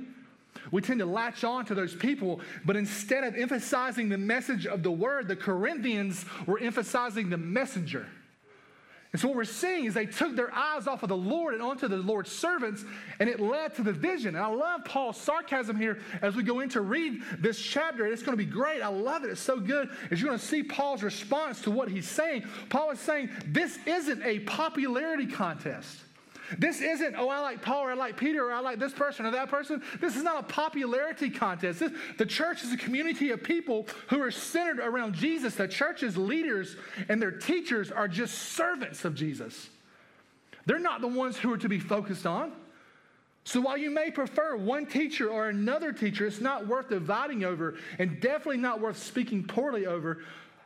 We 0.71 0.81
tend 0.81 0.99
to 0.99 1.05
latch 1.05 1.43
on 1.43 1.65
to 1.65 1.75
those 1.75 1.95
people, 1.95 2.41
but 2.65 2.75
instead 2.75 3.23
of 3.23 3.35
emphasizing 3.35 4.09
the 4.09 4.17
message 4.17 4.65
of 4.65 4.83
the 4.83 4.91
word, 4.91 5.27
the 5.27 5.35
Corinthians 5.35 6.25
were 6.45 6.59
emphasizing 6.59 7.29
the 7.29 7.37
messenger. 7.37 8.07
And 9.17 9.21
so 9.23 9.29
what 9.29 9.37
we're 9.37 9.45
seeing 9.45 9.85
is 9.85 9.95
they 9.95 10.05
took 10.05 10.35
their 10.35 10.53
eyes 10.53 10.85
off 10.85 11.01
of 11.01 11.09
the 11.09 11.17
Lord 11.17 11.55
and 11.55 11.63
onto 11.63 11.87
the 11.87 11.97
Lord's 11.97 12.31
servants, 12.31 12.85
and 13.19 13.27
it 13.27 13.39
led 13.39 13.73
to 13.77 13.81
the 13.81 13.91
vision. 13.91 14.35
And 14.35 14.45
I 14.45 14.47
love 14.47 14.85
Paul's 14.85 15.19
sarcasm 15.19 15.75
here 15.75 15.97
as 16.21 16.35
we 16.35 16.43
go 16.43 16.59
in 16.59 16.69
to 16.69 16.81
read 16.81 17.23
this 17.39 17.59
chapter. 17.59 18.05
It's 18.05 18.21
going 18.21 18.37
to 18.37 18.45
be 18.45 18.47
great. 18.47 18.83
I 18.83 18.89
love 18.89 19.23
it. 19.23 19.31
It's 19.31 19.41
so 19.41 19.59
good. 19.59 19.89
As 20.11 20.21
you're 20.21 20.27
going 20.27 20.39
to 20.39 20.45
see 20.45 20.61
Paul's 20.61 21.01
response 21.01 21.63
to 21.63 21.71
what 21.71 21.89
he's 21.89 22.07
saying, 22.07 22.43
Paul 22.69 22.91
is 22.91 22.99
saying 22.99 23.31
this 23.47 23.79
isn't 23.87 24.21
a 24.23 24.41
popularity 24.41 25.25
contest. 25.25 25.97
This 26.57 26.81
isn't, 26.81 27.15
oh, 27.15 27.29
I 27.29 27.39
like 27.39 27.61
Paul 27.61 27.83
or 27.83 27.91
I 27.91 27.93
like 27.95 28.17
Peter 28.17 28.45
or 28.45 28.53
I 28.53 28.59
like 28.59 28.79
this 28.79 28.93
person 28.93 29.25
or 29.25 29.31
that 29.31 29.49
person. 29.49 29.81
This 29.99 30.15
is 30.15 30.23
not 30.23 30.39
a 30.39 30.43
popularity 30.43 31.29
contest. 31.29 31.79
This, 31.79 31.91
the 32.17 32.25
church 32.25 32.63
is 32.63 32.71
a 32.71 32.77
community 32.77 33.31
of 33.31 33.43
people 33.43 33.87
who 34.09 34.21
are 34.21 34.31
centered 34.31 34.79
around 34.79 35.13
Jesus. 35.13 35.55
The 35.55 35.67
church's 35.67 36.15
leaders 36.17 36.75
and 37.09 37.21
their 37.21 37.31
teachers 37.31 37.91
are 37.91 38.07
just 38.07 38.37
servants 38.37 39.03
of 39.03 39.15
Jesus. 39.15 39.69
They're 40.65 40.79
not 40.79 41.01
the 41.01 41.07
ones 41.07 41.37
who 41.37 41.51
are 41.51 41.57
to 41.57 41.69
be 41.69 41.79
focused 41.79 42.25
on. 42.25 42.51
So 43.43 43.61
while 43.61 43.77
you 43.77 43.89
may 43.89 44.11
prefer 44.11 44.57
one 44.57 44.85
teacher 44.85 45.29
or 45.29 45.47
another 45.47 45.93
teacher, 45.93 46.27
it's 46.27 46.41
not 46.41 46.67
worth 46.67 46.89
dividing 46.89 47.45
over 47.45 47.75
and 47.97 48.19
definitely 48.19 48.57
not 48.57 48.81
worth 48.81 49.01
speaking 49.01 49.45
poorly 49.45 49.85
over 49.85 50.23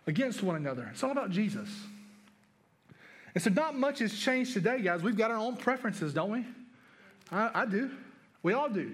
against 0.08 0.42
one 0.42 0.56
another. 0.56 0.90
It's 0.92 1.04
all 1.04 1.12
about 1.12 1.30
Jesus. 1.30 1.70
And 3.34 3.44
so, 3.44 3.50
not 3.50 3.76
much 3.78 4.00
has 4.00 4.14
changed 4.14 4.54
today, 4.54 4.82
guys. 4.82 5.04
We've 5.04 5.18
got 5.18 5.32
our 5.32 5.38
own 5.38 5.56
preferences, 5.56 6.14
don't 6.14 6.32
we? 6.32 6.46
I, 7.32 7.62
I 7.62 7.66
do. 7.66 7.92
We 8.44 8.54
all 8.54 8.70
do. 8.70 8.94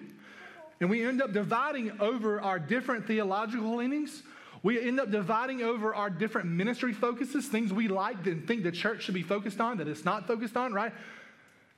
And 0.80 0.90
we 0.90 1.04
end 1.04 1.22
up 1.22 1.34
dividing 1.34 2.00
over 2.00 2.40
our 2.40 2.60
different 2.60 3.08
theological 3.08 3.76
leanings. 3.76 4.22
We 4.64 4.86
end 4.86 5.00
up 5.00 5.12
dividing 5.12 5.64
over 5.64 5.96
our 5.96 6.10
different 6.10 6.50
ministry 6.50 6.94
focuses, 6.94 7.48
things 7.48 7.72
we 7.72 7.88
like 7.88 8.26
and 8.28 8.48
think 8.48 8.64
the 8.64 8.72
church 8.72 9.04
should 9.04 9.14
be 9.14 9.24
focused 9.24 9.60
on 9.60 9.78
that 9.78 9.88
it's 9.88 10.06
not 10.06 10.28
focused 10.28 10.58
on, 10.58 10.74
right? 10.74 10.92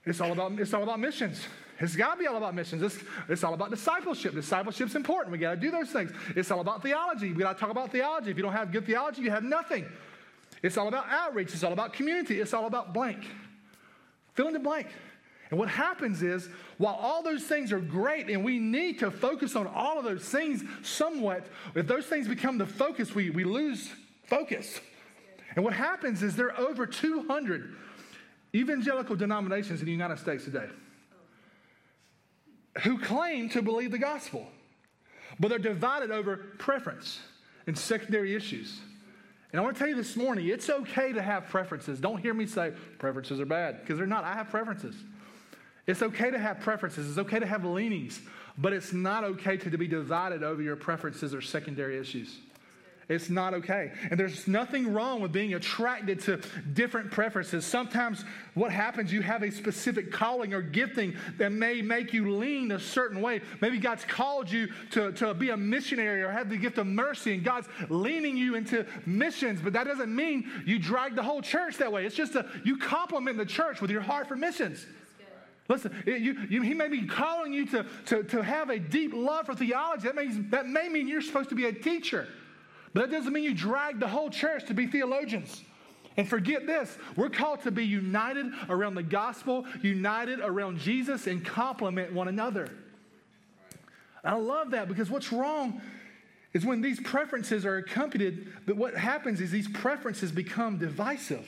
It's 0.06 0.22
all 0.22 0.32
about, 0.32 0.54
it's 0.60 0.74
all 0.74 0.84
about 0.84 1.00
missions. 1.00 1.46
It's 1.80 1.96
got 1.96 2.16
to 2.16 2.20
be 2.20 2.28
all 2.28 2.38
about 2.38 2.56
missions. 2.56 2.82
It's, 2.82 2.98
it's 3.30 3.44
all 3.44 3.54
about 3.54 3.70
discipleship. 3.70 4.34
Discipleship's 4.34 4.96
important. 4.96 5.32
We 5.32 5.38
got 5.38 5.52
to 5.52 5.58
do 5.58 5.72
those 5.72 5.90
things. 5.92 6.12
It's 6.36 6.52
all 6.52 6.60
about 6.60 6.82
theology. 6.82 7.32
We 7.32 7.40
got 7.40 7.54
to 7.54 7.60
talk 7.60 7.70
about 7.70 7.92
theology. 7.92 8.32
If 8.32 8.38
you 8.38 8.44
don't 8.44 8.54
have 8.54 8.72
good 8.72 8.86
theology, 8.86 9.22
you 9.22 9.32
have 9.32 9.44
nothing. 9.44 9.86
It's 10.62 10.78
all 10.78 10.88
about 10.88 11.06
outreach. 11.10 11.54
It's 11.54 11.64
all 11.64 11.74
about 11.74 11.94
community. 11.94 12.40
It's 12.40 12.54
all 12.54 12.66
about 12.66 12.94
blank. 12.94 13.26
Fill 14.34 14.48
in 14.48 14.54
the 14.54 14.60
blank. 14.60 14.88
And 15.50 15.58
what 15.58 15.70
happens 15.70 16.22
is, 16.22 16.48
while 16.78 16.94
all 16.94 17.24
those 17.24 17.44
things 17.44 17.72
are 17.72 17.80
great 17.80 18.30
and 18.30 18.44
we 18.44 18.60
need 18.60 19.00
to 19.00 19.10
focus 19.10 19.56
on 19.56 19.66
all 19.68 19.98
of 19.98 20.06
those 20.06 20.24
things 20.24 20.64
somewhat, 20.84 21.48
if 21.74 21.88
those 21.88 22.06
things 22.06 22.28
become 22.28 22.58
the 22.58 22.68
focus, 22.68 23.16
we, 23.16 23.32
we 23.32 23.44
lose 23.44 23.90
focus. 24.26 24.80
And 25.56 25.66
what 25.66 25.74
happens 25.74 26.22
is 26.22 26.36
there 26.36 26.54
are 26.54 26.60
over 26.60 26.86
200 26.86 27.76
evangelical 28.56 29.16
denominations 29.16 29.80
in 29.80 29.86
the 29.86 29.92
United 29.92 30.20
States 30.20 30.46
today 30.46 30.68
who 32.84 33.00
claim 33.00 33.50
to 33.50 33.62
believe 33.62 33.92
the 33.92 33.98
gospel, 33.98 34.48
but 35.40 35.50
they're 35.50 35.58
divided 35.58 36.12
over 36.12 36.38
preference 36.60 37.20
and 37.68 37.78
secondary 37.78 38.36
issues. 38.36 38.80
And 39.52 39.60
I 39.60 39.64
want 39.64 39.76
to 39.76 39.80
tell 39.80 39.88
you 39.88 39.96
this 39.96 40.16
morning, 40.16 40.48
it's 40.48 40.70
okay 40.70 41.12
to 41.12 41.22
have 41.22 41.48
preferences. 41.48 42.00
Don't 42.00 42.20
hear 42.20 42.34
me 42.34 42.46
say 42.46 42.74
preferences 43.00 43.40
are 43.40 43.46
bad, 43.46 43.82
because 43.82 43.98
they're 43.98 44.06
not. 44.06 44.24
I 44.24 44.34
have 44.34 44.50
preferences. 44.50 44.96
It's 45.88 46.04
okay 46.04 46.30
to 46.30 46.38
have 46.38 46.60
preferences. 46.60 47.10
It's 47.10 47.18
okay 47.18 47.40
to 47.40 47.48
have 47.48 47.66
leanings, 47.66 48.22
but 48.60 48.74
it's 48.74 48.94
not 48.94 49.24
okay 49.24 49.58
to 49.58 49.76
be 49.76 49.88
divided 49.88 50.44
over 50.44 50.62
your 50.62 50.76
preferences 50.76 51.34
or 51.34 51.42
secondary 51.42 51.98
issues. 51.98 52.38
It's 53.10 53.28
not 53.28 53.56
okay. 53.56 53.92
And 54.12 54.20
there's 54.20 54.48
nothing 54.48 54.94
wrong 54.94 55.20
with 55.20 55.32
being 55.32 55.56
attracted 55.56 56.20
to 56.22 56.40
different 56.74 57.10
preferences. 57.10 57.66
Sometimes 57.66 58.24
what 58.54 58.72
happens, 58.72 59.12
you 59.12 59.24
have 59.24 59.42
a 59.42 59.52
specific 59.52 60.12
calling 60.12 60.54
or 60.54 60.62
gifting 60.62 61.16
that 61.40 61.52
may 61.52 61.82
make 61.82 62.14
you 62.14 62.36
lean 62.36 62.72
a 62.72 62.80
certain 62.80 63.20
way. 63.20 63.42
Maybe 63.62 63.80
God's 63.80 64.06
called 64.06 64.52
you 64.52 64.70
to, 64.92 65.12
to 65.14 65.34
be 65.34 65.50
a 65.50 65.58
missionary 65.58 66.22
or 66.22 66.30
have 66.30 66.52
the 66.52 66.58
gift 66.58 66.78
of 66.78 66.86
mercy, 66.86 67.34
and 67.34 67.44
God's 67.44 67.68
leaning 67.90 68.38
you 68.38 68.54
into 68.54 68.86
missions, 69.08 69.60
but 69.60 69.74
that 69.74 69.86
doesn't 69.88 70.16
mean 70.16 70.48
you 70.68 70.78
drag 70.78 71.16
the 71.16 71.24
whole 71.24 71.42
church 71.42 71.78
that 71.78 71.92
way. 71.92 72.06
It's 72.06 72.16
just 72.16 72.36
a, 72.36 72.46
you 72.64 72.78
complement 72.78 73.38
the 73.38 73.46
church 73.46 73.82
with 73.82 73.90
your 73.90 74.02
heart 74.02 74.28
for 74.28 74.36
missions. 74.36 74.86
Listen, 75.68 76.04
you, 76.06 76.36
you, 76.50 76.62
he 76.62 76.76
may 76.76 76.88
be 76.90 77.06
calling 77.06 77.54
you 77.54 77.66
to, 77.68 77.86
to, 78.06 78.24
to 78.24 78.44
have 78.44 78.70
a 78.70 78.78
deep 78.78 79.14
love 79.16 79.48
for 79.48 79.56
theology. 79.56 80.04
That, 80.04 80.16
means, 80.16 80.50
that 80.52 80.68
may 80.68 80.90
mean 80.90 81.08
you're 81.08 81.22
supposed 81.22 81.50
to 81.50 81.56
be 81.56 81.66
a 81.66 81.74
teacher. 81.74 82.28
But 82.94 83.10
that 83.10 83.16
doesn't 83.16 83.32
mean 83.32 83.44
you 83.44 83.54
drag 83.54 84.00
the 84.00 84.08
whole 84.08 84.30
church 84.30 84.66
to 84.68 84.74
be 84.74 84.88
theologians. 84.88 85.64
And 86.18 86.28
forget 86.28 86.68
this 86.68 86.98
we're 87.16 87.30
called 87.30 87.62
to 87.62 87.72
be 87.72 87.86
united 87.86 88.48
around 88.68 88.96
the 88.96 89.04
gospel, 89.04 89.66
united 89.82 90.40
around 90.40 90.80
Jesus, 90.80 91.28
and 91.28 91.46
complement 91.46 92.14
one 92.14 92.28
another. 92.28 92.70
I 94.24 94.36
love 94.36 94.72
that 94.72 94.88
because 94.88 95.10
what's 95.10 95.32
wrong 95.32 95.82
is 96.52 96.66
when 96.66 96.82
these 96.82 97.00
preferences 97.00 97.66
are 97.66 97.78
accompanied, 97.78 98.48
but 98.66 98.76
what 98.76 98.96
happens 98.96 99.40
is 99.40 99.52
these 99.52 99.68
preferences 99.70 100.32
become 100.32 100.78
divisive. 100.78 101.48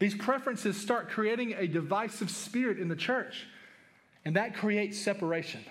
These 0.00 0.16
preferences 0.16 0.76
start 0.76 1.08
creating 1.08 1.54
a 1.54 1.66
divisive 1.66 2.30
spirit 2.30 2.78
in 2.78 2.88
the 2.88 2.96
church, 2.96 3.46
and 4.24 4.36
that 4.36 4.54
creates 4.54 4.98
separation. 4.98 5.64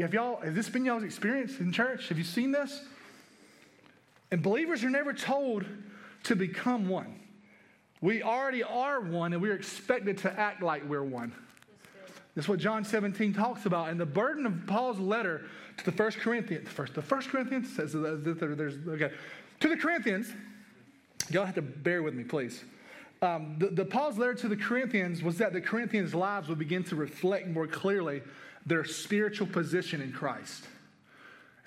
Have 0.00 0.14
y'all, 0.14 0.40
has 0.40 0.54
this 0.54 0.70
been 0.70 0.86
y'all's 0.86 1.02
experience 1.02 1.60
in 1.60 1.70
church? 1.70 2.08
Have 2.08 2.16
you 2.16 2.24
seen 2.24 2.50
this? 2.50 2.82
And 4.30 4.42
believers 4.42 4.84
are 4.84 4.90
never 4.90 5.12
told 5.12 5.64
to 6.24 6.36
become 6.36 6.88
one. 6.88 7.20
We 8.00 8.22
already 8.22 8.62
are 8.62 9.00
one, 9.00 9.32
and 9.32 9.42
we're 9.42 9.54
expected 9.54 10.18
to 10.18 10.38
act 10.38 10.62
like 10.62 10.88
we're 10.88 11.02
one. 11.02 11.32
That's 12.34 12.48
what 12.48 12.60
John 12.60 12.84
17 12.84 13.34
talks 13.34 13.66
about. 13.66 13.88
And 13.88 13.98
the 13.98 14.06
burden 14.06 14.46
of 14.46 14.66
Paul's 14.66 15.00
letter 15.00 15.46
to 15.78 15.84
the 15.84 15.90
First 15.90 16.18
Corinthians, 16.18 16.68
first, 16.68 16.94
the 16.94 17.02
First 17.02 17.30
Corinthians 17.30 17.74
says 17.74 17.92
that 17.92 18.54
there's, 18.56 18.74
okay, 18.86 19.12
to 19.60 19.68
the 19.68 19.76
Corinthians, 19.76 20.32
y'all 21.30 21.44
have 21.44 21.56
to 21.56 21.62
bear 21.62 22.02
with 22.02 22.14
me, 22.14 22.22
please. 22.22 22.62
Um, 23.20 23.56
the, 23.58 23.68
the 23.68 23.84
Paul's 23.84 24.18
letter 24.18 24.34
to 24.34 24.48
the 24.48 24.56
Corinthians 24.56 25.22
was 25.22 25.38
that 25.38 25.52
the 25.52 25.60
Corinthians' 25.60 26.14
lives 26.14 26.48
would 26.48 26.58
begin 26.58 26.84
to 26.84 26.94
reflect 26.94 27.48
more 27.48 27.66
clearly 27.66 28.22
their 28.64 28.84
spiritual 28.84 29.48
position 29.48 30.00
in 30.00 30.12
Christ. 30.12 30.64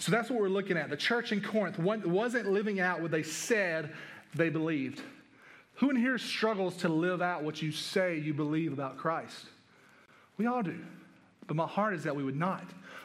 So 0.01 0.11
that's 0.11 0.31
what 0.31 0.39
we're 0.39 0.49
looking 0.49 0.77
at. 0.77 0.89
The 0.89 0.97
church 0.97 1.31
in 1.31 1.41
Corinth 1.41 1.77
wasn't 1.77 2.51
living 2.51 2.79
out 2.79 3.01
what 3.01 3.11
they 3.11 3.21
said 3.21 3.93
they 4.33 4.49
believed. 4.49 4.99
Who 5.75 5.91
in 5.91 5.95
here 5.95 6.17
struggles 6.17 6.75
to 6.77 6.89
live 6.89 7.21
out 7.21 7.43
what 7.43 7.61
you 7.61 7.71
say 7.71 8.17
you 8.17 8.33
believe 8.33 8.73
about 8.73 8.97
Christ? 8.97 9.45
We 10.37 10.47
all 10.47 10.63
do. 10.63 10.79
But 11.45 11.55
my 11.55 11.67
heart 11.67 11.93
is 11.93 12.03
that 12.05 12.15
we 12.15 12.23
would 12.23 12.35
not. 12.35 12.63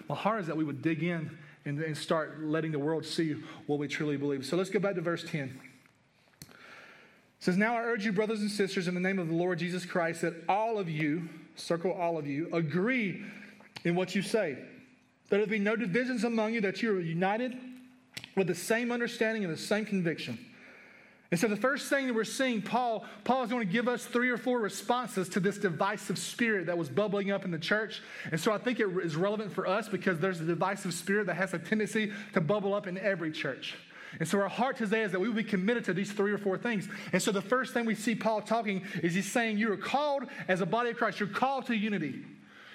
My 0.09 0.15
heart 0.15 0.41
is 0.41 0.47
that 0.47 0.57
we 0.57 0.65
would 0.65 0.81
dig 0.81 1.03
in 1.03 1.37
and, 1.67 1.79
and 1.83 1.95
start 1.95 2.43
letting 2.43 2.73
the 2.73 2.79
world 2.79 3.05
see 3.05 3.37
what 3.67 3.79
we 3.79 3.89
truly 3.89 4.17
believe. 4.17 4.47
So 4.47 4.57
let's 4.57 4.71
go 4.71 4.79
back 4.79 4.95
to 4.95 5.03
verse 5.03 5.23
10. 5.23 5.61
It 6.41 6.57
says, 7.41 7.59
Now 7.59 7.77
I 7.77 7.83
urge 7.83 8.07
you, 8.07 8.13
brothers 8.13 8.41
and 8.41 8.51
sisters, 8.51 8.89
in 8.89 8.95
the 8.95 9.01
name 9.01 9.19
of 9.19 9.29
the 9.29 9.35
Lord 9.35 9.59
Jesus 9.59 9.85
Christ, 9.85 10.23
that 10.23 10.33
all 10.49 10.79
of 10.79 10.89
you, 10.89 11.29
circle 11.57 11.93
all 11.93 12.17
of 12.17 12.27
you, 12.27 12.49
agree 12.55 13.23
in 13.85 13.95
what 13.95 14.15
you 14.15 14.23
say. 14.23 14.57
That 15.29 15.39
there 15.39 15.47
be 15.47 15.59
no 15.59 15.77
divisions 15.77 16.25
among 16.25 16.55
you, 16.55 16.61
that 16.61 16.83
you 16.83 16.97
are 16.97 17.01
united 17.01 17.57
with 18.37 18.47
the 18.47 18.55
same 18.55 18.93
understanding 18.93 19.45
and 19.45 19.53
the 19.53 19.59
same 19.59 19.85
conviction. 19.85 20.39
And 21.31 21.41
so 21.41 21.49
the 21.49 21.57
first 21.57 21.89
thing 21.89 22.07
that 22.07 22.15
we're 22.15 22.23
seeing, 22.23 22.63
Paul, 22.63 23.05
Paul 23.25 23.43
is 23.43 23.51
going 23.51 23.67
to 23.67 23.73
give 23.73 23.89
us 23.89 24.05
three 24.05 24.31
or 24.31 24.39
four 24.39 24.61
responses 24.61 25.29
to 25.31 25.41
this 25.41 25.59
divisive 25.59 26.19
spirit 26.19 26.67
that 26.67 26.79
was 26.79 26.89
bubbling 26.89 27.33
up 27.33 27.45
in 27.45 27.51
the 27.51 27.59
church. 27.59 28.01
And 28.31 28.41
so 28.41 28.53
I 28.53 28.59
think 28.59 28.79
it 28.79 28.89
is 29.03 29.17
relevant 29.17 29.53
for 29.53 29.67
us 29.67 29.89
because 29.89 30.21
there's 30.21 30.41
a 30.41 30.45
divisive 30.45 30.95
spirit 30.95 31.27
that 31.27 31.35
has 31.35 31.53
a 31.53 31.59
tendency 31.59 32.13
to 32.35 32.41
bubble 32.41 32.75
up 32.75 32.87
in 32.87 32.97
every 32.97 33.33
church. 33.33 33.75
And 34.21 34.29
so 34.29 34.41
our 34.41 34.49
heart 34.49 34.77
today 34.77 35.03
is 35.03 35.13
that 35.13 35.21
we 35.21 35.29
will 35.29 35.35
be 35.35 35.45
committed 35.45 35.85
to 35.87 35.93
these 35.93 36.13
three 36.13 36.33
or 36.33 36.39
four 36.39 36.57
things. 36.57 36.89
And 37.13 37.21
so 37.21 37.33
the 37.33 37.43
first 37.43 37.75
thing 37.75 37.87
we 37.87 37.97
see 37.97 38.15
Paul 38.15 38.41
talking 38.41 38.85
is 39.03 39.15
he's 39.15 39.31
saying 39.31 39.59
you 39.59 39.73
are 39.73 39.77
called 39.77 40.25
as 40.47 40.61
a 40.61 40.67
body 40.67 40.91
of 40.91 40.97
Christ, 40.97 41.19
you're 41.19 41.29
called 41.29 41.67
to 41.67 41.77
unity. 41.77 42.25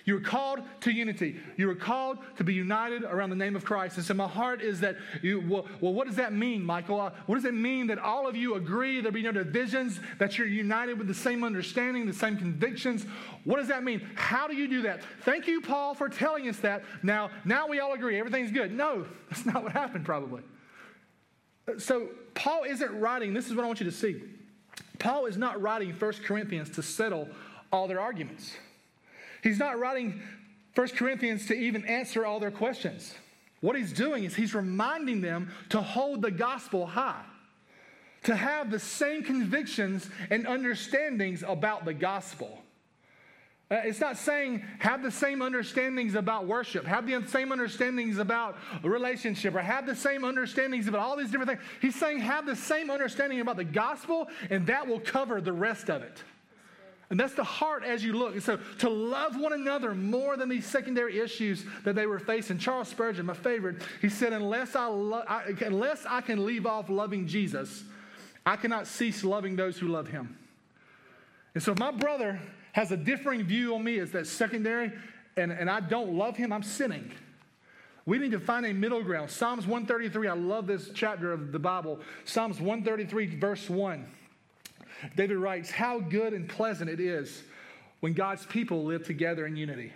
You 0.06 0.18
are 0.18 0.22
called 0.22 0.62
to 0.82 0.92
unity. 0.92 1.40
You 1.58 1.70
are 1.70 1.76
called 1.76 2.20
to 2.38 2.44
be 2.44 2.54
united 2.54 3.04
around 3.04 3.30
the 3.30 3.36
name 3.36 3.56
of 3.56 3.64
Christ. 3.64 3.98
And 3.98 4.06
so 4.06 4.14
my 4.14 4.28
heart 4.28 4.62
is 4.62 4.80
that 4.80 4.98
you, 5.22 5.44
well, 5.48 5.68
well 5.80 5.94
what 5.94 6.08
does 6.08 6.16
that 6.16 6.34
mean, 6.34 6.64
Michael? 6.64 7.00
Uh, 7.00 7.12
what 7.28 7.36
does 7.36 7.46
it 7.46 7.54
mean 7.54 7.88
that 7.88 8.00
all 8.00 8.28
of 8.28 8.36
you 8.36 8.56
agree 8.56 9.02
there 9.02 9.12
be 9.12 9.22
no 9.22 9.32
divisions, 9.32 10.00
that 10.18 10.38
you're 10.38 10.48
united 10.48 10.98
with 10.98 11.08
the 11.08 11.14
same 11.14 11.44
understanding, 11.44 12.06
the 12.06 12.14
same 12.14 12.38
convictions? 12.38 13.06
What 13.44 13.58
does 13.58 13.68
that 13.68 13.84
mean? 13.84 14.02
How 14.16 14.48
do 14.48 14.56
you 14.56 14.68
do 14.68 14.82
that? 14.84 15.02
Thank 15.22 15.48
you, 15.48 15.62
Paul, 15.62 15.94
for 15.94 16.10
telling 16.10 16.48
us 16.48 16.58
that. 16.58 16.84
Now, 17.04 17.30
now 17.46 17.68
we 17.68 17.80
all 17.80 17.94
agree 17.94 18.20
everything's 18.20 18.52
good. 18.52 18.72
No, 18.72 19.06
that's 19.30 19.46
not 19.46 19.64
what 19.64 19.72
happened, 19.72 20.06
probably. 20.06 20.42
So 21.78 22.10
Paul 22.34 22.64
isn't 22.64 23.00
writing, 23.00 23.34
this 23.34 23.48
is 23.48 23.56
what 23.56 23.64
I 23.64 23.68
want 23.68 23.80
you 23.80 23.86
to 23.86 23.92
see. 23.92 24.22
Paul 25.00 25.26
is 25.26 25.38
not 25.38 25.62
writing 25.62 25.92
1 25.94 26.14
Corinthians 26.26 26.70
to 26.72 26.84
settle 26.84 27.28
all 27.72 27.88
their 27.88 28.00
arguments. 28.00 28.54
He's 29.42 29.60
not 29.60 29.80
writing 29.80 30.22
1 30.76 30.88
Corinthians 30.90 31.48
to 31.48 31.54
even 31.54 31.86
answer 31.86 32.26
all 32.26 32.40
their 32.40 32.52
questions. 32.52 33.14
What 33.60 33.76
he's 33.76 33.94
doing 33.94 34.24
is 34.24 34.36
he's 34.36 34.56
reminding 34.56 35.22
them 35.22 35.52
to 35.70 35.82
hold 35.82 36.22
the 36.22 36.32
gospel 36.32 36.86
high, 36.86 37.24
to 38.24 38.36
have 38.36 38.72
the 38.72 38.80
same 38.80 39.24
convictions 39.24 40.10
and 40.30 40.48
understandings 40.48 41.44
about 41.48 41.86
the 41.86 41.94
gospel. 41.94 42.62
Uh, 43.70 43.76
it's 43.86 44.02
not 44.02 44.18
saying 44.18 44.62
have 44.80 45.02
the 45.02 45.12
same 45.12 45.42
understandings 45.42 46.16
about 46.16 46.46
worship, 46.46 46.86
have 46.86 47.08
the 47.08 47.26
same 47.28 47.54
understandings 47.54 48.18
about 48.18 48.58
relationship, 48.84 49.56
or 49.56 49.62
have 49.62 49.86
the 49.86 49.96
same 49.96 50.26
understandings 50.26 50.88
about 50.88 51.00
all 51.00 51.16
these 51.16 51.32
different 51.32 51.52
things. 51.52 51.62
He's 51.82 51.96
saying 51.96 52.20
have 52.20 52.46
the 52.46 52.56
same 52.56 52.90
understanding 52.90 53.40
about 53.40 53.56
the 53.56 53.64
gospel, 53.64 54.28
and 54.50 54.68
that 54.68 54.86
will 54.86 55.00
cover 55.00 55.40
the 55.40 55.54
rest 55.54 55.90
of 55.90 56.02
it. 56.02 56.22
And 57.12 57.20
that's 57.20 57.34
the 57.34 57.44
heart 57.44 57.84
as 57.84 58.06
you 58.06 58.14
look. 58.14 58.34
And 58.34 58.42
so 58.42 58.58
to 58.80 58.90
love 58.90 59.38
one 59.38 59.52
another 59.52 59.94
more 59.94 60.38
than 60.38 60.48
these 60.48 60.66
secondary 60.66 61.20
issues 61.20 61.66
that 61.84 61.94
they 61.94 62.06
were 62.06 62.20
facing. 62.20 62.58
Charles 62.58 62.88
Spurgeon, 62.88 63.26
my 63.26 63.34
favorite, 63.34 63.82
he 64.00 64.08
said, 64.08 64.32
unless 64.32 64.78
I, 64.78 64.86
lo- 64.86 65.26
I, 65.28 65.54
unless 65.60 66.06
I 66.06 66.22
can 66.22 66.46
leave 66.46 66.66
off 66.66 66.90
loving 66.90 67.28
Jesus, 67.28 67.84
I 68.46 68.56
cannot 68.56 68.88
cease 68.88 69.26
loving 69.26 69.58
those 69.58 69.78
who 69.78 69.90
love 69.90 70.08
him. 70.08 70.38
And 71.54 71.62
so 71.62 71.74
if 71.74 71.80
my 71.80 71.92
brother 71.92 72.40
has 72.72 72.94
a 72.94 72.98
differing 72.98 73.44
view 73.44 73.76
on 73.76 73.84
me 73.84 74.00
as 74.00 74.12
that 74.12 74.26
secondary 74.26 74.94
and, 75.36 75.52
and 75.52 75.70
I 75.70 75.82
don't 75.82 76.14
love 76.14 76.38
him, 76.38 76.54
I'm 76.54 76.64
sinning. 76.64 77.12
We 78.06 78.20
need 78.20 78.32
to 78.32 78.40
find 78.40 78.66
a 78.66 78.74
middle 78.74 79.04
ground. 79.04 79.30
Psalms 79.32 79.68
133, 79.68 80.30
I 80.30 80.34
love 80.34 80.66
this 80.66 80.92
chapter 80.94 81.34
of 81.34 81.52
the 81.52 81.60
Bible. 81.60 82.00
Psalms 82.24 82.62
133, 82.62 83.36
verse 83.36 83.70
1. 83.70 84.06
David 85.16 85.38
writes, 85.38 85.72
How 85.72 86.00
good 86.00 86.34
and 86.34 86.48
pleasant 86.48 86.90
it 86.90 87.00
is 87.00 87.44
when 88.00 88.14
God's 88.14 88.46
people 88.46 88.84
live 88.84 89.06
together 89.06 89.46
in 89.46 89.56
unity. 89.56 89.94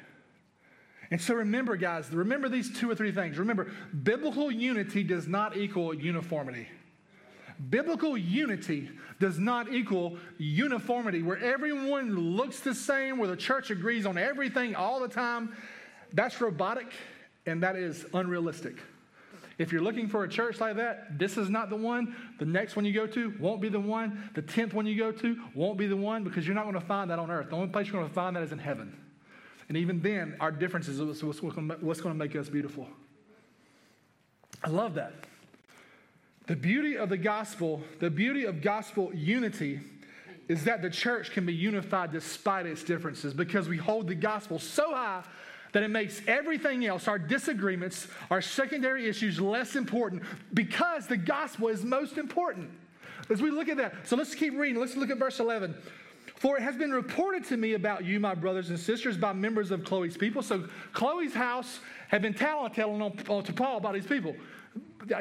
And 1.11 1.21
so 1.21 1.35
remember, 1.35 1.75
guys, 1.75 2.09
remember 2.11 2.49
these 2.49 2.77
two 2.77 2.89
or 2.89 2.95
three 2.95 3.11
things. 3.11 3.37
Remember, 3.37 3.71
biblical 4.03 4.51
unity 4.51 5.03
does 5.03 5.27
not 5.27 5.55
equal 5.55 5.93
uniformity. 5.93 6.67
Biblical 7.69 8.17
unity 8.17 8.89
does 9.19 9.39
not 9.39 9.71
equal 9.71 10.17
uniformity, 10.37 11.21
where 11.21 11.37
everyone 11.37 12.35
looks 12.35 12.59
the 12.59 12.75
same, 12.75 13.17
where 13.17 13.29
the 13.29 13.37
church 13.37 13.71
agrees 13.71 14.05
on 14.05 14.17
everything 14.17 14.75
all 14.75 14.99
the 14.99 15.07
time. 15.07 15.55
That's 16.13 16.39
robotic 16.41 16.91
and 17.45 17.63
that 17.63 17.75
is 17.75 18.05
unrealistic. 18.13 18.75
If 19.57 19.71
you're 19.71 19.81
looking 19.81 20.09
for 20.09 20.23
a 20.23 20.29
church 20.29 20.59
like 20.59 20.75
that, 20.75 21.17
this 21.17 21.37
is 21.37 21.49
not 21.49 21.69
the 21.69 21.77
one. 21.77 22.15
The 22.39 22.45
next 22.45 22.75
one 22.75 22.83
you 22.83 22.93
go 22.93 23.07
to 23.07 23.33
won't 23.39 23.61
be 23.61 23.69
the 23.69 23.79
one. 23.79 24.29
The 24.33 24.41
tenth 24.41 24.73
one 24.73 24.85
you 24.85 24.97
go 24.97 25.11
to 25.13 25.41
won't 25.53 25.77
be 25.77 25.87
the 25.87 25.95
one 25.95 26.23
because 26.23 26.45
you're 26.45 26.55
not 26.55 26.63
going 26.63 26.75
to 26.75 26.85
find 26.85 27.09
that 27.09 27.19
on 27.19 27.31
earth. 27.31 27.49
The 27.49 27.55
only 27.55 27.69
place 27.69 27.87
you're 27.87 27.99
going 27.99 28.07
to 28.07 28.13
find 28.13 28.35
that 28.35 28.43
is 28.43 28.51
in 28.51 28.59
heaven. 28.59 28.95
And 29.69 29.77
even 29.77 30.01
then, 30.01 30.35
our 30.39 30.51
differences 30.51 30.99
is 30.99 31.23
what's 31.23 31.39
going 31.39 31.69
to 31.69 32.13
make 32.13 32.35
us 32.35 32.49
beautiful. 32.49 32.87
I 34.63 34.69
love 34.69 34.95
that. 34.95 35.13
The 36.47 36.55
beauty 36.55 36.97
of 36.97 37.09
the 37.09 37.17
gospel, 37.17 37.81
the 37.99 38.09
beauty 38.09 38.45
of 38.45 38.61
gospel 38.61 39.11
unity, 39.13 39.79
is 40.47 40.65
that 40.65 40.81
the 40.81 40.89
church 40.89 41.31
can 41.31 41.45
be 41.45 41.53
unified 41.53 42.11
despite 42.11 42.67
its 42.67 42.83
differences 42.83 43.33
because 43.33 43.67
we 43.67 43.77
hold 43.77 44.07
the 44.07 44.15
gospel 44.15 44.59
so 44.59 44.93
high 44.93 45.23
that 45.75 45.83
it 45.83 45.89
makes 45.89 46.21
everything 46.25 46.85
else, 46.85 47.05
our 47.09 47.19
disagreements, 47.19 48.07
our 48.31 48.41
secondary 48.41 49.09
issues, 49.09 49.41
less 49.41 49.75
important 49.75 50.23
because 50.53 51.05
the 51.05 51.17
gospel 51.17 51.67
is 51.67 51.83
most 51.83 52.17
important. 52.17 52.69
As 53.29 53.41
we 53.41 53.51
look 53.51 53.67
at 53.67 53.75
that, 53.75 53.93
so 54.07 54.15
let's 54.15 54.33
keep 54.33 54.57
reading. 54.57 54.79
Let's 54.79 54.95
look 54.95 55.09
at 55.09 55.17
verse 55.17 55.41
11. 55.41 55.75
For 56.37 56.55
it 56.55 56.63
has 56.63 56.77
been 56.77 56.91
reported 56.91 57.43
to 57.47 57.57
me 57.57 57.73
about 57.73 58.05
you, 58.05 58.21
my 58.21 58.33
brothers 58.33 58.69
and 58.69 58.79
sisters, 58.79 59.17
by 59.17 59.33
members 59.33 59.69
of 59.69 59.83
Chloe's 59.83 60.15
people. 60.15 60.41
So 60.41 60.63
Chloe's 60.93 61.33
house 61.33 61.81
had 62.07 62.21
been 62.21 62.33
telling 62.33 63.01
on, 63.01 63.43
to 63.43 63.53
Paul 63.53 63.75
about 63.75 63.95
these 63.95 64.07
people. 64.07 64.33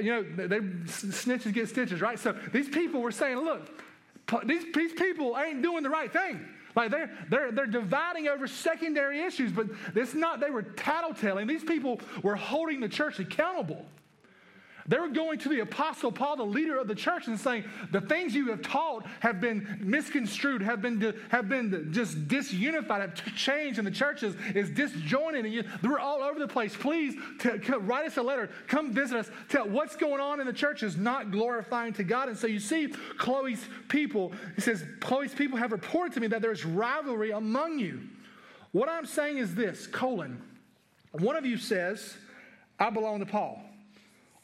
You 0.01 0.05
know, 0.05 0.23
they 0.23 0.61
snitches 0.61 1.53
get 1.53 1.69
stitches, 1.69 2.01
right? 2.01 2.17
So 2.17 2.31
these 2.53 2.69
people 2.69 3.01
were 3.01 3.11
saying, 3.11 3.39
look, 3.39 3.83
these, 4.45 4.73
these 4.73 4.93
people 4.93 5.37
ain't 5.37 5.63
doing 5.63 5.83
the 5.83 5.91
right 5.91 6.13
thing. 6.13 6.47
Like 6.75 6.91
they're, 6.91 7.11
they're, 7.31 7.53
they're 7.53 7.67
dividing 7.67 8.29
over 8.29 8.47
secondary 8.47 9.21
issues, 9.21 9.53
but 9.53 9.67
it's 9.95 10.15
not, 10.15 10.41
they 10.41 10.51
were 10.51 10.63
tattletelling. 10.63 11.47
These 11.47 11.65
people 11.65 12.01
were 12.23 12.35
holding 12.37 12.81
the 12.81 12.89
church 12.89 13.19
accountable. 13.21 13.87
They 14.87 14.99
were 14.99 15.09
going 15.09 15.39
to 15.39 15.49
the 15.49 15.61
Apostle 15.61 16.13
Paul, 16.13 16.37
the 16.37 16.45
leader 16.45 16.79
of 16.79 16.89
the 16.89 16.95
church, 16.95 17.27
and 17.27 17.41
saying, 17.41 17.65
The 17.91 18.03
things 18.03 18.35
you 18.35 18.51
have 18.51 18.61
taught 18.61 19.07
have 19.21 19.41
been 19.41 19.79
misconstrued, 19.81 20.61
have 20.61 20.83
been, 20.83 21.15
have 21.31 21.49
been 21.49 21.91
just 21.91 22.29
disunified, 22.29 23.01
have 23.01 23.15
changed 23.35 23.79
in 23.79 23.87
the 23.87 23.91
churches, 23.91 24.37
is 24.55 24.69
disjointed, 24.69 25.47
and 25.47 25.55
you, 25.55 25.65
we're 25.83 25.99
all 25.99 26.23
over 26.23 26.39
the 26.39 26.49
place. 26.49 26.77
Please 26.77 27.15
write 27.81 28.07
us 28.07 28.19
a 28.19 28.23
letter. 28.23 28.51
Come 28.67 28.93
visit 28.93 29.17
us. 29.17 29.31
Tell 29.49 29.67
what's 29.67 29.97
going 29.97 30.21
on 30.21 30.39
in 30.41 30.47
the 30.47 30.53
church 30.53 30.83
is 30.83 30.99
not 30.99 31.31
glorifying 31.31 31.95
to 31.95 32.05
God. 32.05 32.29
And 32.29 32.37
so 32.37 32.47
you 32.47 32.61
see 32.61 32.89
Chloe's 33.17 33.65
people, 33.89 34.33
he 34.55 34.61
says, 34.61 34.85
Chloe's 35.01 35.33
people 35.33 35.57
have 35.57 35.73
reported 35.73 36.13
to 36.15 36.21
me 36.21 36.27
that 36.27 36.43
there's 36.43 36.67
rivalry 36.67 37.31
among 37.31 37.79
you. 37.79 38.01
What 38.73 38.91
I'm 38.91 39.07
saying 39.07 39.39
is 39.39 39.55
this 39.55 39.87
colon, 39.87 40.43
one 41.13 41.37
of 41.37 41.47
you 41.47 41.57
says, 41.57 42.19
I 42.79 42.91
belong 42.91 43.21
to 43.21 43.27
Paul 43.27 43.65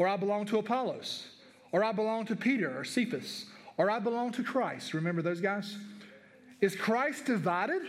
or 0.01 0.09
I 0.09 0.17
belong 0.17 0.47
to 0.47 0.59
Apollos, 0.59 1.27
or 1.73 1.85
I 1.85 1.93
belong 1.93 2.25
to 2.25 2.35
Peter 2.35 2.75
or 2.77 2.85
Cephas, 2.85 3.45
or 3.77 3.91
I 3.91 3.99
belong 3.99 4.33
to 4.33 4.43
Christ. 4.43 4.95
Remember 4.95 5.21
those 5.21 5.43
guys? 5.43 5.77
Is 6.63 6.75
Christ 6.75 7.27
divided? 7.27 7.83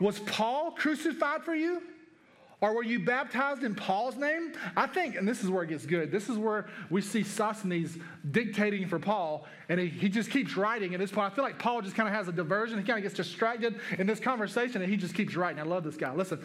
Was 0.00 0.18
Paul 0.18 0.72
crucified 0.72 1.44
for 1.44 1.54
you? 1.54 1.82
Or 2.60 2.74
were 2.74 2.82
you 2.82 2.98
baptized 2.98 3.62
in 3.62 3.76
Paul's 3.76 4.16
name? 4.16 4.54
I 4.76 4.88
think, 4.88 5.14
and 5.14 5.26
this 5.28 5.44
is 5.44 5.50
where 5.50 5.62
it 5.62 5.68
gets 5.68 5.86
good, 5.86 6.10
this 6.10 6.28
is 6.28 6.36
where 6.36 6.66
we 6.90 7.00
see 7.00 7.22
Sosthenes 7.22 7.96
dictating 8.32 8.88
for 8.88 8.98
Paul, 8.98 9.46
and 9.68 9.78
he, 9.78 9.86
he 9.86 10.08
just 10.08 10.32
keeps 10.32 10.56
writing 10.56 10.94
at 10.94 10.98
this 10.98 11.12
point. 11.12 11.30
I 11.30 11.34
feel 11.36 11.44
like 11.44 11.60
Paul 11.60 11.80
just 11.80 11.94
kind 11.94 12.08
of 12.08 12.14
has 12.16 12.26
a 12.26 12.32
diversion. 12.32 12.76
He 12.76 12.84
kind 12.84 12.98
of 12.98 13.04
gets 13.04 13.14
distracted 13.14 13.78
in 14.00 14.08
this 14.08 14.18
conversation, 14.18 14.82
and 14.82 14.90
he 14.90 14.96
just 14.96 15.14
keeps 15.14 15.36
writing. 15.36 15.60
I 15.60 15.64
love 15.64 15.84
this 15.84 15.96
guy. 15.96 16.12
Listen, 16.12 16.44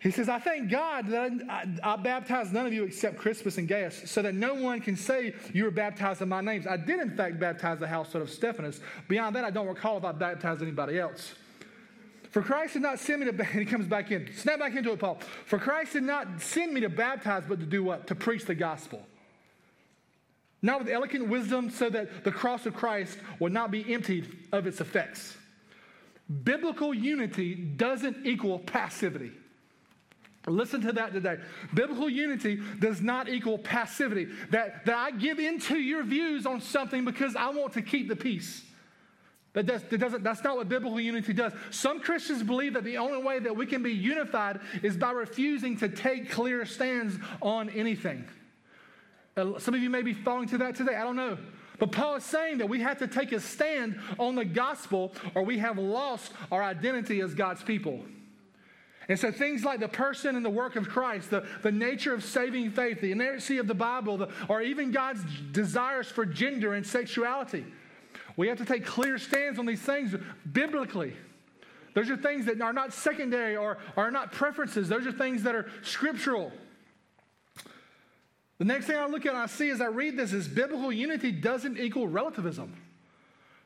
he 0.00 0.10
says, 0.10 0.30
I 0.30 0.38
thank 0.38 0.70
God 0.70 1.08
that 1.08 1.30
I, 1.50 1.92
I, 1.92 1.96
baptized 1.96 2.54
none 2.54 2.64
of 2.64 2.72
you 2.72 2.84
except 2.84 3.18
Crispus 3.18 3.58
and 3.58 3.68
Gaius, 3.68 4.10
so 4.10 4.22
that 4.22 4.34
no 4.34 4.54
one 4.54 4.80
can 4.80 4.96
say 4.96 5.34
you 5.52 5.64
were 5.64 5.70
baptized 5.70 6.22
in 6.22 6.28
my 6.30 6.40
names. 6.40 6.66
I 6.66 6.78
did, 6.78 7.00
in 7.00 7.14
fact, 7.14 7.38
baptize 7.38 7.78
the 7.78 7.86
household 7.86 8.22
of 8.22 8.30
Stephanas. 8.30 8.80
Beyond 9.08 9.36
that, 9.36 9.44
I 9.44 9.50
don't 9.50 9.66
recall 9.66 9.98
if 9.98 10.04
I 10.04 10.12
baptized 10.12 10.62
anybody 10.62 10.98
else. 10.98 11.34
For 12.30 12.40
Christ 12.40 12.74
did 12.74 12.82
not 12.82 12.98
send 12.98 13.20
me 13.20 13.30
to, 13.30 13.38
and 13.38 13.48
he 13.60 13.66
comes 13.66 13.86
back 13.86 14.10
in, 14.10 14.30
snap 14.34 14.58
back 14.60 14.74
into 14.74 14.90
it, 14.92 14.98
Paul. 14.98 15.20
For 15.44 15.58
Christ 15.58 15.92
did 15.92 16.04
not 16.04 16.40
send 16.40 16.72
me 16.72 16.80
to 16.80 16.88
baptize, 16.88 17.42
but 17.46 17.60
to 17.60 17.66
do 17.66 17.84
what? 17.84 18.06
To 18.06 18.14
preach 18.14 18.46
the 18.46 18.54
gospel. 18.54 19.06
Not 20.62 20.80
with 20.80 20.88
eloquent 20.88 21.28
wisdom, 21.28 21.68
so 21.68 21.90
that 21.90 22.24
the 22.24 22.32
cross 22.32 22.64
of 22.64 22.72
Christ 22.74 23.18
will 23.38 23.50
not 23.50 23.70
be 23.70 23.92
emptied 23.92 24.34
of 24.50 24.66
its 24.66 24.80
effects. 24.80 25.36
Biblical 26.42 26.94
unity 26.94 27.54
doesn't 27.54 28.24
equal 28.24 28.60
passivity. 28.60 29.32
Listen 30.46 30.80
to 30.82 30.92
that 30.92 31.12
today. 31.12 31.36
Biblical 31.74 32.08
unity 32.08 32.60
does 32.78 33.02
not 33.02 33.28
equal 33.28 33.58
passivity. 33.58 34.28
That, 34.50 34.86
that 34.86 34.96
I 34.96 35.10
give 35.10 35.38
into 35.38 35.76
your 35.76 36.02
views 36.02 36.46
on 36.46 36.60
something 36.62 37.04
because 37.04 37.36
I 37.36 37.50
want 37.50 37.74
to 37.74 37.82
keep 37.82 38.08
the 38.08 38.16
peace. 38.16 38.64
That, 39.52 39.66
does, 39.66 39.82
that 39.82 39.98
doesn't, 39.98 40.22
that's 40.22 40.42
not 40.42 40.56
what 40.56 40.68
biblical 40.68 41.00
unity 41.00 41.32
does. 41.32 41.52
Some 41.70 42.00
Christians 42.00 42.42
believe 42.42 42.74
that 42.74 42.84
the 42.84 42.98
only 42.98 43.22
way 43.22 43.38
that 43.40 43.54
we 43.54 43.66
can 43.66 43.82
be 43.82 43.92
unified 43.92 44.60
is 44.82 44.96
by 44.96 45.10
refusing 45.10 45.76
to 45.78 45.88
take 45.88 46.30
clear 46.30 46.64
stands 46.64 47.16
on 47.42 47.68
anything. 47.70 48.24
Uh, 49.36 49.58
some 49.58 49.74
of 49.74 49.82
you 49.82 49.90
may 49.90 50.02
be 50.02 50.14
falling 50.14 50.48
to 50.48 50.58
that 50.58 50.74
today. 50.76 50.94
I 50.94 51.02
don't 51.02 51.16
know. 51.16 51.36
But 51.78 51.92
Paul 51.92 52.16
is 52.16 52.24
saying 52.24 52.58
that 52.58 52.68
we 52.68 52.80
have 52.80 52.98
to 52.98 53.06
take 53.06 53.32
a 53.32 53.40
stand 53.40 53.98
on 54.18 54.36
the 54.36 54.44
gospel 54.44 55.12
or 55.34 55.42
we 55.42 55.58
have 55.58 55.78
lost 55.78 56.32
our 56.52 56.62
identity 56.62 57.20
as 57.20 57.34
God's 57.34 57.62
people. 57.62 58.04
And 59.10 59.18
so 59.18 59.32
things 59.32 59.64
like 59.64 59.80
the 59.80 59.88
person 59.88 60.36
and 60.36 60.44
the 60.44 60.50
work 60.50 60.76
of 60.76 60.88
Christ, 60.88 61.30
the, 61.30 61.44
the 61.62 61.72
nature 61.72 62.14
of 62.14 62.22
saving 62.22 62.70
faith, 62.70 63.00
the 63.00 63.10
inerrancy 63.10 63.58
of 63.58 63.66
the 63.66 63.74
Bible, 63.74 64.16
the, 64.16 64.28
or 64.48 64.62
even 64.62 64.92
God's 64.92 65.24
desires 65.50 66.06
for 66.06 66.24
gender 66.24 66.74
and 66.74 66.86
sexuality. 66.86 67.66
We 68.36 68.46
have 68.46 68.58
to 68.58 68.64
take 68.64 68.86
clear 68.86 69.18
stands 69.18 69.58
on 69.58 69.66
these 69.66 69.82
things 69.82 70.14
biblically. 70.52 71.14
Those 71.92 72.08
are 72.08 72.16
things 72.16 72.46
that 72.46 72.60
are 72.60 72.72
not 72.72 72.92
secondary 72.92 73.56
or 73.56 73.78
are 73.96 74.12
not 74.12 74.30
preferences. 74.30 74.88
Those 74.88 75.08
are 75.08 75.12
things 75.12 75.42
that 75.42 75.56
are 75.56 75.68
scriptural. 75.82 76.52
The 78.58 78.64
next 78.64 78.86
thing 78.86 78.96
I 78.96 79.06
look 79.06 79.26
at 79.26 79.32
and 79.32 79.42
I 79.42 79.46
see 79.46 79.70
as 79.70 79.80
I 79.80 79.86
read 79.86 80.16
this 80.16 80.32
is 80.32 80.46
biblical 80.46 80.92
unity 80.92 81.32
doesn't 81.32 81.78
equal 81.78 82.06
relativism. 82.06 82.76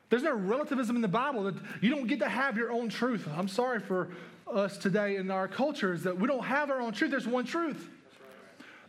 There's 0.09 0.23
no 0.23 0.33
relativism 0.33 0.95
in 0.95 1.03
the 1.03 1.07
Bible. 1.07 1.43
That 1.43 1.55
you 1.81 1.91
don't 1.91 2.07
get 2.07 2.17
to 2.21 2.29
have 2.29 2.57
your 2.57 2.71
own 2.71 2.89
truth. 2.89 3.27
I'm 3.37 3.47
sorry 3.47 3.79
for 3.79 4.09
us 4.51 4.77
today 4.77 5.15
in 5.15 5.31
our 5.31 5.47
culture 5.47 5.93
is 5.93 6.03
that 6.03 6.17
we 6.19 6.27
don't 6.27 6.45
have 6.45 6.69
our 6.69 6.81
own 6.81 6.93
truth. 6.93 7.11
There's 7.11 7.27
one 7.27 7.45
truth. 7.45 7.89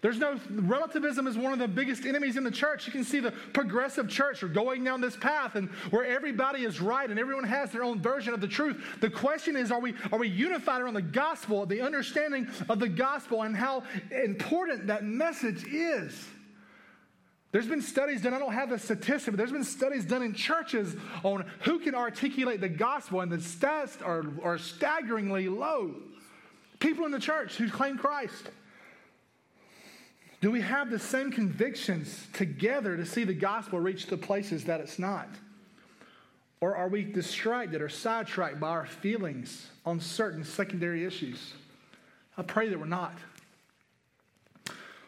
There's 0.03 0.19
no 0.19 0.39
relativism 0.51 1.27
is 1.27 1.37
one 1.37 1.53
of 1.53 1.59
the 1.59 1.67
biggest 1.67 2.05
enemies 2.05 2.37
in 2.37 2.45
the 2.45 2.51
church. 2.51 2.87
You 2.87 2.93
can 2.93 3.03
see 3.03 3.19
the 3.19 3.33
progressive 3.33 4.09
church 4.09 4.43
are 4.43 4.49
going 4.49 4.85
down 4.85 5.01
this 5.01 5.17
path 5.17 5.57
and 5.57 5.69
where 5.91 6.05
everybody 6.05 6.65
is 6.65 6.81
right 6.81 7.09
and 7.09 7.19
everyone 7.19 7.45
has 7.45 7.73
their 7.73 7.83
own 7.83 8.01
version 8.01 8.35
of 8.35 8.41
the 8.41 8.47
truth. 8.47 8.81
The 9.01 9.11
question 9.11 9.57
is, 9.57 9.73
are 9.73 9.81
we 9.81 9.95
are 10.13 10.19
we 10.19 10.29
unified 10.29 10.83
around 10.83 10.95
the 10.95 11.03
gospel, 11.03 11.65
the 11.67 11.81
understanding 11.81 12.47
of 12.69 12.79
the 12.79 12.89
gospel 12.89 13.43
and 13.43 13.57
how 13.57 13.85
important 14.11 14.87
that 14.89 15.03
message 15.03 15.65
is? 15.65 16.29
There's 17.53 17.67
been 17.67 17.83
studies 17.83 18.23
done, 18.23 18.35
I 18.35 18.39
don't 18.39 18.53
have 18.53 18.71
the 18.71 18.79
statistic, 18.79 19.33
but 19.33 19.39
there's 19.39 19.53
been 19.53 19.65
studies 19.65 20.05
done 20.05 20.23
in 20.23 20.35
churches 20.35 20.95
on 21.23 21.47
who 21.61 21.79
can 21.79 21.95
articulate 21.95 22.61
the 22.61 22.69
gospel, 22.69 23.21
and 23.21 23.31
the 23.31 23.39
stats 23.39 24.05
are, 24.05 24.25
are 24.43 24.59
staggeringly 24.59 25.49
low. 25.49 25.95
People 26.81 27.07
in 27.07 27.13
the 27.13 27.21
church 27.21 27.57
who 27.57 27.71
claim 27.71 27.97
Christ. 27.97 28.51
Do 30.41 30.51
we 30.51 30.61
have 30.61 30.91
the 30.91 30.99
same 30.99 31.31
convictions 31.31 32.27
together 32.35 32.97
to 32.97 33.07
see 33.07 33.25
the 33.25 33.35
gospel 33.35 33.81
reach 33.81 34.07
the 34.07 34.19
places 34.19 34.65
that 34.65 34.81
it's 34.81 34.99
not? 34.99 35.29
Or 36.61 36.77
are 36.77 36.89
we 36.89 37.05
distracted 37.05 37.81
or 37.81 37.89
sidetracked 37.89 38.61
by 38.61 38.69
our 38.69 38.87
feelings 38.87 39.69
on 39.85 40.01
certain 40.01 40.45
secondary 40.45 41.05
issues? 41.05 41.55
I 42.37 42.43
pray 42.43 42.69
that 42.69 42.79
we're 42.79 42.87
not. 42.87 43.15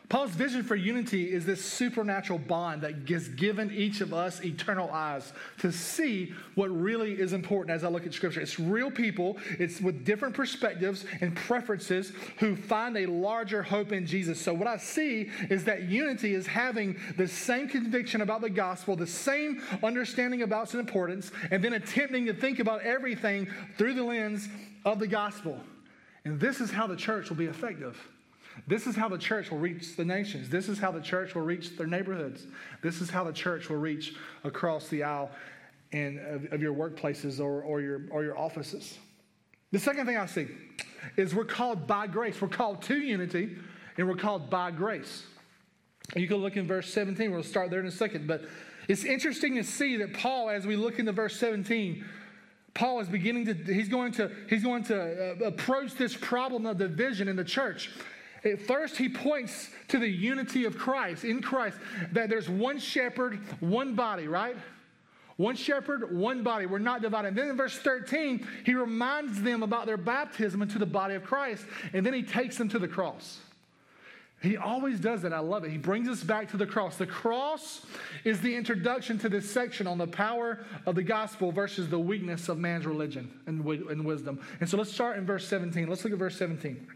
Paul's 0.08 0.30
vision 0.30 0.62
for 0.62 0.74
unity 0.74 1.30
is 1.30 1.44
this 1.44 1.62
supernatural 1.62 2.38
bond 2.38 2.80
that 2.80 3.06
has 3.10 3.28
given 3.28 3.70
each 3.70 4.00
of 4.00 4.14
us 4.14 4.42
eternal 4.42 4.90
eyes 4.90 5.34
to 5.58 5.70
see 5.70 6.32
what 6.54 6.70
really 6.70 7.20
is 7.20 7.34
important 7.34 7.74
as 7.74 7.84
I 7.84 7.88
look 7.88 8.06
at 8.06 8.14
Scripture. 8.14 8.40
It's 8.40 8.58
real 8.58 8.90
people, 8.90 9.36
it's 9.58 9.82
with 9.82 10.06
different 10.06 10.34
perspectives 10.34 11.04
and 11.20 11.36
preferences 11.36 12.12
who 12.38 12.56
find 12.56 12.96
a 12.96 13.04
larger 13.04 13.62
hope 13.62 13.92
in 13.92 14.06
Jesus. 14.06 14.40
So, 14.40 14.54
what 14.54 14.66
I 14.66 14.78
see 14.78 15.30
is 15.50 15.64
that 15.64 15.82
unity 15.90 16.32
is 16.32 16.46
having 16.46 16.96
the 17.18 17.28
same 17.28 17.68
conviction 17.68 18.22
about 18.22 18.40
the 18.40 18.50
gospel, 18.50 18.96
the 18.96 19.06
same 19.06 19.62
understanding 19.82 20.40
about 20.40 20.64
its 20.64 20.74
importance, 20.74 21.32
and 21.50 21.62
then 21.62 21.74
attempting 21.74 22.24
to 22.26 22.32
think 22.32 22.60
about 22.60 22.80
everything 22.80 23.46
through 23.76 23.92
the 23.92 24.04
lens 24.04 24.48
of 24.86 25.00
the 25.00 25.06
gospel. 25.06 25.60
And 26.24 26.40
this 26.40 26.60
is 26.62 26.70
how 26.70 26.86
the 26.86 26.96
church 26.96 27.28
will 27.28 27.36
be 27.36 27.46
effective. 27.46 27.98
This 28.66 28.86
is 28.86 28.96
how 28.96 29.08
the 29.08 29.18
church 29.18 29.50
will 29.50 29.58
reach 29.58 29.96
the 29.96 30.04
nations. 30.04 30.48
This 30.48 30.68
is 30.68 30.78
how 30.78 30.90
the 30.90 31.00
church 31.00 31.34
will 31.34 31.42
reach 31.42 31.76
their 31.76 31.86
neighborhoods. 31.86 32.46
This 32.82 33.00
is 33.00 33.10
how 33.10 33.24
the 33.24 33.32
church 33.32 33.68
will 33.68 33.76
reach 33.76 34.14
across 34.44 34.88
the 34.88 35.04
aisle 35.04 35.30
and 35.92 36.18
of, 36.18 36.52
of 36.52 36.62
your 36.62 36.74
workplaces 36.74 37.40
or, 37.40 37.62
or, 37.62 37.80
your, 37.80 38.02
or 38.10 38.24
your 38.24 38.36
offices. 38.36 38.98
The 39.70 39.78
second 39.78 40.06
thing 40.06 40.16
I 40.16 40.26
see 40.26 40.48
is 41.16 41.34
we're 41.34 41.44
called 41.44 41.86
by 41.86 42.06
grace. 42.06 42.40
We're 42.40 42.48
called 42.48 42.82
to 42.82 42.98
unity, 42.98 43.56
and 43.96 44.08
we're 44.08 44.16
called 44.16 44.50
by 44.50 44.70
grace. 44.70 45.24
You 46.16 46.26
can 46.26 46.38
look 46.38 46.56
in 46.56 46.66
verse 46.66 46.92
17. 46.92 47.30
We'll 47.30 47.42
start 47.42 47.70
there 47.70 47.80
in 47.80 47.86
a 47.86 47.90
second. 47.90 48.26
But 48.26 48.42
it's 48.88 49.04
interesting 49.04 49.56
to 49.56 49.64
see 49.64 49.96
that 49.98 50.14
Paul, 50.14 50.48
as 50.48 50.66
we 50.66 50.76
look 50.76 50.98
into 50.98 51.12
verse 51.12 51.36
17, 51.36 52.04
Paul 52.72 53.00
is 53.00 53.08
beginning 53.08 53.44
to, 53.46 53.54
he's 53.54 53.88
going 53.88 54.12
to, 54.12 54.30
he's 54.48 54.62
going 54.62 54.84
to 54.84 55.32
uh, 55.32 55.44
approach 55.44 55.94
this 55.94 56.16
problem 56.16 56.64
of 56.64 56.78
division 56.78 57.28
in 57.28 57.36
the 57.36 57.44
church. 57.44 57.90
At 58.44 58.60
first, 58.60 58.96
he 58.96 59.08
points 59.08 59.70
to 59.88 59.98
the 59.98 60.08
unity 60.08 60.64
of 60.64 60.78
Christ, 60.78 61.24
in 61.24 61.42
Christ, 61.42 61.76
that 62.12 62.28
there's 62.28 62.48
one 62.48 62.78
shepherd, 62.78 63.38
one 63.60 63.94
body, 63.94 64.28
right? 64.28 64.56
One 65.36 65.56
shepherd, 65.56 66.16
one 66.16 66.42
body. 66.42 66.66
We're 66.66 66.78
not 66.78 67.00
divided. 67.02 67.28
And 67.28 67.36
then 67.36 67.48
in 67.48 67.56
verse 67.56 67.78
13, 67.78 68.46
he 68.64 68.74
reminds 68.74 69.40
them 69.42 69.62
about 69.62 69.86
their 69.86 69.96
baptism 69.96 70.62
into 70.62 70.78
the 70.78 70.86
body 70.86 71.14
of 71.14 71.24
Christ, 71.24 71.64
and 71.92 72.04
then 72.04 72.12
he 72.12 72.22
takes 72.22 72.58
them 72.58 72.68
to 72.70 72.78
the 72.78 72.88
cross. 72.88 73.38
He 74.40 74.56
always 74.56 75.00
does 75.00 75.22
that. 75.22 75.32
I 75.32 75.40
love 75.40 75.64
it. 75.64 75.72
He 75.72 75.78
brings 75.78 76.08
us 76.08 76.22
back 76.22 76.48
to 76.50 76.56
the 76.56 76.66
cross. 76.66 76.96
The 76.96 77.06
cross 77.06 77.84
is 78.22 78.40
the 78.40 78.54
introduction 78.54 79.18
to 79.18 79.28
this 79.28 79.50
section 79.50 79.88
on 79.88 79.98
the 79.98 80.06
power 80.06 80.64
of 80.86 80.94
the 80.94 81.02
gospel 81.02 81.50
versus 81.50 81.88
the 81.88 81.98
weakness 81.98 82.48
of 82.48 82.56
man's 82.56 82.86
religion 82.86 83.32
and, 83.46 83.64
and 83.66 84.04
wisdom. 84.04 84.40
And 84.60 84.68
so 84.68 84.76
let's 84.76 84.92
start 84.92 85.18
in 85.18 85.26
verse 85.26 85.46
17. 85.48 85.88
Let's 85.88 86.04
look 86.04 86.12
at 86.12 86.20
verse 86.20 86.36
17. 86.36 86.86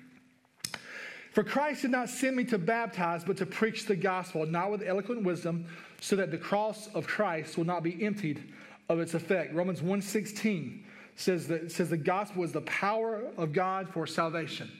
For 1.32 1.42
Christ 1.42 1.82
did 1.82 1.90
not 1.90 2.10
send 2.10 2.36
me 2.36 2.44
to 2.44 2.58
baptize, 2.58 3.24
but 3.24 3.38
to 3.38 3.46
preach 3.46 3.86
the 3.86 3.96
gospel, 3.96 4.44
not 4.44 4.70
with 4.70 4.82
eloquent 4.82 5.24
wisdom, 5.24 5.66
so 6.00 6.14
that 6.16 6.30
the 6.30 6.38
cross 6.38 6.88
of 6.94 7.06
Christ 7.06 7.56
will 7.56 7.64
not 7.64 7.82
be 7.82 8.04
emptied 8.04 8.52
of 8.88 9.00
its 9.00 9.14
effect. 9.14 9.54
Romans 9.54 9.80
1.16 9.80 10.82
says 11.16 11.46
that 11.48 11.70
says 11.72 11.88
the 11.88 11.96
gospel 11.96 12.42
is 12.42 12.52
the 12.52 12.62
power 12.62 13.24
of 13.36 13.52
God 13.52 13.88
for 13.88 14.06
salvation. 14.06 14.70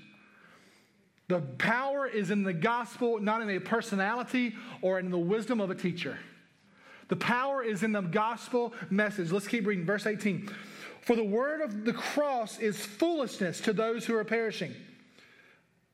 The 1.29 1.41
power 1.41 2.07
is 2.07 2.31
in 2.31 2.43
the 2.43 2.53
gospel, 2.53 3.19
not 3.19 3.41
in 3.41 3.49
a 3.49 3.59
personality 3.59 4.55
or 4.83 4.99
in 4.99 5.11
the 5.11 5.19
wisdom 5.19 5.61
of 5.61 5.71
a 5.71 5.75
teacher. 5.75 6.19
The 7.09 7.17
power 7.17 7.62
is 7.62 7.83
in 7.83 7.93
the 7.93 8.03
gospel 8.03 8.75
message. 8.91 9.33
Let's 9.33 9.49
keep 9.49 9.67
reading. 9.67 9.87
Verse 9.87 10.07
18. 10.07 10.51
For 11.01 11.17
the 11.17 11.25
word 11.25 11.62
of 11.62 11.85
the 11.85 11.93
cross 11.93 12.59
is 12.59 12.85
foolishness 12.85 13.61
to 13.62 13.73
those 13.73 14.05
who 14.05 14.15
are 14.15 14.25
perishing. 14.25 14.75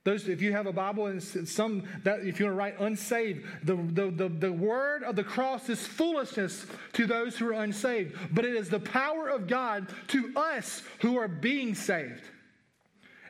Those, 0.08 0.26
if 0.26 0.40
you 0.40 0.52
have 0.52 0.66
a 0.66 0.72
Bible 0.72 1.08
and 1.08 1.22
some 1.22 1.82
that 2.02 2.20
if 2.20 2.40
you 2.40 2.46
want 2.46 2.54
to 2.54 2.58
write 2.58 2.80
unsaved, 2.80 3.44
the, 3.62 3.76
the, 3.76 4.10
the, 4.10 4.28
the 4.30 4.50
word 4.50 5.02
of 5.02 5.16
the 5.16 5.22
cross 5.22 5.68
is 5.68 5.86
foolishness 5.86 6.64
to 6.94 7.04
those 7.04 7.36
who 7.36 7.46
are 7.48 7.62
unsaved, 7.62 8.16
but 8.32 8.46
it 8.46 8.54
is 8.54 8.70
the 8.70 8.80
power 8.80 9.28
of 9.28 9.46
God 9.46 9.86
to 10.06 10.32
us 10.34 10.82
who 11.00 11.18
are 11.18 11.28
being 11.28 11.74
saved. 11.74 12.22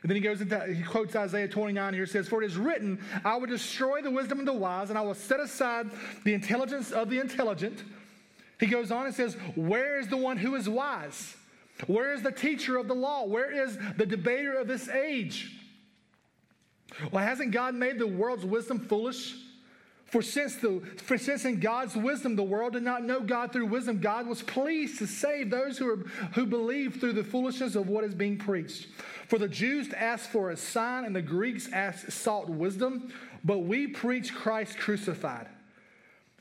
And 0.03 0.09
then 0.09 0.15
he 0.15 0.21
goes 0.21 0.39
into, 0.39 0.73
he 0.73 0.81
quotes 0.81 1.17
Isaiah 1.17 1.49
29 1.49 1.93
here, 1.93 2.05
says, 2.05 2.29
For 2.29 2.41
it 2.41 2.45
is 2.45 2.55
written, 2.55 3.03
I 3.25 3.35
will 3.35 3.47
destroy 3.47 4.01
the 4.01 4.11
wisdom 4.11 4.39
of 4.39 4.45
the 4.45 4.53
wise, 4.53 4.87
and 4.87 4.97
I 4.97 5.01
will 5.01 5.15
set 5.15 5.41
aside 5.41 5.89
the 6.23 6.33
intelligence 6.33 6.93
of 6.93 7.09
the 7.09 7.19
intelligent. 7.19 7.83
He 8.57 8.67
goes 8.67 8.89
on 8.89 9.05
and 9.05 9.13
says, 9.13 9.33
Where 9.55 9.99
is 9.99 10.07
the 10.07 10.15
one 10.15 10.37
who 10.37 10.55
is 10.55 10.69
wise? 10.69 11.35
Where 11.87 12.13
is 12.13 12.21
the 12.21 12.31
teacher 12.31 12.77
of 12.77 12.87
the 12.87 12.95
law? 12.95 13.25
Where 13.25 13.51
is 13.51 13.77
the 13.97 14.05
debater 14.05 14.57
of 14.57 14.69
this 14.69 14.87
age? 14.87 15.58
Well, 17.11 17.23
hasn't 17.23 17.51
God 17.51 17.75
made 17.75 17.99
the 17.99 18.07
world's 18.07 18.45
wisdom 18.45 18.79
foolish? 18.79 19.35
For 20.09 20.23
since, 20.23 20.55
the, 20.55 20.81
for 20.97 21.19
since 21.19 21.45
in 21.45 21.59
God's 21.59 21.95
wisdom 21.95 22.35
the 22.35 22.43
world 22.43 22.73
did 22.73 22.81
not 22.81 23.03
know 23.03 23.19
God 23.19 23.53
through 23.53 23.67
wisdom, 23.67 23.99
God 23.99 24.25
was 24.25 24.41
pleased 24.41 24.97
to 24.99 25.07
save 25.07 25.51
those 25.51 25.77
who, 25.77 25.87
are, 25.87 25.97
who 26.33 26.47
believe 26.47 26.99
through 26.99 27.13
the 27.13 27.23
foolishness 27.23 27.75
of 27.75 27.87
what 27.87 28.03
is 28.03 28.15
being 28.15 28.37
preached. 28.37 28.87
For 29.27 29.37
the 29.37 29.47
Jews 29.47 29.93
asked 29.93 30.31
for 30.31 30.49
a 30.49 30.57
sign, 30.57 31.05
and 31.05 31.15
the 31.15 31.21
Greeks 31.21 31.71
asked, 31.71 32.11
sought 32.11 32.49
wisdom, 32.49 33.13
but 33.43 33.59
we 33.59 33.85
preach 33.85 34.33
Christ 34.33 34.79
crucified, 34.79 35.47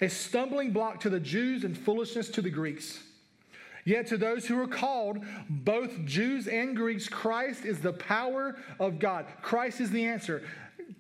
a 0.00 0.08
stumbling 0.08 0.72
block 0.72 1.00
to 1.00 1.10
the 1.10 1.20
Jews 1.20 1.62
and 1.62 1.76
foolishness 1.76 2.30
to 2.30 2.42
the 2.42 2.50
Greeks. 2.50 3.00
Yet 3.88 4.08
to 4.08 4.18
those 4.18 4.46
who 4.46 4.60
are 4.60 4.66
called, 4.66 5.24
both 5.48 6.04
Jews 6.04 6.46
and 6.46 6.76
Greeks, 6.76 7.08
Christ 7.08 7.64
is 7.64 7.80
the 7.80 7.94
power 7.94 8.54
of 8.78 8.98
God. 8.98 9.24
Christ 9.40 9.80
is 9.80 9.90
the 9.90 10.04
answer. 10.04 10.42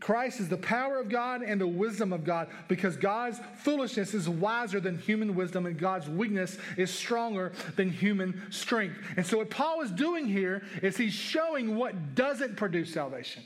Christ 0.00 0.40
is 0.40 0.48
the 0.48 0.56
power 0.56 0.98
of 0.98 1.10
God 1.10 1.42
and 1.42 1.60
the 1.60 1.68
wisdom 1.68 2.14
of 2.14 2.24
God 2.24 2.48
because 2.66 2.96
God's 2.96 3.40
foolishness 3.58 4.14
is 4.14 4.26
wiser 4.26 4.80
than 4.80 4.96
human 4.96 5.34
wisdom 5.34 5.66
and 5.66 5.78
God's 5.78 6.08
weakness 6.08 6.56
is 6.78 6.90
stronger 6.90 7.52
than 7.76 7.90
human 7.90 8.50
strength. 8.50 8.96
And 9.18 9.26
so, 9.26 9.36
what 9.36 9.50
Paul 9.50 9.82
is 9.82 9.90
doing 9.90 10.26
here 10.26 10.62
is 10.80 10.96
he's 10.96 11.12
showing 11.12 11.76
what 11.76 12.14
doesn't 12.14 12.56
produce 12.56 12.94
salvation. 12.94 13.42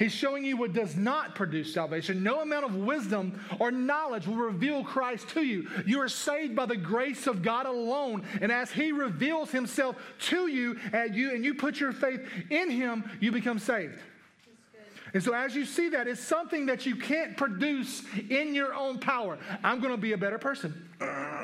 He's 0.00 0.14
showing 0.14 0.46
you 0.46 0.56
what 0.56 0.72
does 0.72 0.96
not 0.96 1.34
produce 1.34 1.74
salvation. 1.74 2.22
No 2.22 2.40
amount 2.40 2.64
of 2.64 2.74
wisdom 2.74 3.38
or 3.58 3.70
knowledge 3.70 4.26
will 4.26 4.36
reveal 4.36 4.82
Christ 4.82 5.28
to 5.34 5.42
you. 5.42 5.68
You 5.84 6.00
are 6.00 6.08
saved 6.08 6.56
by 6.56 6.64
the 6.64 6.76
grace 6.76 7.26
of 7.26 7.42
God 7.42 7.66
alone. 7.66 8.24
And 8.40 8.50
as 8.50 8.70
He 8.70 8.92
reveals 8.92 9.50
Himself 9.50 9.96
to 10.20 10.46
you, 10.46 10.80
and 10.94 11.14
you, 11.14 11.34
and 11.34 11.44
you 11.44 11.52
put 11.52 11.78
your 11.78 11.92
faith 11.92 12.26
in 12.48 12.70
Him, 12.70 13.10
you 13.20 13.30
become 13.30 13.58
saved. 13.58 13.98
And 15.12 15.22
so, 15.22 15.34
as 15.34 15.54
you 15.54 15.66
see 15.66 15.90
that, 15.90 16.08
it's 16.08 16.22
something 16.22 16.64
that 16.64 16.86
you 16.86 16.96
can't 16.96 17.36
produce 17.36 18.02
in 18.30 18.54
your 18.54 18.72
own 18.72 19.00
power. 19.00 19.36
I'm 19.62 19.80
going 19.80 19.92
to 19.92 20.00
be 20.00 20.14
a 20.14 20.18
better 20.18 20.38
person. 20.38 20.88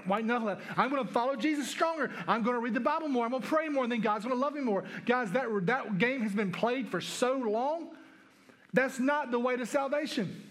Knuckle 0.07 0.47
that. 0.47 0.61
I'm 0.79 0.89
going 0.89 1.07
to 1.07 1.13
follow 1.13 1.37
Jesus 1.37 1.69
stronger. 1.69 2.11
I'm 2.27 2.43
going 2.43 2.55
to 2.55 2.61
read 2.61 2.73
the 2.73 2.81
Bible 2.81 3.09
more. 3.09 3.27
I'm 3.27 3.33
going 3.33 3.43
to 3.43 3.49
pray 3.49 3.69
more, 3.69 3.83
and 3.83 3.93
then 3.93 4.01
God's 4.01 4.25
going 4.25 4.35
to 4.35 4.41
love 4.41 4.55
me 4.55 4.63
more. 4.63 4.85
Guys, 5.05 5.31
that, 5.33 5.47
that 5.67 5.99
game 5.99 6.23
has 6.23 6.33
been 6.33 6.53
played 6.53 6.89
for 6.89 7.03
so 7.03 7.37
long. 7.37 7.89
That's 8.73 8.99
not 8.99 9.31
the 9.31 9.39
way 9.39 9.57
to 9.57 9.67
salvation. 9.67 10.43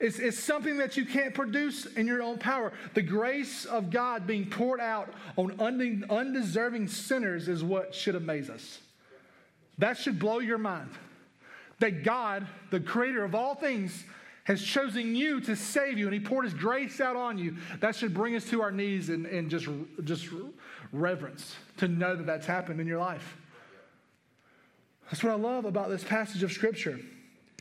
It's, 0.00 0.18
it's 0.18 0.38
something 0.38 0.78
that 0.78 0.96
you 0.96 1.06
can't 1.06 1.34
produce 1.34 1.86
in 1.86 2.06
your 2.06 2.22
own 2.22 2.38
power. 2.38 2.72
The 2.94 3.02
grace 3.02 3.64
of 3.64 3.90
God 3.90 4.26
being 4.26 4.50
poured 4.50 4.80
out 4.80 5.12
on 5.36 5.58
undeserving 5.60 6.88
sinners 6.88 7.48
is 7.48 7.62
what 7.62 7.94
should 7.94 8.14
amaze 8.14 8.50
us. 8.50 8.80
That 9.78 9.96
should 9.96 10.18
blow 10.18 10.40
your 10.40 10.58
mind. 10.58 10.90
That 11.78 12.04
God, 12.04 12.46
the 12.70 12.80
creator 12.80 13.24
of 13.24 13.34
all 13.34 13.54
things, 13.54 14.04
has 14.44 14.62
chosen 14.62 15.16
you 15.16 15.40
to 15.40 15.56
save 15.56 15.96
you 15.96 16.06
and 16.06 16.14
he 16.14 16.20
poured 16.20 16.44
his 16.44 16.54
grace 16.54 17.00
out 17.00 17.16
on 17.16 17.38
you. 17.38 17.56
That 17.80 17.96
should 17.96 18.12
bring 18.12 18.36
us 18.36 18.44
to 18.50 18.62
our 18.62 18.70
knees 18.70 19.08
and, 19.08 19.26
and 19.26 19.50
just, 19.50 19.68
just 20.04 20.28
reverence 20.92 21.56
to 21.78 21.88
know 21.88 22.14
that 22.14 22.26
that's 22.26 22.46
happened 22.46 22.80
in 22.80 22.86
your 22.86 22.98
life. 22.98 23.36
That's 25.10 25.22
what 25.22 25.32
I 25.32 25.36
love 25.36 25.64
about 25.64 25.90
this 25.90 26.04
passage 26.04 26.42
of 26.42 26.52
Scripture. 26.52 26.98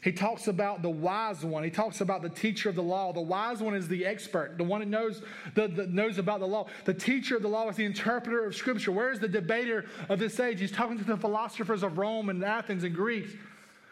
He 0.04 0.12
talks 0.12 0.50
about 0.50 0.82
the 0.82 0.90
wise 0.90 1.46
one. 1.46 1.64
He 1.64 1.70
talks 1.70 2.02
about 2.02 2.22
the 2.22 2.30
teacher 2.30 2.68
of 2.68 2.76
the 2.76 2.84
law. 2.84 3.14
The 3.14 3.22
wise 3.22 3.62
one 3.62 3.74
is 3.74 3.88
the 3.88 4.06
expert, 4.06 4.58
the 4.58 4.64
one 4.64 4.82
that 4.82 4.90
knows, 4.90 5.22
the, 5.56 5.70
that 5.70 5.92
knows 5.92 6.18
about 6.18 6.42
the 6.42 6.48
law. 6.48 6.68
The 6.84 6.94
teacher 6.94 7.38
of 7.38 7.42
the 7.42 7.48
law 7.48 7.70
is 7.70 7.78
the 7.78 7.86
interpreter 7.86 8.44
of 8.44 8.54
Scripture. 8.54 8.92
Where 8.92 9.12
is 9.12 9.20
the 9.20 9.30
debater 9.30 9.86
of 10.10 10.20
this 10.20 10.42
age? 10.42 10.60
He's 10.60 10.74
talking 10.74 10.98
to 10.98 11.06
the 11.06 11.16
philosophers 11.16 11.84
of 11.84 11.98
Rome 11.98 12.30
and 12.30 12.44
Athens 12.44 12.84
and 12.84 12.94
Greece. 12.94 13.32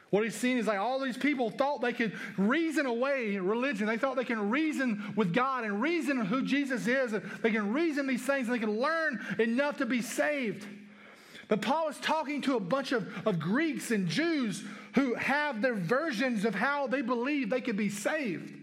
What 0.09 0.25
he's 0.25 0.35
seeing 0.35 0.57
is 0.57 0.67
like 0.67 0.79
all 0.79 0.99
these 0.99 1.17
people 1.17 1.49
thought 1.49 1.79
they 1.79 1.93
could 1.93 2.11
reason 2.37 2.85
away 2.85 3.37
religion. 3.37 3.87
They 3.87 3.97
thought 3.97 4.17
they 4.17 4.25
can 4.25 4.49
reason 4.49 5.13
with 5.15 5.33
God 5.33 5.63
and 5.63 5.81
reason 5.81 6.17
who 6.25 6.43
Jesus 6.43 6.87
is. 6.87 7.13
And 7.13 7.23
they 7.41 7.51
can 7.51 7.71
reason 7.71 8.05
these 8.05 8.25
things 8.25 8.49
and 8.49 8.55
they 8.55 8.59
can 8.59 8.77
learn 8.77 9.25
enough 9.39 9.77
to 9.77 9.85
be 9.85 10.01
saved. 10.01 10.67
But 11.51 11.61
Paul 11.61 11.89
is 11.89 11.97
talking 11.97 12.41
to 12.43 12.55
a 12.55 12.61
bunch 12.61 12.93
of, 12.93 13.13
of 13.27 13.37
Greeks 13.37 13.91
and 13.91 14.07
Jews 14.07 14.63
who 14.95 15.15
have 15.15 15.61
their 15.61 15.73
versions 15.73 16.45
of 16.45 16.55
how 16.55 16.87
they 16.87 17.01
believe 17.01 17.49
they 17.49 17.59
could 17.59 17.75
be 17.75 17.89
saved. 17.89 18.53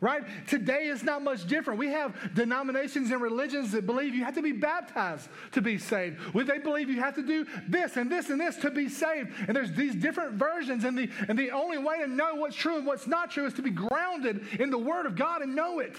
Right? 0.00 0.22
Today 0.46 0.86
is 0.86 1.02
not 1.02 1.24
much 1.24 1.48
different. 1.48 1.80
We 1.80 1.88
have 1.88 2.32
denominations 2.32 3.10
and 3.10 3.20
religions 3.20 3.72
that 3.72 3.86
believe 3.86 4.14
you 4.14 4.22
have 4.22 4.36
to 4.36 4.42
be 4.42 4.52
baptized 4.52 5.30
to 5.50 5.60
be 5.60 5.78
saved. 5.78 6.20
They 6.32 6.58
believe 6.58 6.88
you 6.88 7.00
have 7.00 7.16
to 7.16 7.26
do 7.26 7.44
this 7.66 7.96
and 7.96 8.10
this 8.10 8.30
and 8.30 8.40
this 8.40 8.56
to 8.58 8.70
be 8.70 8.88
saved. 8.88 9.30
And 9.48 9.56
there's 9.56 9.72
these 9.72 9.96
different 9.96 10.34
versions, 10.34 10.84
and 10.84 10.96
the, 10.96 11.10
and 11.28 11.36
the 11.36 11.50
only 11.50 11.78
way 11.78 11.98
to 12.02 12.06
know 12.06 12.36
what's 12.36 12.54
true 12.54 12.76
and 12.76 12.86
what's 12.86 13.08
not 13.08 13.32
true 13.32 13.46
is 13.46 13.54
to 13.54 13.62
be 13.62 13.70
grounded 13.70 14.46
in 14.60 14.70
the 14.70 14.78
Word 14.78 15.06
of 15.06 15.16
God 15.16 15.42
and 15.42 15.56
know 15.56 15.80
it. 15.80 15.96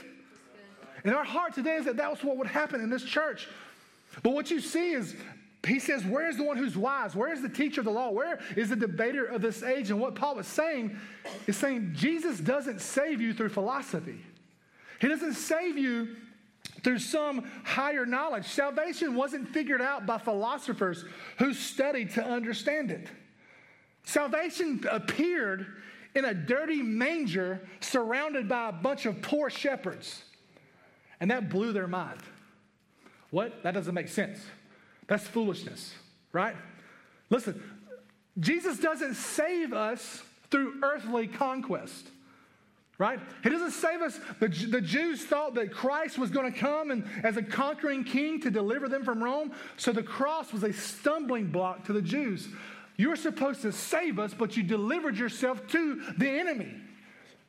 And 1.04 1.14
our 1.14 1.26
heart 1.26 1.54
today 1.54 1.76
is 1.76 1.84
that 1.84 1.98
that 1.98 2.10
was 2.10 2.24
what 2.24 2.38
would 2.38 2.48
happen 2.48 2.80
in 2.80 2.90
this 2.90 3.04
church. 3.04 3.50
But 4.22 4.34
what 4.34 4.52
you 4.52 4.60
see 4.62 4.92
is 4.92 5.16
he 5.66 5.80
says, 5.80 6.04
Where 6.04 6.28
is 6.28 6.38
the 6.38 6.44
one 6.44 6.58
who's 6.58 6.78
wise? 6.78 7.16
Where 7.16 7.32
is 7.32 7.42
the 7.42 7.50
teacher 7.50 7.82
of 7.82 7.86
the 7.86 7.92
law? 7.92 8.12
Where 8.12 8.40
is 8.56 8.70
the 8.70 8.76
debater 8.76 9.26
of 9.26 9.42
this 9.42 9.64
age? 9.64 9.90
And 9.92 10.00
what 10.00 10.16
Paul 10.16 10.38
is 10.40 10.48
saying 10.48 10.98
is 11.48 11.56
saying 11.56 11.94
Jesus 11.94 12.40
doesn't 12.40 12.82
save 12.82 13.22
you 13.22 13.34
through 13.34 13.50
philosophy, 13.50 14.20
He 15.00 15.08
doesn't 15.08 15.36
save 15.36 15.78
you 15.78 16.16
through 16.84 17.00
some 17.00 17.50
higher 17.64 18.06
knowledge. 18.06 18.46
Salvation 18.46 19.16
wasn't 19.16 19.48
figured 19.50 19.82
out 19.82 20.06
by 20.06 20.18
philosophers 20.18 21.06
who 21.40 21.54
studied 21.54 22.12
to 22.12 22.24
understand 22.24 22.92
it. 22.92 23.08
Salvation 24.04 24.84
appeared 24.92 25.66
in 26.16 26.26
a 26.26 26.34
dirty 26.34 26.82
manger 26.82 27.62
surrounded 27.80 28.48
by 28.48 28.70
a 28.70 28.72
bunch 28.72 29.06
of 29.06 29.22
poor 29.22 29.50
shepherds. 29.50 30.24
And 31.20 31.32
that 31.32 31.50
blew 31.50 31.72
their 31.72 31.88
mind. 31.88 32.20
What? 33.30 33.64
That 33.64 33.74
doesn't 33.74 33.94
make 33.94 34.10
sense. 34.10 34.40
That's 35.14 35.28
foolishness, 35.28 35.94
right? 36.32 36.56
Listen, 37.30 37.62
Jesus 38.40 38.80
doesn't 38.80 39.14
save 39.14 39.72
us 39.72 40.24
through 40.50 40.80
earthly 40.82 41.28
conquest, 41.28 42.08
right? 42.98 43.20
He 43.44 43.52
doesn't 43.52 43.74
save 43.74 44.02
us. 44.02 44.20
The, 44.40 44.48
the 44.48 44.82
Jews 44.82 45.24
thought 45.24 45.54
that 45.54 45.72
Christ 45.72 46.18
was 46.18 46.32
going 46.32 46.52
to 46.52 46.60
come 46.60 46.90
and 46.90 47.06
as 47.24 47.38
a 47.38 47.44
conquering 47.44 48.04
king 48.04 48.42
to 48.42 48.50
deliver 48.50 48.90
them 48.90 49.04
from 49.04 49.24
Rome. 49.24 49.52
So 49.78 49.92
the 49.92 50.02
cross 50.02 50.52
was 50.52 50.64
a 50.64 50.74
stumbling 50.74 51.52
block 51.52 51.86
to 51.86 51.94
the 51.94 52.02
Jews. 52.02 52.48
You're 52.98 53.16
supposed 53.16 53.62
to 53.62 53.72
save 53.72 54.18
us, 54.18 54.34
but 54.34 54.58
you 54.58 54.64
delivered 54.64 55.16
yourself 55.16 55.68
to 55.68 56.02
the 56.18 56.28
enemy. 56.28 56.74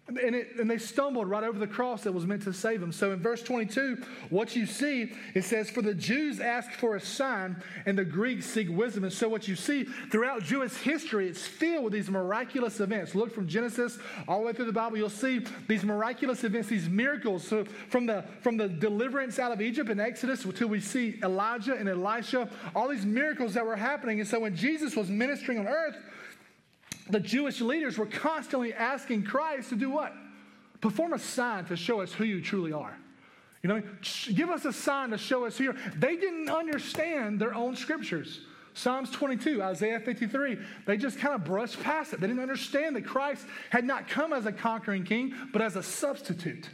And, 0.06 0.18
it, 0.36 0.56
and, 0.60 0.70
they 0.70 0.76
stumbled 0.76 1.30
right 1.30 1.42
over 1.42 1.58
the 1.58 1.66
cross 1.66 2.02
that 2.02 2.12
was 2.12 2.26
meant 2.26 2.42
to 2.42 2.52
save 2.52 2.78
them. 2.82 2.92
So 2.92 3.12
in 3.12 3.20
verse 3.20 3.42
22, 3.42 4.02
what 4.28 4.54
you 4.54 4.66
see, 4.66 5.12
it 5.34 5.44
says, 5.44 5.70
For 5.70 5.80
the 5.80 5.94
Jews 5.94 6.40
ask 6.40 6.72
for 6.72 6.96
a 6.96 7.00
sign, 7.00 7.56
and 7.86 7.96
the 7.96 8.04
Greeks 8.04 8.44
seek 8.44 8.68
wisdom. 8.68 9.04
And 9.04 9.12
so 9.12 9.30
what 9.30 9.48
you 9.48 9.56
see 9.56 9.84
throughout 9.84 10.42
Jewish 10.42 10.74
history, 10.74 11.26
it's 11.26 11.46
filled 11.46 11.84
with 11.84 11.94
these 11.94 12.10
miraculous 12.10 12.80
events. 12.80 13.14
Look 13.14 13.34
from 13.34 13.48
Genesis 13.48 13.98
all 14.28 14.40
the 14.40 14.46
way 14.46 14.52
through 14.52 14.66
the 14.66 14.72
Bible, 14.72 14.98
you'll 14.98 15.08
see 15.08 15.40
these 15.68 15.84
miraculous 15.84 16.44
events, 16.44 16.68
these 16.68 16.88
miracles. 16.88 17.48
So 17.48 17.64
from 17.88 18.04
the, 18.04 18.26
from 18.42 18.58
the 18.58 18.68
deliverance 18.68 19.38
out 19.38 19.52
of 19.52 19.62
Egypt 19.62 19.88
in 19.88 20.00
Exodus 20.00 20.44
until 20.44 20.68
we 20.68 20.80
see 20.80 21.18
Elijah 21.22 21.76
and 21.76 21.88
Elisha, 21.88 22.50
all 22.74 22.88
these 22.88 23.06
miracles 23.06 23.54
that 23.54 23.64
were 23.64 23.76
happening. 23.76 24.20
And 24.20 24.28
so 24.28 24.40
when 24.40 24.54
Jesus 24.54 24.96
was 24.96 25.08
ministering 25.08 25.58
on 25.58 25.66
earth, 25.66 25.96
the 27.10 27.20
Jewish 27.20 27.60
leaders 27.60 27.98
were 27.98 28.06
constantly 28.06 28.72
asking 28.72 29.24
Christ 29.24 29.70
to 29.70 29.76
do 29.76 29.90
what? 29.90 30.12
Perform 30.80 31.12
a 31.12 31.18
sign 31.18 31.64
to 31.66 31.76
show 31.76 32.00
us 32.00 32.12
who 32.12 32.24
you 32.24 32.40
truly 32.40 32.72
are. 32.72 32.96
You 33.62 33.68
know, 33.68 33.82
give 34.34 34.50
us 34.50 34.64
a 34.66 34.72
sign 34.72 35.10
to 35.10 35.18
show 35.18 35.46
us 35.46 35.56
here. 35.56 35.74
They 35.96 36.16
didn't 36.16 36.50
understand 36.50 37.40
their 37.40 37.54
own 37.54 37.76
scriptures. 37.76 38.40
Psalms 38.74 39.10
22, 39.10 39.62
Isaiah 39.62 40.00
53, 40.00 40.58
they 40.84 40.96
just 40.96 41.18
kind 41.18 41.34
of 41.34 41.44
brushed 41.44 41.80
past 41.80 42.12
it. 42.12 42.20
They 42.20 42.26
didn't 42.26 42.42
understand 42.42 42.96
that 42.96 43.06
Christ 43.06 43.46
had 43.70 43.84
not 43.84 44.08
come 44.08 44.32
as 44.32 44.46
a 44.46 44.52
conquering 44.52 45.04
king, 45.04 45.32
but 45.52 45.62
as 45.62 45.76
a 45.76 45.82
substitute. 45.82 46.68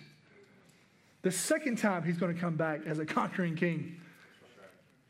The 1.22 1.30
second 1.30 1.76
time 1.76 2.02
he's 2.02 2.16
going 2.16 2.34
to 2.34 2.40
come 2.40 2.56
back 2.56 2.80
as 2.86 2.98
a 2.98 3.04
conquering 3.04 3.54
king. 3.54 4.00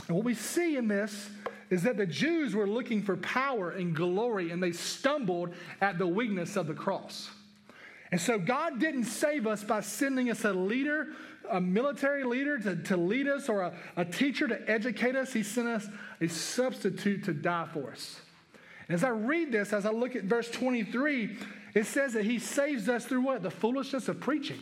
And 0.08 0.16
what 0.16 0.24
we 0.24 0.34
see 0.34 0.76
in 0.76 0.88
this 0.88 1.30
is 1.70 1.84
that 1.84 1.96
the 1.96 2.06
Jews 2.06 2.54
were 2.54 2.66
looking 2.66 3.02
for 3.02 3.16
power 3.16 3.70
and 3.70 3.94
glory, 3.94 4.50
and 4.50 4.62
they 4.62 4.72
stumbled 4.72 5.54
at 5.80 5.98
the 5.98 6.06
weakness 6.06 6.56
of 6.56 6.66
the 6.66 6.74
cross. 6.74 7.30
And 8.10 8.20
so 8.20 8.38
God 8.38 8.80
didn't 8.80 9.04
save 9.04 9.46
us 9.46 9.62
by 9.62 9.80
sending 9.80 10.30
us 10.30 10.44
a 10.44 10.52
leader, 10.52 11.08
a 11.48 11.60
military 11.60 12.24
leader 12.24 12.58
to, 12.58 12.76
to 12.76 12.96
lead 12.96 13.28
us, 13.28 13.48
or 13.48 13.62
a, 13.62 13.72
a 13.96 14.04
teacher 14.04 14.48
to 14.48 14.68
educate 14.68 15.14
us. 15.14 15.32
He 15.32 15.44
sent 15.44 15.68
us 15.68 15.86
a 16.20 16.28
substitute 16.28 17.24
to 17.24 17.32
die 17.32 17.68
for 17.72 17.92
us. 17.92 18.20
And 18.88 18.96
as 18.96 19.04
I 19.04 19.10
read 19.10 19.52
this, 19.52 19.72
as 19.72 19.86
I 19.86 19.90
look 19.90 20.16
at 20.16 20.24
verse 20.24 20.50
23, 20.50 21.36
it 21.74 21.86
says 21.86 22.14
that 22.14 22.24
He 22.24 22.40
saves 22.40 22.88
us 22.88 23.04
through 23.04 23.20
what? 23.20 23.44
The 23.44 23.50
foolishness 23.50 24.08
of 24.08 24.18
preaching. 24.18 24.58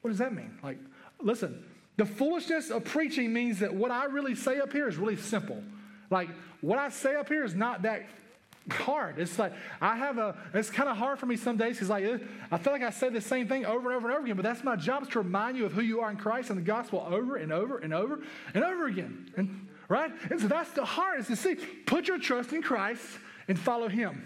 What 0.00 0.08
does 0.08 0.18
that 0.18 0.34
mean? 0.34 0.58
Like, 0.62 0.78
listen, 1.20 1.62
the 1.98 2.06
foolishness 2.06 2.70
of 2.70 2.84
preaching 2.84 3.32
means 3.32 3.58
that 3.58 3.74
what 3.74 3.90
I 3.90 4.06
really 4.06 4.34
say 4.34 4.58
up 4.58 4.72
here 4.72 4.88
is 4.88 4.96
really 4.96 5.16
simple. 5.16 5.62
Like, 6.10 6.28
what 6.60 6.78
I 6.78 6.88
say 6.88 7.14
up 7.16 7.28
here 7.28 7.44
is 7.44 7.54
not 7.54 7.82
that 7.82 8.06
hard. 8.70 9.18
It's 9.18 9.38
like, 9.38 9.52
I 9.80 9.96
have 9.96 10.18
a, 10.18 10.36
it's 10.54 10.70
kind 10.70 10.88
of 10.88 10.96
hard 10.96 11.18
for 11.18 11.26
me 11.26 11.36
some 11.36 11.56
days 11.56 11.76
because 11.76 11.90
like, 11.90 12.04
I 12.50 12.58
feel 12.58 12.72
like 12.72 12.82
I 12.82 12.90
say 12.90 13.10
the 13.10 13.20
same 13.20 13.46
thing 13.46 13.66
over 13.66 13.90
and 13.90 13.96
over 13.96 14.08
and 14.08 14.16
over 14.16 14.24
again, 14.24 14.36
but 14.36 14.42
that's 14.42 14.64
my 14.64 14.76
job 14.76 15.02
is 15.02 15.08
to 15.10 15.18
remind 15.18 15.56
you 15.56 15.66
of 15.66 15.72
who 15.72 15.82
you 15.82 16.00
are 16.00 16.10
in 16.10 16.16
Christ 16.16 16.50
and 16.50 16.58
the 16.58 16.62
gospel 16.62 17.06
over 17.08 17.36
and 17.36 17.52
over 17.52 17.78
and 17.78 17.92
over 17.92 18.20
and 18.54 18.64
over 18.64 18.86
again. 18.86 19.30
And, 19.36 19.68
right? 19.88 20.10
And 20.30 20.40
so 20.40 20.48
that's 20.48 20.70
the 20.70 20.84
hardest 20.84 21.28
to 21.28 21.36
see. 21.36 21.56
Put 21.56 22.08
your 22.08 22.18
trust 22.18 22.52
in 22.52 22.62
Christ 22.62 23.04
and 23.48 23.58
follow 23.58 23.88
him. 23.88 24.24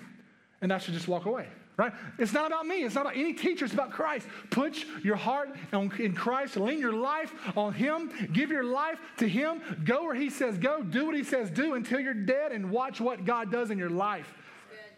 And 0.61 0.70
that 0.70 0.83
should 0.83 0.95
just 0.95 1.09
walk 1.09 1.26
away 1.26 1.49
right? 1.79 1.93
It's 2.18 2.33
not 2.33 2.49
about 2.49 2.66
me. 2.66 2.83
It's 2.83 2.97
not 2.97 3.03
about 3.03 3.16
any 3.16 3.33
teacher. 3.33 3.64
It's 3.64 3.72
about 3.72 3.93
Christ. 3.93 4.26
Put 4.51 4.85
your 5.03 5.16
heart 5.16 5.51
in 5.72 6.12
Christ. 6.14 6.57
Lean 6.57 6.81
your 6.81 6.93
life 6.93 7.33
on 7.57 7.72
Him. 7.72 8.11
Give 8.33 8.51
your 8.51 8.64
life 8.64 8.99
to 9.18 9.29
Him. 9.29 9.62
Go 9.85 10.03
where 10.03 10.14
He 10.14 10.29
says 10.29 10.59
go. 10.59 10.83
Do 10.83 11.07
what 11.07 11.14
He 11.14 11.24
says 11.24 11.51
do 11.51 11.74
until 11.74 12.01
you're 12.01 12.12
dead 12.12 12.53
and 12.53 12.70
watch 12.70 13.01
what 13.01 13.24
God 13.24 13.51
does 13.51 13.70
in 13.70 13.79
your 13.79 13.91
life. 13.91 14.35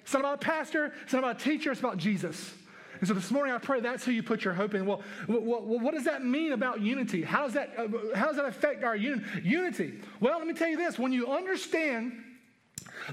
It's 0.02 0.12
not 0.14 0.20
about 0.20 0.34
a 0.34 0.38
pastor. 0.38 0.92
It's 1.04 1.12
not 1.12 1.20
about 1.20 1.40
a 1.40 1.44
teacher. 1.44 1.70
It's 1.70 1.80
about 1.80 1.98
Jesus. 1.98 2.54
And 2.98 3.08
so 3.08 3.14
this 3.14 3.30
morning, 3.30 3.54
I 3.54 3.58
pray 3.58 3.80
that's 3.80 4.04
who 4.04 4.12
you 4.12 4.22
put 4.22 4.44
your 4.44 4.54
hope 4.54 4.74
in. 4.74 4.84
Well, 4.84 5.02
well, 5.28 5.62
what 5.62 5.94
does 5.94 6.04
that 6.04 6.24
mean 6.24 6.52
about 6.52 6.80
unity? 6.80 7.22
How 7.22 7.44
does 7.44 7.54
that, 7.54 7.72
uh, 7.78 7.88
how 8.14 8.26
does 8.26 8.36
that 8.36 8.44
affect 8.44 8.84
our 8.84 8.94
un- 8.94 9.24
unity? 9.42 10.00
Well, 10.20 10.38
let 10.38 10.46
me 10.46 10.54
tell 10.54 10.68
you 10.68 10.76
this. 10.76 10.98
When 10.98 11.12
you 11.12 11.28
understand 11.28 12.12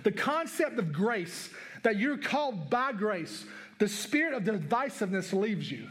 the 0.04 0.12
concept 0.12 0.78
of 0.78 0.92
grace, 0.92 1.50
that 1.84 1.98
you're 1.98 2.18
called 2.18 2.70
by 2.70 2.92
grace, 2.92 3.46
the 3.80 3.88
spirit 3.88 4.34
of 4.34 4.44
divisiveness 4.44 5.34
leaves 5.34 5.72
you. 5.72 5.88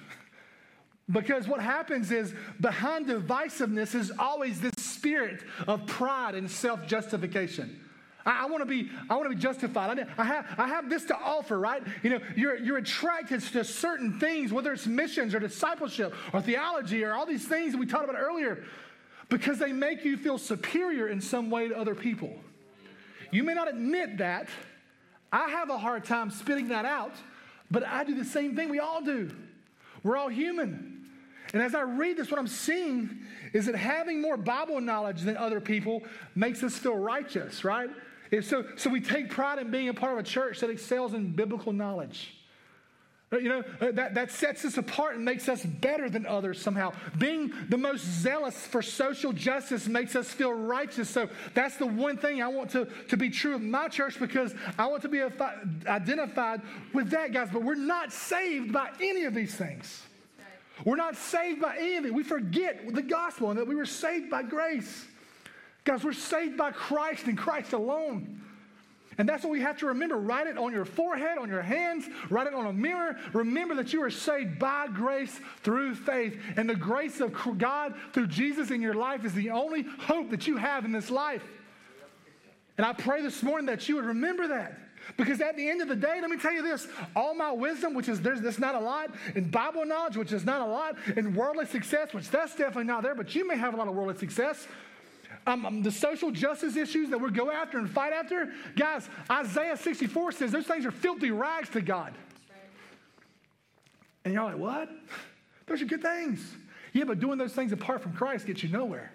Because 1.10 1.46
what 1.46 1.60
happens 1.60 2.10
is 2.10 2.34
behind 2.60 3.06
divisiveness 3.06 3.94
is 3.94 4.10
always 4.18 4.60
this 4.60 4.74
spirit 4.78 5.44
of 5.68 5.86
pride 5.86 6.34
and 6.34 6.50
self 6.50 6.84
justification. 6.86 7.80
I, 8.24 8.42
I 8.42 8.46
want 8.46 8.62
to 8.62 8.66
be, 8.66 8.90
I 9.08 9.14
want 9.14 9.30
to 9.30 9.36
be 9.36 9.40
justified. 9.40 10.00
I, 10.00 10.06
I, 10.20 10.24
have, 10.24 10.46
I 10.58 10.66
have 10.66 10.90
this 10.90 11.04
to 11.04 11.16
offer, 11.16 11.58
right? 11.58 11.82
You 12.02 12.10
know, 12.10 12.20
you're, 12.34 12.56
you're 12.56 12.78
attracted 12.78 13.40
to 13.40 13.62
certain 13.62 14.18
things, 14.18 14.52
whether 14.52 14.72
it's 14.72 14.86
missions 14.86 15.32
or 15.32 15.38
discipleship 15.38 16.12
or 16.32 16.42
theology 16.42 17.04
or 17.04 17.14
all 17.14 17.24
these 17.24 17.46
things 17.46 17.72
that 17.72 17.78
we 17.78 17.86
talked 17.86 18.04
about 18.04 18.20
earlier, 18.20 18.64
because 19.28 19.60
they 19.60 19.72
make 19.72 20.04
you 20.04 20.16
feel 20.16 20.38
superior 20.38 21.06
in 21.08 21.20
some 21.20 21.50
way 21.50 21.68
to 21.68 21.78
other 21.78 21.94
people. 21.94 22.36
You 23.30 23.44
may 23.44 23.54
not 23.54 23.68
admit 23.68 24.18
that, 24.18 24.48
I 25.36 25.50
have 25.50 25.68
a 25.68 25.76
hard 25.76 26.04
time 26.04 26.30
spitting 26.30 26.68
that 26.68 26.86
out, 26.86 27.12
but 27.70 27.84
I 27.84 28.04
do 28.04 28.14
the 28.14 28.24
same 28.24 28.56
thing 28.56 28.70
we 28.70 28.78
all 28.78 29.02
do. 29.02 29.30
We're 30.02 30.16
all 30.16 30.28
human. 30.28 31.04
And 31.52 31.62
as 31.62 31.74
I 31.74 31.82
read 31.82 32.16
this, 32.16 32.30
what 32.30 32.40
I'm 32.40 32.46
seeing 32.46 33.18
is 33.52 33.66
that 33.66 33.74
having 33.74 34.22
more 34.22 34.38
Bible 34.38 34.80
knowledge 34.80 35.20
than 35.20 35.36
other 35.36 35.60
people 35.60 36.02
makes 36.34 36.62
us 36.62 36.78
feel 36.78 36.96
righteous, 36.96 37.64
right? 37.64 37.90
So, 38.40 38.64
so 38.76 38.88
we 38.88 39.02
take 39.02 39.28
pride 39.28 39.58
in 39.58 39.70
being 39.70 39.90
a 39.90 39.94
part 39.94 40.14
of 40.14 40.18
a 40.18 40.22
church 40.22 40.60
that 40.60 40.70
excels 40.70 41.12
in 41.12 41.32
biblical 41.32 41.74
knowledge. 41.74 42.34
Uh, 43.32 43.38
you 43.38 43.48
know, 43.48 43.64
uh, 43.80 43.90
that, 43.90 44.14
that 44.14 44.30
sets 44.30 44.64
us 44.64 44.78
apart 44.78 45.16
and 45.16 45.24
makes 45.24 45.48
us 45.48 45.64
better 45.64 46.08
than 46.08 46.24
others 46.26 46.60
somehow. 46.60 46.92
Being 47.18 47.52
the 47.68 47.76
most 47.76 48.04
zealous 48.04 48.54
for 48.54 48.82
social 48.82 49.32
justice 49.32 49.88
makes 49.88 50.14
us 50.14 50.28
feel 50.28 50.52
righteous. 50.52 51.10
So 51.10 51.28
that's 51.52 51.76
the 51.76 51.86
one 51.86 52.18
thing 52.18 52.40
I 52.40 52.46
want 52.46 52.70
to, 52.70 52.86
to 53.08 53.16
be 53.16 53.28
true 53.28 53.56
of 53.56 53.62
my 53.62 53.88
church 53.88 54.20
because 54.20 54.54
I 54.78 54.86
want 54.86 55.02
to 55.02 55.08
be 55.08 55.22
identified 55.22 56.62
with 56.94 57.10
that, 57.10 57.32
guys. 57.32 57.48
But 57.52 57.64
we're 57.64 57.74
not 57.74 58.12
saved 58.12 58.72
by 58.72 58.90
any 59.00 59.24
of 59.24 59.34
these 59.34 59.56
things. 59.56 60.02
We're 60.84 60.96
not 60.96 61.16
saved 61.16 61.60
by 61.60 61.78
any 61.78 61.96
of 61.96 62.04
it. 62.04 62.14
We 62.14 62.22
forget 62.22 62.94
the 62.94 63.02
gospel 63.02 63.50
and 63.50 63.58
that 63.58 63.66
we 63.66 63.74
were 63.74 63.86
saved 63.86 64.30
by 64.30 64.44
grace. 64.44 65.04
Guys, 65.82 66.04
we're 66.04 66.12
saved 66.12 66.56
by 66.56 66.70
Christ 66.70 67.26
and 67.26 67.36
Christ 67.36 67.72
alone. 67.72 68.40
And 69.18 69.28
that's 69.28 69.42
what 69.44 69.50
we 69.50 69.60
have 69.60 69.78
to 69.78 69.86
remember. 69.86 70.16
Write 70.16 70.46
it 70.46 70.58
on 70.58 70.72
your 70.72 70.84
forehead, 70.84 71.38
on 71.38 71.48
your 71.48 71.62
hands, 71.62 72.06
write 72.28 72.46
it 72.46 72.54
on 72.54 72.66
a 72.66 72.72
mirror. 72.72 73.16
Remember 73.32 73.74
that 73.76 73.92
you 73.92 74.02
are 74.02 74.10
saved 74.10 74.58
by 74.58 74.88
grace 74.88 75.40
through 75.62 75.94
faith. 75.94 76.38
And 76.56 76.68
the 76.68 76.76
grace 76.76 77.20
of 77.20 77.34
God 77.58 77.94
through 78.12 78.26
Jesus 78.26 78.70
in 78.70 78.82
your 78.82 78.94
life 78.94 79.24
is 79.24 79.32
the 79.32 79.50
only 79.50 79.82
hope 80.00 80.30
that 80.30 80.46
you 80.46 80.56
have 80.58 80.84
in 80.84 80.92
this 80.92 81.10
life. 81.10 81.42
And 82.76 82.86
I 82.86 82.92
pray 82.92 83.22
this 83.22 83.42
morning 83.42 83.66
that 83.66 83.88
you 83.88 83.96
would 83.96 84.04
remember 84.04 84.48
that. 84.48 84.78
Because 85.16 85.40
at 85.40 85.56
the 85.56 85.68
end 85.68 85.82
of 85.82 85.88
the 85.88 85.96
day, 85.96 86.18
let 86.20 86.28
me 86.28 86.36
tell 86.36 86.52
you 86.52 86.62
this 86.62 86.88
all 87.14 87.34
my 87.34 87.52
wisdom, 87.52 87.94
which 87.94 88.08
is 88.08 88.20
there's 88.20 88.40
that's 88.40 88.58
not 88.58 88.74
a 88.74 88.80
lot, 88.80 89.14
and 89.36 89.50
Bible 89.50 89.84
knowledge, 89.84 90.16
which 90.16 90.32
is 90.32 90.44
not 90.44 90.60
a 90.60 90.66
lot, 90.66 90.96
and 91.16 91.36
worldly 91.36 91.66
success, 91.66 92.12
which 92.12 92.28
that's 92.28 92.56
definitely 92.56 92.84
not 92.84 93.04
there, 93.04 93.14
but 93.14 93.32
you 93.34 93.46
may 93.46 93.56
have 93.56 93.72
a 93.72 93.76
lot 93.76 93.86
of 93.86 93.94
worldly 93.94 94.16
success 94.16 94.66
um, 95.46 95.64
um, 95.64 95.82
the 95.82 95.90
social 95.90 96.30
justice 96.30 96.76
issues 96.76 97.10
that 97.10 97.20
we 97.20 97.30
go 97.30 97.50
after 97.50 97.78
and 97.78 97.88
fight 97.88 98.12
after, 98.12 98.52
guys, 98.76 99.08
Isaiah 99.30 99.76
64 99.76 100.32
says 100.32 100.50
those 100.50 100.66
things 100.66 100.84
are 100.84 100.90
filthy 100.90 101.30
rags 101.30 101.68
to 101.70 101.80
God. 101.80 102.14
And 104.24 104.34
you're 104.34 104.42
like, 104.42 104.58
what? 104.58 104.90
Those 105.66 105.82
are 105.82 105.84
good 105.84 106.02
things. 106.02 106.54
Yeah, 106.92 107.04
but 107.04 107.20
doing 107.20 107.38
those 107.38 107.52
things 107.52 107.72
apart 107.72 108.02
from 108.02 108.12
Christ 108.12 108.46
gets 108.46 108.62
you 108.62 108.68
nowhere. 108.68 109.12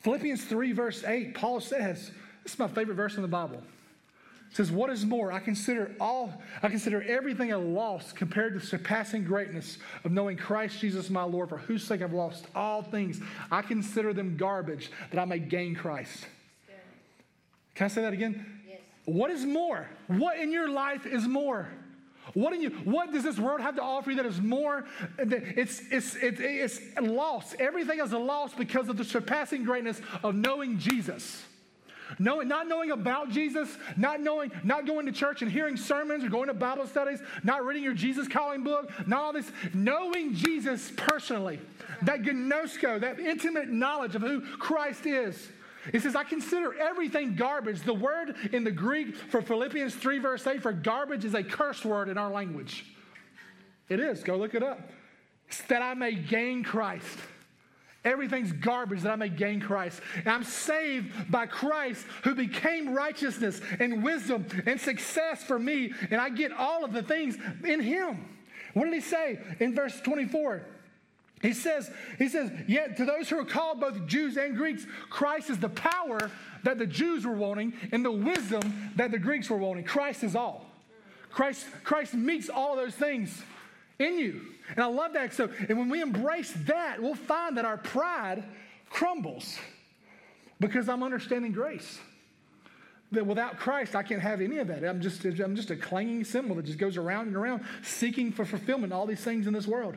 Philippians 0.00 0.44
3, 0.44 0.72
verse 0.72 1.04
8, 1.04 1.34
Paul 1.34 1.60
says, 1.60 2.10
this 2.42 2.52
is 2.52 2.58
my 2.58 2.68
favorite 2.68 2.94
verse 2.94 3.16
in 3.16 3.22
the 3.22 3.28
Bible 3.28 3.62
says, 4.56 4.72
What 4.72 4.88
is 4.88 5.04
more, 5.04 5.30
I 5.30 5.38
consider 5.38 5.94
all, 6.00 6.32
I 6.62 6.68
consider 6.68 7.02
everything 7.02 7.52
a 7.52 7.58
loss 7.58 8.10
compared 8.10 8.54
to 8.54 8.60
the 8.60 8.66
surpassing 8.66 9.22
greatness 9.22 9.76
of 10.02 10.12
knowing 10.12 10.38
Christ 10.38 10.80
Jesus 10.80 11.10
my 11.10 11.24
Lord, 11.24 11.50
for 11.50 11.58
whose 11.58 11.84
sake 11.84 12.00
I've 12.00 12.14
lost 12.14 12.46
all 12.54 12.82
things. 12.82 13.20
I 13.52 13.60
consider 13.60 14.14
them 14.14 14.38
garbage 14.38 14.90
that 15.10 15.20
I 15.20 15.26
may 15.26 15.40
gain 15.40 15.74
Christ. 15.74 16.26
Can 17.74 17.84
I 17.84 17.88
say 17.88 18.00
that 18.00 18.14
again? 18.14 18.62
Yes. 18.66 18.78
What 19.04 19.30
is 19.30 19.44
more? 19.44 19.90
What 20.06 20.38
in 20.38 20.50
your 20.50 20.70
life 20.70 21.04
is 21.04 21.28
more? 21.28 21.68
What, 22.32 22.54
in 22.54 22.62
you, 22.62 22.70
what 22.84 23.12
does 23.12 23.22
this 23.22 23.38
world 23.38 23.60
have 23.60 23.76
to 23.76 23.82
offer 23.82 24.10
you 24.10 24.16
that 24.16 24.26
is 24.26 24.40
more? 24.40 24.86
It's, 25.18 25.82
it's, 25.90 26.16
it's, 26.16 26.40
it's 26.40 26.80
lost. 26.98 27.56
Everything 27.58 28.00
is 28.00 28.12
a 28.12 28.18
loss 28.18 28.54
because 28.54 28.88
of 28.88 28.96
the 28.96 29.04
surpassing 29.04 29.64
greatness 29.64 30.00
of 30.22 30.34
knowing 30.34 30.78
Jesus. 30.78 31.44
Knowing, 32.18 32.48
not 32.48 32.66
knowing 32.68 32.90
about 32.90 33.30
Jesus, 33.30 33.76
not 33.96 34.20
knowing, 34.20 34.50
not 34.64 34.86
going 34.86 35.06
to 35.06 35.12
church 35.12 35.42
and 35.42 35.50
hearing 35.50 35.76
sermons 35.76 36.24
or 36.24 36.28
going 36.28 36.48
to 36.48 36.54
Bible 36.54 36.86
studies, 36.86 37.20
not 37.42 37.64
reading 37.64 37.82
your 37.82 37.94
Jesus 37.94 38.26
calling 38.26 38.62
book, 38.62 38.90
not 39.06 39.20
all 39.20 39.32
this, 39.32 39.50
knowing 39.74 40.34
Jesus 40.34 40.92
personally, 40.96 41.60
that 42.02 42.22
gnosko, 42.22 43.00
that 43.00 43.20
intimate 43.20 43.68
knowledge 43.68 44.14
of 44.14 44.22
who 44.22 44.40
Christ 44.56 45.06
is. 45.06 45.48
It 45.92 46.02
says, 46.02 46.16
I 46.16 46.24
consider 46.24 46.74
everything 46.78 47.36
garbage. 47.36 47.82
The 47.82 47.94
word 47.94 48.34
in 48.52 48.64
the 48.64 48.72
Greek 48.72 49.14
for 49.14 49.40
Philippians 49.40 49.94
3, 49.94 50.18
verse 50.18 50.46
8 50.46 50.62
for 50.62 50.72
garbage 50.72 51.24
is 51.24 51.34
a 51.34 51.44
curse 51.44 51.84
word 51.84 52.08
in 52.08 52.18
our 52.18 52.30
language. 52.30 52.86
It 53.88 54.00
is. 54.00 54.22
Go 54.22 54.36
look 54.36 54.54
it 54.54 54.62
up. 54.62 54.90
It's 55.48 55.62
that 55.62 55.82
I 55.82 55.94
may 55.94 56.14
gain 56.14 56.64
Christ. 56.64 57.18
Everything's 58.06 58.52
garbage 58.52 59.02
that 59.02 59.12
I 59.12 59.16
may 59.16 59.28
gain 59.28 59.60
Christ. 59.60 60.00
And 60.14 60.28
I'm 60.28 60.44
saved 60.44 61.30
by 61.30 61.46
Christ 61.46 62.06
who 62.22 62.34
became 62.34 62.94
righteousness 62.94 63.60
and 63.80 64.02
wisdom 64.02 64.46
and 64.64 64.80
success 64.80 65.42
for 65.42 65.58
me. 65.58 65.92
And 66.10 66.20
I 66.20 66.30
get 66.30 66.52
all 66.52 66.84
of 66.84 66.92
the 66.92 67.02
things 67.02 67.36
in 67.64 67.80
Him. 67.80 68.24
What 68.72 68.84
did 68.84 68.94
He 68.94 69.00
say 69.00 69.40
in 69.58 69.74
verse 69.74 70.00
24? 70.00 70.62
He 71.42 71.52
says, 71.52 71.90
he 72.18 72.28
says, 72.28 72.50
yet 72.66 72.96
to 72.96 73.04
those 73.04 73.28
who 73.28 73.38
are 73.38 73.44
called 73.44 73.80
both 73.80 74.06
Jews 74.06 74.38
and 74.38 74.56
Greeks, 74.56 74.86
Christ 75.10 75.50
is 75.50 75.58
the 75.58 75.68
power 75.68 76.30
that 76.62 76.78
the 76.78 76.86
Jews 76.86 77.26
were 77.26 77.34
wanting 77.34 77.74
and 77.92 78.04
the 78.04 78.10
wisdom 78.10 78.92
that 78.96 79.10
the 79.10 79.18
Greeks 79.18 79.50
were 79.50 79.58
wanting. 79.58 79.84
Christ 79.84 80.24
is 80.24 80.34
all. 80.34 80.64
Christ, 81.30 81.66
Christ 81.84 82.14
meets 82.14 82.48
all 82.48 82.76
those 82.76 82.94
things 82.94 83.42
in 83.98 84.18
you. 84.18 84.40
And 84.70 84.80
I 84.80 84.86
love 84.86 85.12
that. 85.14 85.32
So, 85.32 85.48
and 85.68 85.78
when 85.78 85.88
we 85.88 86.02
embrace 86.02 86.52
that, 86.66 87.00
we'll 87.00 87.14
find 87.14 87.56
that 87.56 87.64
our 87.64 87.78
pride 87.78 88.44
crumbles 88.90 89.58
because 90.60 90.88
I'm 90.88 91.02
understanding 91.02 91.52
grace. 91.52 91.98
that 93.12 93.26
without 93.26 93.58
Christ, 93.58 93.94
I 93.94 94.02
can't 94.02 94.20
have 94.20 94.40
any 94.40 94.58
of 94.58 94.68
that. 94.68 94.84
I'm 94.84 95.00
just, 95.00 95.24
I'm 95.24 95.54
just 95.56 95.70
a 95.70 95.76
clanging 95.76 96.24
cymbal 96.24 96.56
that 96.56 96.64
just 96.64 96.78
goes 96.78 96.96
around 96.96 97.28
and 97.28 97.36
around, 97.36 97.64
seeking 97.82 98.32
for 98.32 98.44
fulfillment, 98.44 98.92
all 98.92 99.06
these 99.06 99.20
things 99.20 99.46
in 99.46 99.52
this 99.52 99.66
world. 99.66 99.96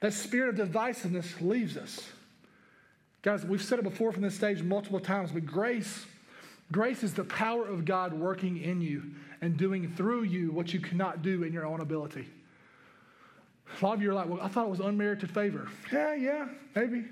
That 0.00 0.12
spirit 0.12 0.58
of 0.58 0.68
divisiveness 0.68 1.40
leaves 1.40 1.76
us. 1.76 2.08
Guys, 3.22 3.44
we've 3.44 3.62
said 3.62 3.78
it 3.78 3.82
before 3.82 4.12
from 4.12 4.22
this 4.22 4.34
stage 4.34 4.62
multiple 4.62 5.00
times, 5.00 5.32
but 5.32 5.44
grace, 5.44 6.06
grace 6.70 7.02
is 7.02 7.14
the 7.14 7.24
power 7.24 7.66
of 7.66 7.84
God 7.84 8.12
working 8.12 8.58
in 8.62 8.80
you 8.80 9.02
and 9.40 9.56
doing 9.56 9.92
through 9.96 10.22
you 10.24 10.50
what 10.52 10.72
you 10.72 10.80
cannot 10.80 11.22
do 11.22 11.42
in 11.42 11.52
your 11.52 11.66
own 11.66 11.80
ability. 11.80 12.28
A 13.80 13.84
lot 13.84 13.94
of 13.94 14.02
you 14.02 14.10
are 14.10 14.14
like, 14.14 14.28
well, 14.28 14.40
I 14.40 14.48
thought 14.48 14.66
it 14.66 14.70
was 14.70 14.80
unmerited 14.80 15.30
favor. 15.30 15.68
Yeah, 15.92 16.14
yeah, 16.14 16.48
maybe. 16.74 17.04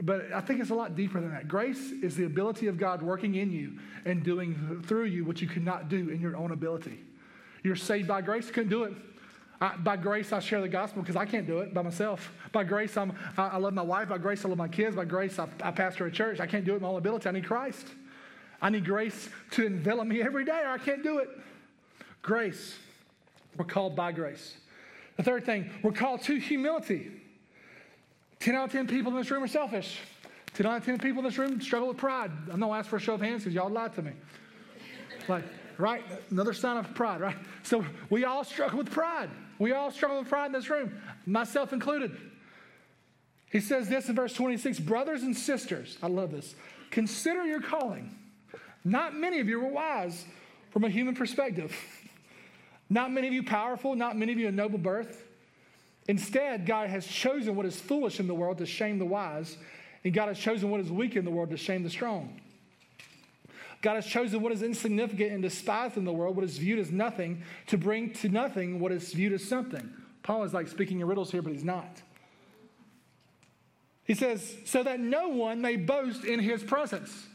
But 0.00 0.32
I 0.32 0.40
think 0.40 0.60
it's 0.60 0.70
a 0.70 0.74
lot 0.74 0.96
deeper 0.96 1.20
than 1.20 1.30
that. 1.32 1.48
Grace 1.48 1.92
is 1.92 2.16
the 2.16 2.24
ability 2.24 2.66
of 2.66 2.78
God 2.78 3.02
working 3.02 3.34
in 3.34 3.52
you 3.52 3.78
and 4.04 4.22
doing 4.22 4.82
through 4.86 5.04
you 5.04 5.24
what 5.24 5.40
you 5.40 5.48
cannot 5.48 5.88
do 5.88 6.08
in 6.08 6.20
your 6.20 6.36
own 6.36 6.50
ability. 6.50 6.98
You're 7.62 7.76
saved 7.76 8.08
by 8.08 8.22
grace, 8.22 8.50
couldn't 8.50 8.70
do 8.70 8.84
it. 8.84 8.94
I, 9.60 9.76
by 9.76 9.96
grace, 9.96 10.32
I 10.32 10.40
share 10.40 10.60
the 10.60 10.68
gospel 10.68 11.02
because 11.02 11.14
I 11.14 11.24
can't 11.24 11.46
do 11.46 11.58
it 11.58 11.72
by 11.72 11.82
myself. 11.82 12.32
By 12.50 12.64
grace, 12.64 12.96
I'm, 12.96 13.12
I, 13.38 13.48
I 13.48 13.56
love 13.58 13.74
my 13.74 13.82
wife. 13.82 14.08
By 14.08 14.18
grace, 14.18 14.44
I 14.44 14.48
love 14.48 14.58
my 14.58 14.66
kids. 14.66 14.96
By 14.96 15.04
grace, 15.04 15.38
I, 15.38 15.46
I 15.62 15.70
pastor 15.70 16.06
a 16.06 16.10
church. 16.10 16.40
I 16.40 16.46
can't 16.46 16.64
do 16.64 16.72
it 16.72 16.76
in 16.76 16.82
my 16.82 16.88
own 16.88 16.98
ability. 16.98 17.28
I 17.28 17.32
need 17.32 17.46
Christ. 17.46 17.86
I 18.60 18.70
need 18.70 18.84
grace 18.84 19.28
to 19.52 19.64
envelop 19.64 20.08
me 20.08 20.20
every 20.20 20.44
day, 20.44 20.62
or 20.64 20.70
I 20.70 20.78
can't 20.78 21.04
do 21.04 21.18
it. 21.18 21.28
Grace. 22.22 22.76
We're 23.56 23.64
called 23.64 23.94
by 23.94 24.10
grace. 24.10 24.56
The 25.22 25.30
third 25.30 25.46
thing, 25.46 25.70
we're 25.84 25.92
called 25.92 26.22
to 26.22 26.34
humility. 26.34 27.08
10 28.40 28.56
out 28.56 28.64
of 28.64 28.72
10 28.72 28.88
people 28.88 29.12
in 29.12 29.18
this 29.18 29.30
room 29.30 29.44
are 29.44 29.46
selfish. 29.46 30.00
10 30.54 30.66
out 30.66 30.78
of 30.78 30.84
10 30.84 30.98
people 30.98 31.20
in 31.20 31.24
this 31.26 31.38
room 31.38 31.60
struggle 31.60 31.86
with 31.86 31.96
pride. 31.96 32.32
I'm 32.50 32.58
not 32.58 32.72
asking 32.72 32.90
for 32.90 32.96
a 32.96 33.00
show 33.00 33.14
of 33.14 33.20
hands 33.20 33.44
because 33.44 33.54
y'all 33.54 33.70
lied 33.70 33.94
to 33.94 34.02
me. 34.02 34.10
Like, 35.28 35.44
right? 35.78 36.02
Another 36.30 36.52
sign 36.52 36.76
of 36.76 36.92
pride, 36.94 37.20
right? 37.20 37.36
So 37.62 37.86
we 38.10 38.24
all 38.24 38.42
struggle 38.42 38.78
with 38.78 38.90
pride. 38.90 39.30
We 39.60 39.70
all 39.70 39.92
struggle 39.92 40.18
with 40.18 40.28
pride 40.28 40.46
in 40.46 40.52
this 40.52 40.68
room, 40.68 41.00
myself 41.24 41.72
included. 41.72 42.16
He 43.52 43.60
says 43.60 43.88
this 43.88 44.08
in 44.08 44.16
verse 44.16 44.32
26 44.32 44.80
Brothers 44.80 45.22
and 45.22 45.36
sisters, 45.36 45.98
I 46.02 46.08
love 46.08 46.32
this. 46.32 46.56
Consider 46.90 47.46
your 47.46 47.60
calling. 47.60 48.12
Not 48.82 49.14
many 49.14 49.38
of 49.38 49.48
you 49.48 49.60
were 49.60 49.70
wise 49.70 50.24
from 50.72 50.82
a 50.82 50.88
human 50.88 51.14
perspective. 51.14 51.72
Not 52.92 53.10
many 53.10 53.26
of 53.26 53.32
you 53.32 53.42
powerful, 53.42 53.94
not 53.94 54.18
many 54.18 54.32
of 54.32 54.38
you 54.38 54.48
a 54.48 54.52
noble 54.52 54.78
birth. 54.78 55.24
Instead, 56.08 56.66
God 56.66 56.90
has 56.90 57.06
chosen 57.06 57.56
what 57.56 57.64
is 57.64 57.80
foolish 57.80 58.20
in 58.20 58.26
the 58.26 58.34
world 58.34 58.58
to 58.58 58.66
shame 58.66 58.98
the 58.98 59.06
wise, 59.06 59.56
and 60.04 60.12
God 60.12 60.28
has 60.28 60.38
chosen 60.38 60.68
what 60.68 60.78
is 60.78 60.90
weak 60.90 61.16
in 61.16 61.24
the 61.24 61.30
world 61.30 61.48
to 61.50 61.56
shame 61.56 61.84
the 61.84 61.88
strong. 61.88 62.38
God 63.80 63.94
has 63.94 64.04
chosen 64.04 64.42
what 64.42 64.52
is 64.52 64.62
insignificant 64.62 65.32
and 65.32 65.42
despised 65.42 65.96
in 65.96 66.04
the 66.04 66.12
world, 66.12 66.36
what 66.36 66.44
is 66.44 66.58
viewed 66.58 66.78
as 66.78 66.90
nothing, 66.90 67.42
to 67.68 67.78
bring 67.78 68.12
to 68.14 68.28
nothing 68.28 68.78
what 68.78 68.92
is 68.92 69.10
viewed 69.14 69.32
as 69.32 69.42
something. 69.42 69.90
Paul 70.22 70.44
is 70.44 70.52
like 70.52 70.68
speaking 70.68 71.00
in 71.00 71.06
riddles 71.06 71.30
here, 71.32 71.40
but 71.40 71.52
he's 71.52 71.64
not. 71.64 72.02
He 74.04 74.14
says, 74.14 74.54
so 74.66 74.82
that 74.82 75.00
no 75.00 75.28
one 75.28 75.62
may 75.62 75.76
boast 75.76 76.24
in 76.24 76.40
his 76.40 76.62
presence. 76.62 77.26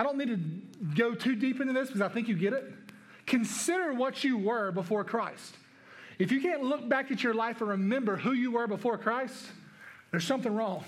I 0.00 0.02
don't 0.02 0.16
need 0.16 0.28
to 0.28 0.94
go 0.96 1.14
too 1.14 1.36
deep 1.36 1.60
into 1.60 1.74
this 1.74 1.88
because 1.88 2.00
I 2.00 2.08
think 2.08 2.26
you 2.26 2.34
get 2.34 2.54
it. 2.54 2.72
Consider 3.26 3.92
what 3.92 4.24
you 4.24 4.38
were 4.38 4.72
before 4.72 5.04
Christ. 5.04 5.58
If 6.18 6.32
you 6.32 6.40
can't 6.40 6.62
look 6.62 6.88
back 6.88 7.10
at 7.10 7.22
your 7.22 7.34
life 7.34 7.60
and 7.60 7.68
remember 7.68 8.16
who 8.16 8.32
you 8.32 8.52
were 8.52 8.66
before 8.66 8.96
Christ, 8.96 9.36
there's 10.10 10.24
something 10.24 10.54
wrong. 10.54 10.84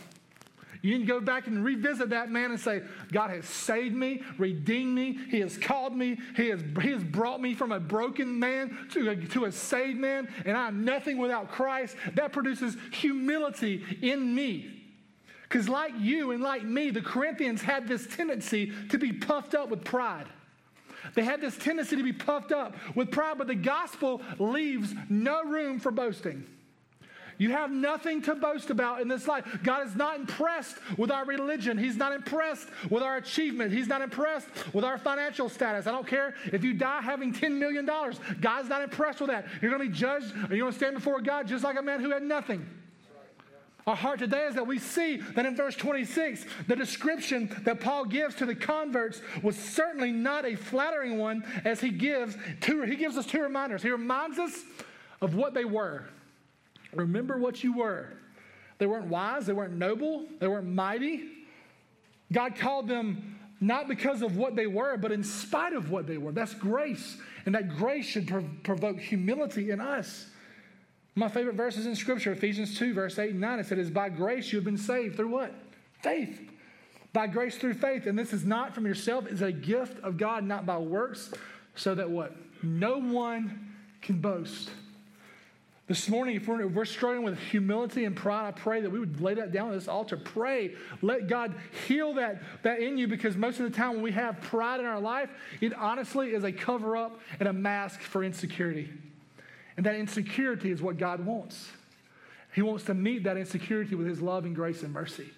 You 0.80 0.96
need 0.96 1.06
to 1.06 1.12
go 1.12 1.20
back 1.20 1.46
and 1.46 1.62
revisit 1.62 2.08
that 2.08 2.30
man 2.30 2.52
and 2.52 2.58
say, 2.58 2.84
God 3.12 3.28
has 3.28 3.44
saved 3.44 3.94
me, 3.94 4.22
redeemed 4.38 4.94
me, 4.94 5.18
He 5.30 5.40
has 5.40 5.58
called 5.58 5.94
me, 5.94 6.18
He 6.34 6.48
has, 6.48 6.62
he 6.80 6.88
has 6.92 7.04
brought 7.04 7.42
me 7.42 7.52
from 7.52 7.70
a 7.70 7.78
broken 7.78 8.38
man 8.38 8.88
to 8.92 9.10
a, 9.10 9.16
to 9.16 9.44
a 9.44 9.52
saved 9.52 9.98
man, 9.98 10.26
and 10.46 10.56
I'm 10.56 10.86
nothing 10.86 11.18
without 11.18 11.50
Christ. 11.50 11.96
That 12.14 12.32
produces 12.32 12.78
humility 12.92 13.84
in 14.00 14.34
me. 14.34 14.81
Because, 15.53 15.68
like 15.68 15.92
you 15.98 16.30
and 16.30 16.42
like 16.42 16.64
me, 16.64 16.88
the 16.88 17.03
Corinthians 17.03 17.61
had 17.61 17.86
this 17.86 18.07
tendency 18.07 18.72
to 18.88 18.96
be 18.96 19.12
puffed 19.12 19.55
up 19.55 19.68
with 19.68 19.84
pride. 19.84 20.24
They 21.14 21.24
had 21.24 21.42
this 21.42 21.59
tendency 21.59 21.94
to 21.94 22.03
be 22.03 22.14
puffed 22.14 22.53
up 22.53 22.74
with 22.94 23.11
pride, 23.11 23.36
but 23.36 23.48
the 23.48 23.55
gospel 23.55 24.22
leaves 24.38 24.94
no 25.11 25.44
room 25.44 25.78
for 25.78 25.90
boasting. 25.90 26.46
You 27.36 27.50
have 27.50 27.70
nothing 27.70 28.22
to 28.22 28.34
boast 28.34 28.70
about 28.70 29.03
in 29.03 29.09
this 29.09 29.28
life. 29.28 29.44
God 29.62 29.86
is 29.86 29.94
not 29.94 30.18
impressed 30.18 30.76
with 30.96 31.11
our 31.11 31.26
religion. 31.26 31.76
He's 31.76 31.96
not 31.96 32.14
impressed 32.14 32.68
with 32.88 33.03
our 33.03 33.18
achievement. 33.18 33.74
He's 33.74 33.88
not 33.88 34.00
impressed 34.00 34.48
with 34.72 34.86
our 34.86 34.96
financial 34.96 35.50
status. 35.50 35.86
I 35.86 35.90
don't 35.90 36.07
care 36.07 36.34
if 36.46 36.64
you 36.64 36.72
die 36.72 37.03
having 37.03 37.34
$10 37.34 37.59
million. 37.59 37.84
God's 37.84 38.70
not 38.70 38.80
impressed 38.80 39.20
with 39.20 39.28
that. 39.28 39.44
You're 39.61 39.70
going 39.70 39.82
to 39.82 39.90
be 39.90 39.94
judged, 39.94 40.34
you're 40.48 40.61
going 40.61 40.72
to 40.72 40.78
stand 40.78 40.94
before 40.94 41.20
God 41.20 41.46
just 41.46 41.62
like 41.62 41.78
a 41.78 41.82
man 41.82 42.00
who 42.00 42.11
had 42.11 42.22
nothing. 42.22 42.66
Our 43.86 43.96
heart 43.96 44.20
today 44.20 44.46
is 44.46 44.54
that 44.54 44.66
we 44.66 44.78
see 44.78 45.16
that 45.16 45.44
in 45.44 45.56
verse 45.56 45.74
26, 45.74 46.46
the 46.68 46.76
description 46.76 47.54
that 47.64 47.80
Paul 47.80 48.04
gives 48.04 48.36
to 48.36 48.46
the 48.46 48.54
converts 48.54 49.20
was 49.42 49.56
certainly 49.56 50.12
not 50.12 50.44
a 50.44 50.54
flattering 50.54 51.18
one 51.18 51.44
as 51.64 51.80
he 51.80 51.90
gives 51.90 52.36
two, 52.60 52.82
he 52.82 52.94
gives 52.94 53.16
us 53.16 53.26
two 53.26 53.42
reminders. 53.42 53.82
He 53.82 53.90
reminds 53.90 54.38
us 54.38 54.56
of 55.20 55.34
what 55.34 55.52
they 55.52 55.64
were. 55.64 56.04
Remember 56.92 57.38
what 57.38 57.64
you 57.64 57.76
were. 57.76 58.08
They 58.78 58.86
weren't 58.86 59.06
wise, 59.06 59.46
they 59.46 59.52
weren't 59.52 59.74
noble, 59.74 60.26
they 60.38 60.46
weren't 60.46 60.68
mighty. 60.68 61.28
God 62.30 62.56
called 62.56 62.88
them 62.88 63.38
not 63.60 63.88
because 63.88 64.22
of 64.22 64.36
what 64.36 64.56
they 64.56 64.66
were, 64.66 64.96
but 64.96 65.12
in 65.12 65.22
spite 65.22 65.72
of 65.72 65.90
what 65.90 66.06
they 66.06 66.18
were. 66.18 66.32
That's 66.32 66.54
grace. 66.54 67.16
And 67.46 67.54
that 67.54 67.76
grace 67.76 68.06
should 68.06 68.28
provoke 68.64 68.98
humility 68.98 69.70
in 69.70 69.80
us. 69.80 70.26
My 71.14 71.28
favorite 71.28 71.56
verses 71.56 71.86
in 71.86 71.94
Scripture, 71.94 72.32
Ephesians 72.32 72.78
2, 72.78 72.94
verse 72.94 73.18
8 73.18 73.32
and 73.32 73.40
9, 73.40 73.58
it 73.58 73.66
said, 73.66 73.78
It's 73.78 73.90
by 73.90 74.08
grace 74.08 74.50
you 74.50 74.58
have 74.58 74.64
been 74.64 74.78
saved. 74.78 75.16
Through 75.16 75.28
what? 75.28 75.54
Faith. 76.00 76.50
By 77.12 77.26
grace 77.26 77.56
through 77.56 77.74
faith. 77.74 78.06
And 78.06 78.18
this 78.18 78.32
is 78.32 78.44
not 78.44 78.74
from 78.74 78.86
yourself, 78.86 79.26
it's 79.26 79.42
a 79.42 79.52
gift 79.52 80.02
of 80.02 80.16
God, 80.16 80.44
not 80.44 80.64
by 80.64 80.78
works, 80.78 81.32
so 81.74 81.94
that 81.94 82.08
what? 82.10 82.34
No 82.62 82.98
one 82.98 83.74
can 84.00 84.20
boast. 84.20 84.70
This 85.88 86.08
morning, 86.08 86.36
if 86.36 86.48
we're, 86.48 86.62
if 86.62 86.72
we're, 86.72 86.86
struggling 86.86 87.24
with 87.24 87.38
humility 87.38 88.06
and 88.06 88.16
pride, 88.16 88.48
I 88.48 88.52
pray 88.52 88.80
that 88.80 88.88
we 88.88 88.98
would 88.98 89.20
lay 89.20 89.34
that 89.34 89.52
down 89.52 89.68
on 89.68 89.74
this 89.74 89.88
altar. 89.88 90.16
Pray. 90.16 90.74
Let 91.02 91.28
God 91.28 91.54
heal 91.86 92.14
that, 92.14 92.40
that 92.62 92.80
in 92.80 92.96
you 92.96 93.08
because 93.08 93.36
most 93.36 93.60
of 93.60 93.70
the 93.70 93.76
time 93.76 93.94
when 93.94 94.02
we 94.02 94.12
have 94.12 94.40
pride 94.40 94.80
in 94.80 94.86
our 94.86 95.00
life, 95.00 95.28
it 95.60 95.74
honestly 95.74 96.32
is 96.32 96.44
a 96.44 96.52
cover 96.52 96.96
up 96.96 97.20
and 97.40 97.48
a 97.48 97.52
mask 97.52 98.00
for 98.00 98.24
insecurity. 98.24 98.90
And 99.82 99.86
that 99.88 99.96
insecurity 99.96 100.70
is 100.70 100.80
what 100.80 100.96
God 100.96 101.26
wants. 101.26 101.68
He 102.54 102.62
wants 102.62 102.84
to 102.84 102.94
meet 102.94 103.24
that 103.24 103.36
insecurity 103.36 103.96
with 103.96 104.06
his 104.06 104.22
love 104.22 104.44
and 104.44 104.54
grace 104.54 104.84
and 104.84 104.92
mercy. 104.92 105.28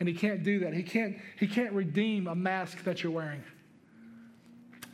And 0.00 0.08
he 0.08 0.16
can't 0.16 0.42
do 0.42 0.58
that. 0.58 0.74
He 0.74 0.82
can't, 0.82 1.16
he 1.38 1.46
can't 1.46 1.72
redeem 1.72 2.26
a 2.26 2.34
mask 2.34 2.82
that 2.82 3.04
you're 3.04 3.12
wearing. 3.12 3.44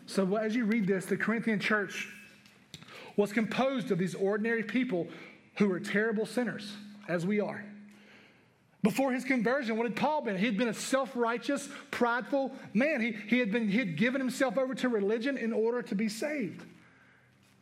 So 0.04 0.36
as 0.36 0.54
you 0.54 0.66
read 0.66 0.86
this, 0.86 1.06
the 1.06 1.16
Corinthian 1.16 1.60
church 1.60 2.10
was 3.16 3.32
composed 3.32 3.90
of 3.90 3.96
these 3.96 4.14
ordinary 4.14 4.62
people 4.62 5.08
who 5.56 5.70
were 5.70 5.80
terrible 5.80 6.26
sinners, 6.26 6.70
as 7.08 7.24
we 7.24 7.40
are. 7.40 7.64
Before 8.82 9.12
his 9.12 9.24
conversion, 9.24 9.78
what 9.78 9.86
had 9.86 9.96
Paul 9.96 10.20
been? 10.20 10.36
He 10.36 10.44
had 10.44 10.58
been 10.58 10.68
a 10.68 10.74
self 10.74 11.16
righteous, 11.16 11.70
prideful 11.90 12.52
man. 12.74 13.00
He, 13.00 13.16
he, 13.28 13.38
had 13.38 13.50
been, 13.50 13.66
he 13.66 13.78
had 13.78 13.96
given 13.96 14.20
himself 14.20 14.58
over 14.58 14.74
to 14.74 14.90
religion 14.90 15.38
in 15.38 15.54
order 15.54 15.80
to 15.80 15.94
be 15.94 16.10
saved. 16.10 16.66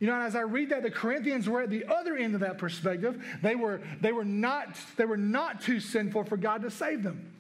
You 0.03 0.09
know, 0.09 0.15
and 0.15 0.25
as 0.25 0.35
I 0.35 0.41
read 0.41 0.71
that, 0.71 0.83
the 0.83 0.91
Corinthians 0.91 1.49
were 1.49 1.63
at 1.63 1.71
the 1.71 1.85
other 1.85 2.17
end 2.17 2.35
of 2.35 2.41
that 2.41 2.59
perspective. 2.59 3.25
They 3.41 3.55
were, 3.55 3.81
they 4.01 4.11
were, 4.11 4.25
not, 4.25 4.77
they 4.97 5.05
were 5.05 5.17
not 5.17 5.63
too 5.63 5.79
sinful 5.79 6.25
for 6.25 6.37
God 6.37 6.63
to 6.63 6.73
save 6.73 7.05
them. 7.05 7.33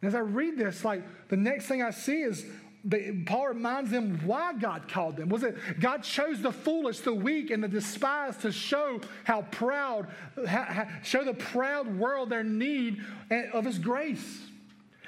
And 0.00 0.08
as 0.08 0.14
I 0.14 0.20
read 0.20 0.56
this, 0.56 0.86
like 0.86 1.02
the 1.28 1.36
next 1.36 1.66
thing 1.66 1.82
I 1.82 1.90
see 1.90 2.22
is 2.22 2.46
Paul 3.26 3.48
reminds 3.48 3.90
them 3.90 4.18
why 4.24 4.54
God 4.54 4.88
called 4.88 5.18
them. 5.18 5.28
Was 5.28 5.42
it 5.42 5.58
God 5.78 6.02
chose 6.02 6.40
the 6.40 6.50
foolish, 6.50 7.00
the 7.00 7.12
weak, 7.12 7.50
and 7.50 7.62
the 7.62 7.68
despised 7.68 8.40
to 8.40 8.52
show 8.52 8.98
how 9.24 9.42
proud, 9.42 10.06
show 11.02 11.24
the 11.24 11.34
proud 11.34 11.94
world 11.98 12.30
their 12.30 12.42
need 12.42 13.04
of 13.52 13.66
His 13.66 13.78
grace? 13.78 14.45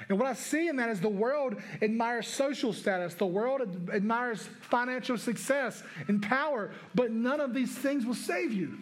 And 0.09 0.17
what 0.17 0.27
I 0.27 0.33
see 0.33 0.67
in 0.67 0.75
that 0.77 0.89
is 0.89 0.99
the 0.99 1.07
world 1.07 1.55
admires 1.83 2.27
social 2.27 2.73
status, 2.73 3.13
the 3.13 3.27
world 3.27 3.61
admires 3.93 4.49
financial 4.61 5.17
success 5.17 5.83
and 6.07 6.21
power, 6.21 6.71
but 6.95 7.11
none 7.11 7.39
of 7.39 7.53
these 7.53 7.77
things 7.77 8.05
will 8.05 8.15
save 8.15 8.51
you. 8.51 8.79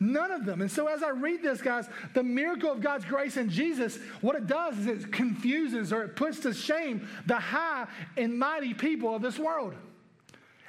None 0.00 0.30
of 0.30 0.44
them. 0.44 0.60
And 0.60 0.70
so, 0.70 0.86
as 0.86 1.02
I 1.02 1.08
read 1.08 1.42
this, 1.42 1.60
guys, 1.60 1.88
the 2.14 2.22
miracle 2.22 2.70
of 2.70 2.80
God's 2.80 3.04
grace 3.04 3.36
in 3.36 3.50
Jesus, 3.50 3.98
what 4.20 4.36
it 4.36 4.46
does 4.46 4.78
is 4.78 4.86
it 4.86 5.10
confuses 5.10 5.92
or 5.92 6.04
it 6.04 6.14
puts 6.14 6.38
to 6.40 6.54
shame 6.54 7.08
the 7.26 7.34
high 7.34 7.88
and 8.16 8.38
mighty 8.38 8.74
people 8.74 9.16
of 9.16 9.22
this 9.22 9.38
world. 9.38 9.74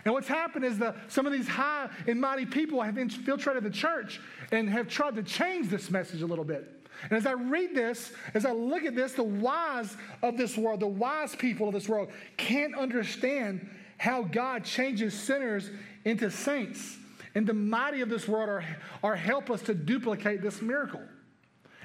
And 0.03 0.13
what's 0.13 0.27
happened 0.27 0.65
is 0.65 0.79
that 0.79 0.95
some 1.09 1.27
of 1.27 1.33
these 1.33 1.47
high 1.47 1.89
and 2.07 2.19
mighty 2.19 2.45
people 2.45 2.81
have 2.81 2.97
infiltrated 2.97 3.63
the 3.63 3.69
church 3.69 4.19
and 4.51 4.67
have 4.69 4.87
tried 4.87 5.15
to 5.15 5.23
change 5.23 5.69
this 5.69 5.91
message 5.91 6.23
a 6.23 6.25
little 6.25 6.45
bit. 6.45 6.78
And 7.03 7.13
as 7.13 7.25
I 7.25 7.33
read 7.33 7.73
this, 7.73 8.11
as 8.33 8.45
I 8.45 8.51
look 8.51 8.83
at 8.83 8.95
this, 8.95 9.13
the 9.13 9.23
wise 9.23 9.95
of 10.21 10.37
this 10.37 10.57
world, 10.57 10.81
the 10.81 10.87
wise 10.87 11.35
people 11.35 11.67
of 11.67 11.73
this 11.73 11.87
world 11.87 12.09
can't 12.37 12.75
understand 12.75 13.69
how 13.97 14.23
God 14.23 14.63
changes 14.63 15.13
sinners 15.13 15.69
into 16.05 16.29
saints. 16.31 16.97
And 17.35 17.45
the 17.45 17.53
mighty 17.53 18.01
of 18.01 18.09
this 18.09 18.27
world 18.27 18.49
are, 18.49 18.65
are 19.03 19.15
helpless 19.15 19.61
to 19.63 19.73
duplicate 19.73 20.41
this 20.41 20.61
miracle. 20.61 21.01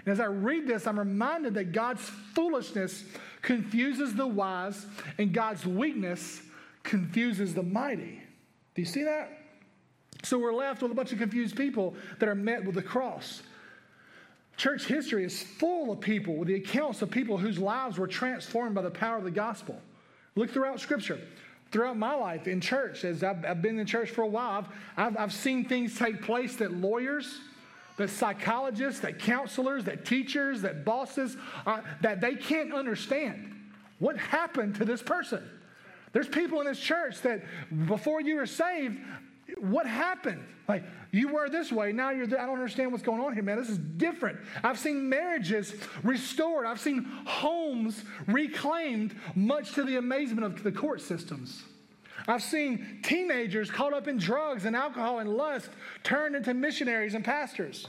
And 0.05 0.13
as 0.13 0.21
I 0.21 0.27
read 0.27 0.67
this, 0.67 0.87
I'm 0.87 0.99
reminded 0.99 1.55
that 1.55 1.73
God's 1.73 2.03
foolishness 2.35 3.05
confuses 3.43 4.15
the 4.15 4.27
wise 4.27 4.87
and 5.19 5.33
God's 5.33 5.67
weakness 5.67 6.43
confuses 6.83 7.55
the 7.55 7.63
mighty. 7.63 8.23
Do 8.75 8.83
you 8.83 8.87
see 8.87 9.05
that? 9.05 9.39
So 10.23 10.39
we're 10.39 10.55
left 10.55 10.83
with 10.83 10.91
a 10.91 10.95
bunch 10.95 11.13
of 11.13 11.19
confused 11.19 11.57
people 11.57 11.95
that 12.19 12.29
are 12.29 12.35
met 12.35 12.65
with 12.65 12.75
the 12.75 12.83
cross. 12.83 13.43
Church 14.57 14.87
history 14.87 15.25
is 15.25 15.43
full 15.43 15.93
of 15.93 16.01
people 16.01 16.37
with 16.37 16.49
the 16.49 16.55
accounts 16.55 17.03
of 17.03 17.11
people 17.11 17.37
whose 17.37 17.59
lives 17.59 17.99
were 17.99 18.07
transformed 18.07 18.75
by 18.75 18.83
the 18.83 18.91
power 18.91 19.19
of 19.19 19.25
the 19.25 19.31
gospel. 19.31 19.81
Look 20.37 20.51
throughout 20.51 20.81
Scripture. 20.81 21.21
Throughout 21.73 21.97
my 21.97 22.15
life 22.15 22.47
in 22.47 22.61
church, 22.61 23.05
as 23.05 23.25
I've, 23.25 23.45
I've 23.45 23.61
been 23.61 23.81
in 23.81 23.87
church 23.87 24.11
for 24.11 24.23
a 24.23 24.29
while, 24.29 24.69
I've, 24.97 25.17
I've, 25.17 25.33
seen 25.33 25.65
things 25.65 25.99
take 25.99 26.23
place 26.23 26.55
that 26.57 26.73
lawyers, 26.73 27.41
that 27.97 28.11
psychologists, 28.11 29.01
that 29.01 29.19
counselors, 29.19 29.85
that 29.87 30.05
teachers, 30.05 30.63
that 30.63 30.85
bosses, 30.85 31.37
uh, 31.67 31.81
that 32.01 32.21
they 32.21 32.37
can't 32.37 32.73
understand. 32.73 33.53
What 33.99 34.17
happened 34.17 34.77
to 34.77 34.85
this 34.85 35.03
person? 35.03 35.43
There's 36.13 36.29
people 36.29 36.61
in 36.61 36.67
this 36.69 36.79
church 36.79 37.23
that 37.23 37.43
before 37.87 38.21
you 38.21 38.37
were 38.37 38.47
saved, 38.47 39.01
what 39.59 39.87
happened? 39.87 40.45
Like, 40.69 40.85
you 41.11 41.29
were 41.29 41.49
this 41.49 41.71
way, 41.71 41.93
now 41.93 42.11
you're 42.11 42.27
I 42.27 42.47
don't 42.47 42.55
understand 42.55 42.91
what's 42.91 43.05
going 43.05 43.21
on 43.21 43.35
here, 43.35 43.43
man. 43.43 43.59
This 43.59 43.69
is 43.69 43.79
different. 43.79 44.39
I've 44.63 44.79
seen 44.79 45.09
marriages 45.09 45.75
restored, 46.03 46.67
I've 46.67 46.81
seen 46.81 47.05
homes 47.27 48.05
reclaimed, 48.27 49.15
much 49.35 49.73
to 49.75 49.85
the 49.85 49.97
amazement 49.97 50.45
of 50.45 50.63
the 50.63 50.73
court 50.73 51.01
systems. 51.01 51.63
I've 52.27 52.43
seen 52.43 53.01
teenagers 53.03 53.71
caught 53.71 53.93
up 53.93 54.09
in 54.09 54.17
drugs 54.19 54.65
and 54.65 54.75
alcohol 54.75 55.19
and 55.19 55.29
lust 55.29 55.69
turned 56.03 56.35
into 56.35 56.55
missionaries 56.55 57.15
and 57.15 57.25
pastors. 57.25 57.87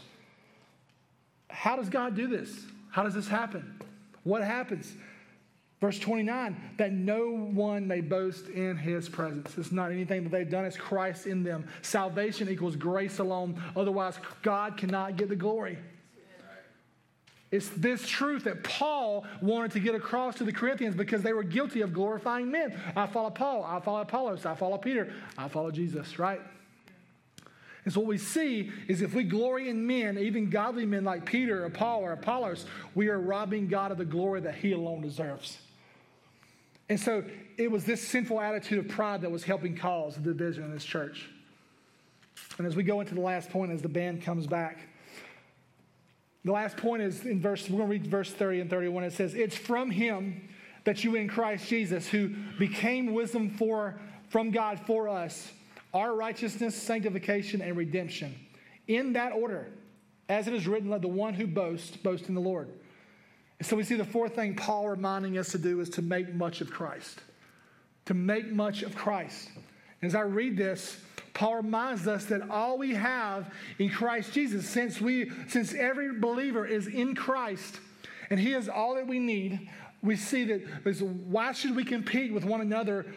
How 1.49 1.77
does 1.77 1.89
God 1.89 2.15
do 2.15 2.27
this? 2.27 2.65
How 2.91 3.03
does 3.03 3.13
this 3.13 3.27
happen? 3.27 3.79
What 4.23 4.43
happens? 4.43 4.93
Verse 5.85 5.99
29 5.99 6.55
that 6.77 6.93
no 6.93 7.29
one 7.29 7.87
may 7.87 8.01
boast 8.01 8.47
in 8.47 8.75
his 8.75 9.07
presence. 9.07 9.55
It's 9.55 9.71
not 9.71 9.91
anything 9.91 10.23
that 10.23 10.31
they've 10.31 10.49
done, 10.49 10.65
it's 10.65 10.75
Christ 10.75 11.27
in 11.27 11.43
them. 11.43 11.67
Salvation 11.83 12.49
equals 12.49 12.75
grace 12.75 13.19
alone. 13.19 13.61
Otherwise, 13.75 14.17
God 14.41 14.77
cannot 14.77 15.15
get 15.15 15.29
the 15.29 15.35
glory. 15.35 15.77
It's 17.51 17.69
this 17.69 18.07
truth 18.07 18.45
that 18.45 18.63
Paul 18.63 19.27
wanted 19.43 19.73
to 19.73 19.79
get 19.79 19.93
across 19.93 20.37
to 20.37 20.43
the 20.43 20.51
Corinthians 20.51 20.95
because 20.95 21.21
they 21.21 21.33
were 21.33 21.43
guilty 21.43 21.81
of 21.81 21.93
glorifying 21.93 22.49
men. 22.49 22.75
I 22.95 23.05
follow 23.05 23.29
Paul, 23.29 23.63
I 23.63 23.79
follow 23.79 24.01
Apollos, 24.01 24.43
I 24.43 24.55
follow 24.55 24.79
Peter, 24.79 25.13
I 25.37 25.47
follow 25.49 25.69
Jesus, 25.69 26.17
right? 26.17 26.41
And 27.83 27.93
so 27.93 27.99
what 27.99 28.09
we 28.09 28.17
see 28.17 28.71
is 28.87 29.03
if 29.03 29.13
we 29.13 29.23
glory 29.23 29.69
in 29.69 29.85
men, 29.85 30.17
even 30.17 30.49
godly 30.49 30.87
men 30.87 31.03
like 31.03 31.25
Peter 31.25 31.63
or 31.63 31.69
Paul 31.69 32.01
or 32.01 32.13
Apollos, 32.13 32.65
we 32.95 33.09
are 33.09 33.19
robbing 33.19 33.67
God 33.67 33.91
of 33.91 33.99
the 33.99 34.05
glory 34.05 34.41
that 34.41 34.55
he 34.55 34.71
alone 34.71 35.01
deserves. 35.01 35.59
And 36.89 36.99
so 36.99 37.23
it 37.57 37.71
was 37.71 37.83
this 37.83 38.07
sinful 38.07 38.39
attitude 38.39 38.79
of 38.79 38.87
pride 38.87 39.21
that 39.21 39.31
was 39.31 39.43
helping 39.43 39.75
cause 39.75 40.15
the 40.15 40.21
division 40.21 40.63
in 40.63 40.71
this 40.71 40.85
church. 40.85 41.29
And 42.57 42.67
as 42.67 42.75
we 42.75 42.83
go 42.83 43.01
into 43.01 43.15
the 43.15 43.21
last 43.21 43.49
point, 43.49 43.71
as 43.71 43.81
the 43.81 43.89
band 43.89 44.21
comes 44.21 44.45
back, 44.45 44.87
the 46.43 46.51
last 46.51 46.77
point 46.77 47.01
is 47.01 47.25
in 47.25 47.41
verse, 47.41 47.67
we're 47.69 47.77
going 47.77 47.89
to 47.89 47.91
read 47.91 48.07
verse 48.07 48.31
30 48.31 48.61
and 48.61 48.69
31. 48.69 49.03
It 49.03 49.13
says, 49.13 49.33
It's 49.33 49.57
from 49.57 49.89
him 49.89 50.47
that 50.83 51.03
you 51.03 51.15
in 51.15 51.27
Christ 51.27 51.67
Jesus, 51.67 52.07
who 52.07 52.29
became 52.59 53.13
wisdom 53.13 53.49
for, 53.49 53.99
from 54.29 54.51
God 54.51 54.79
for 54.85 55.09
us, 55.09 55.51
our 55.93 56.13
righteousness, 56.13 56.75
sanctification, 56.75 57.61
and 57.61 57.75
redemption. 57.75 58.35
In 58.87 59.13
that 59.13 59.31
order, 59.31 59.67
as 60.29 60.47
it 60.47 60.53
is 60.53 60.67
written, 60.67 60.91
let 60.91 61.01
the 61.01 61.07
one 61.07 61.33
who 61.33 61.47
boasts 61.47 61.97
boast 61.97 62.29
in 62.29 62.35
the 62.35 62.41
Lord. 62.41 62.69
So 63.65 63.75
we 63.75 63.83
see 63.83 63.95
the 63.95 64.05
fourth 64.05 64.35
thing 64.35 64.53
Paul 64.53 64.89
reminding 64.89 65.39
us 65.39 65.49
to 65.53 65.57
do 65.57 65.79
is 65.79 65.89
to 65.91 66.03
make 66.03 66.31
much 66.35 66.61
of 66.61 66.69
Christ. 66.69 67.19
To 68.05 68.13
make 68.13 68.51
much 68.51 68.83
of 68.83 68.95
Christ. 68.95 69.49
As 70.03 70.13
I 70.13 70.21
read 70.21 70.55
this, 70.55 70.99
Paul 71.33 71.55
reminds 71.55 72.07
us 72.07 72.25
that 72.25 72.51
all 72.51 72.77
we 72.77 72.93
have 72.93 73.51
in 73.79 73.89
Christ 73.89 74.33
Jesus, 74.33 74.69
since 74.69 75.01
we, 75.01 75.31
since 75.47 75.73
every 75.73 76.19
believer 76.19 76.63
is 76.63 76.85
in 76.85 77.15
Christ, 77.15 77.79
and 78.29 78.39
He 78.39 78.53
is 78.53 78.69
all 78.69 78.93
that 78.95 79.07
we 79.07 79.17
need, 79.17 79.67
we 80.03 80.15
see 80.15 80.43
that 80.43 81.01
why 81.01 81.51
should 81.51 81.75
we 81.75 81.83
compete 81.83 82.31
with 82.31 82.45
one 82.45 82.61
another 82.61 83.07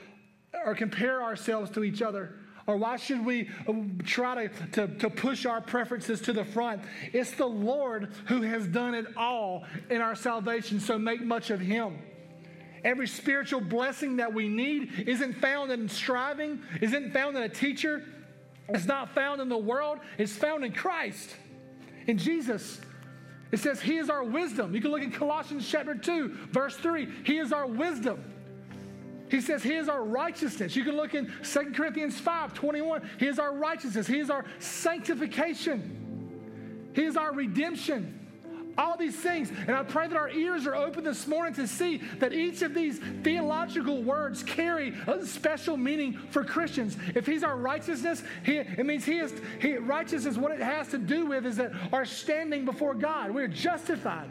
or 0.64 0.74
compare 0.74 1.22
ourselves 1.22 1.70
to 1.72 1.84
each 1.84 2.01
other? 2.01 2.32
Or 2.69 2.77
why 2.77 2.97
should 2.99 3.25
we 3.25 3.49
uh, 3.66 3.73
try 4.05 4.47
to, 4.47 4.66
to, 4.73 4.95
to 4.99 5.09
push 5.09 5.47
our 5.47 5.62
preferences 5.62 6.21
to 6.21 6.35
the 6.35 6.45
front? 6.45 6.83
It's 7.14 7.31
the 7.33 7.47
Lord 7.47 8.12
who 8.27 8.43
has 8.43 8.66
done 8.66 8.95
it 8.95 9.07
all 9.16 9.64
in 9.89 10.03
our 10.03 10.14
salvation, 10.14 10.79
so 10.79 10.99
make 10.99 11.23
much 11.23 11.49
of 11.49 11.61
Him. 11.61 11.99
Every 12.85 13.09
spiritual 13.09 13.62
blessing 13.62 14.16
that 14.19 14.35
we 14.35 14.49
need 14.49 15.07
isn't 15.09 15.41
found 15.41 15.73
in 15.73 15.89
striving, 15.89 16.61
isn't 16.83 17.12
found 17.12 17.39
in 17.39 17.43
a 17.43 17.49
teacher, 17.49 18.05
it's 18.69 18.85
not 18.85 19.14
found 19.14 19.41
in 19.41 19.49
the 19.49 19.57
world, 19.57 19.99
it's 20.19 20.37
found 20.37 20.62
in 20.62 20.73
Christ, 20.73 21.35
in 22.07 22.19
Jesus. 22.19 22.83
It 23.51 23.61
says, 23.61 23.81
He 23.81 23.97
is 23.97 24.11
our 24.11 24.23
wisdom. 24.23 24.75
You 24.75 24.83
can 24.83 24.91
look 24.91 25.01
at 25.01 25.14
Colossians 25.14 25.66
chapter 25.66 25.95
2, 25.95 26.49
verse 26.53 26.77
3. 26.77 27.09
He 27.25 27.39
is 27.39 27.51
our 27.51 27.66
wisdom. 27.66 28.23
He 29.31 29.41
says 29.41 29.62
He 29.62 29.74
is 29.74 29.89
our 29.89 30.05
righteousness. 30.05 30.74
You 30.74 30.85
can 30.85 30.97
look 30.97 31.14
in 31.14 31.33
2 31.43 31.72
Corinthians 31.74 32.18
5 32.18 32.55
21. 32.55 33.09
He 33.18 33.26
is 33.26 33.39
our 33.39 33.55
righteousness. 33.55 34.07
He 34.07 34.18
is 34.18 34.31
our 34.31 34.45
sanctification. 34.59 36.91
He 36.95 37.05
is 37.05 37.16
our 37.16 37.33
redemption. 37.33 38.14
All 38.76 38.97
these 38.97 39.16
things. 39.16 39.51
And 39.51 39.72
I 39.72 39.83
pray 39.83 40.07
that 40.07 40.16
our 40.16 40.31
ears 40.31 40.64
are 40.64 40.76
open 40.76 41.03
this 41.03 41.26
morning 41.26 41.53
to 41.55 41.66
see 41.66 41.97
that 42.20 42.33
each 42.33 42.62
of 42.62 42.74
these 42.74 43.01
theological 43.24 44.05
words 44.05 44.45
carry 44.45 44.95
a 45.09 45.26
special 45.26 45.76
meaning 45.76 46.16
for 46.31 46.45
Christians. 46.45 46.97
If 47.16 47.26
He's 47.26 47.43
our 47.43 47.57
righteousness, 47.57 48.22
he, 48.45 48.59
it 48.59 48.87
means 48.87 49.05
He 49.05 49.18
is 49.18 49.35
he, 49.61 49.76
righteousness. 49.76 50.37
What 50.37 50.53
it 50.53 50.61
has 50.61 50.89
to 50.89 50.99
do 50.99 51.26
with 51.26 51.45
is 51.45 51.57
that 51.57 51.72
our 51.93 52.05
standing 52.05 52.64
before 52.64 52.95
God, 52.95 53.33
we're 53.33 53.49
justified. 53.49 54.29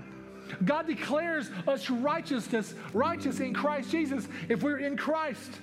God 0.63 0.87
declares 0.87 1.49
us 1.67 1.89
righteousness, 1.89 2.73
righteous 2.93 3.39
in 3.39 3.53
Christ 3.53 3.91
Jesus 3.91 4.27
if 4.49 4.63
we're 4.63 4.79
in 4.79 4.97
Christ. 4.97 5.59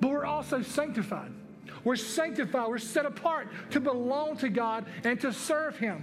But 0.00 0.10
we're 0.10 0.26
also 0.26 0.62
sanctified. 0.62 1.32
We're 1.84 1.96
sanctified. 1.96 2.68
We're 2.68 2.78
set 2.78 3.06
apart 3.06 3.48
to 3.70 3.80
belong 3.80 4.36
to 4.38 4.48
God 4.48 4.86
and 5.04 5.20
to 5.20 5.32
serve 5.32 5.78
Him. 5.78 6.02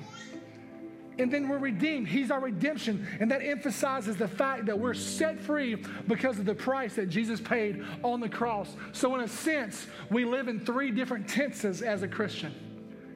And 1.20 1.32
then 1.32 1.50
we're 1.50 1.58
redeemed. 1.58 2.08
He's 2.08 2.32
our 2.32 2.40
redemption. 2.40 3.06
And 3.20 3.30
that 3.32 3.44
emphasizes 3.44 4.18
the 4.18 4.28
fact 4.28 4.66
that 4.68 4.80
we're 4.80 4.94
set 4.94 5.40
free 5.40 5.76
because 6.08 6.40
of 6.40 6.46
the 6.46 6.56
price 6.56 6.96
that 6.96 7.10
Jesus 7.10 7.42
paid 7.42 7.84
on 8.04 8.22
the 8.22 8.30
cross. 8.30 8.76
So, 8.94 9.14
in 9.16 9.22
a 9.22 9.28
sense, 9.28 9.88
we 10.10 10.26
live 10.26 10.48
in 10.48 10.60
three 10.60 10.90
different 10.90 11.28
tenses 11.28 11.82
as 11.82 12.02
a 12.02 12.08
Christian. 12.08 12.54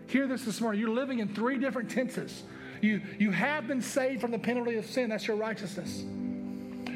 Hear 0.07 0.27
this 0.27 0.43
this 0.43 0.61
morning. 0.61 0.81
You're 0.81 0.89
living 0.89 1.19
in 1.19 1.33
three 1.33 1.57
different 1.57 1.89
tenses. 1.89 2.43
You, 2.85 3.01
you 3.17 3.31
have 3.31 3.67
been 3.67 3.81
saved 3.81 4.21
from 4.21 4.29
the 4.29 4.37
penalty 4.37 4.75
of 4.75 4.85
sin. 4.85 5.09
That's 5.09 5.25
your 5.25 5.37
righteousness. 5.37 6.03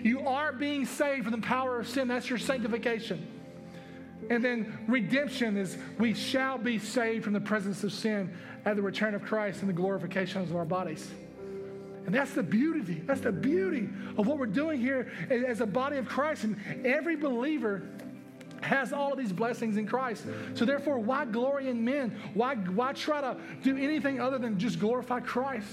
You 0.03 0.19
are 0.27 0.53
being 0.53 0.85
saved 0.85 1.23
from 1.23 1.31
the 1.31 1.45
power 1.45 1.79
of 1.79 1.89
sin. 1.89 2.07
That's 2.07 2.29
your 2.29 2.37
sanctification. 2.37 3.27
And 4.29 4.45
then 4.45 4.77
redemption 4.87 5.57
is 5.57 5.77
we 5.97 6.13
shall 6.13 6.59
be 6.59 6.77
saved 6.77 7.23
from 7.23 7.33
the 7.33 7.41
presence 7.41 7.83
of 7.83 7.91
sin 7.91 8.31
at 8.65 8.75
the 8.75 8.83
return 8.83 9.15
of 9.15 9.23
Christ 9.23 9.61
and 9.61 9.69
the 9.69 9.73
glorification 9.73 10.43
of 10.43 10.55
our 10.55 10.63
bodies. 10.63 11.09
And 12.05 12.13
that's 12.13 12.33
the 12.33 12.43
beauty. 12.43 13.01
That's 13.07 13.21
the 13.21 13.31
beauty 13.31 13.89
of 14.15 14.27
what 14.27 14.37
we're 14.37 14.45
doing 14.45 14.79
here 14.79 15.11
as 15.31 15.59
a 15.59 15.65
body 15.65 15.97
of 15.97 16.07
Christ. 16.07 16.43
And 16.43 16.85
every 16.85 17.15
believer 17.15 17.81
has 18.61 18.93
all 18.93 19.11
of 19.11 19.17
these 19.17 19.33
blessings 19.33 19.77
in 19.77 19.87
Christ. 19.87 20.25
So 20.53 20.65
therefore, 20.65 20.99
why 20.99 21.25
glory 21.25 21.69
in 21.69 21.83
men? 21.83 22.15
Why, 22.33 22.55
why 22.55 22.93
try 22.93 23.21
to 23.21 23.37
do 23.63 23.77
anything 23.77 24.19
other 24.19 24.37
than 24.37 24.59
just 24.59 24.79
glorify 24.79 25.19
Christ? 25.19 25.67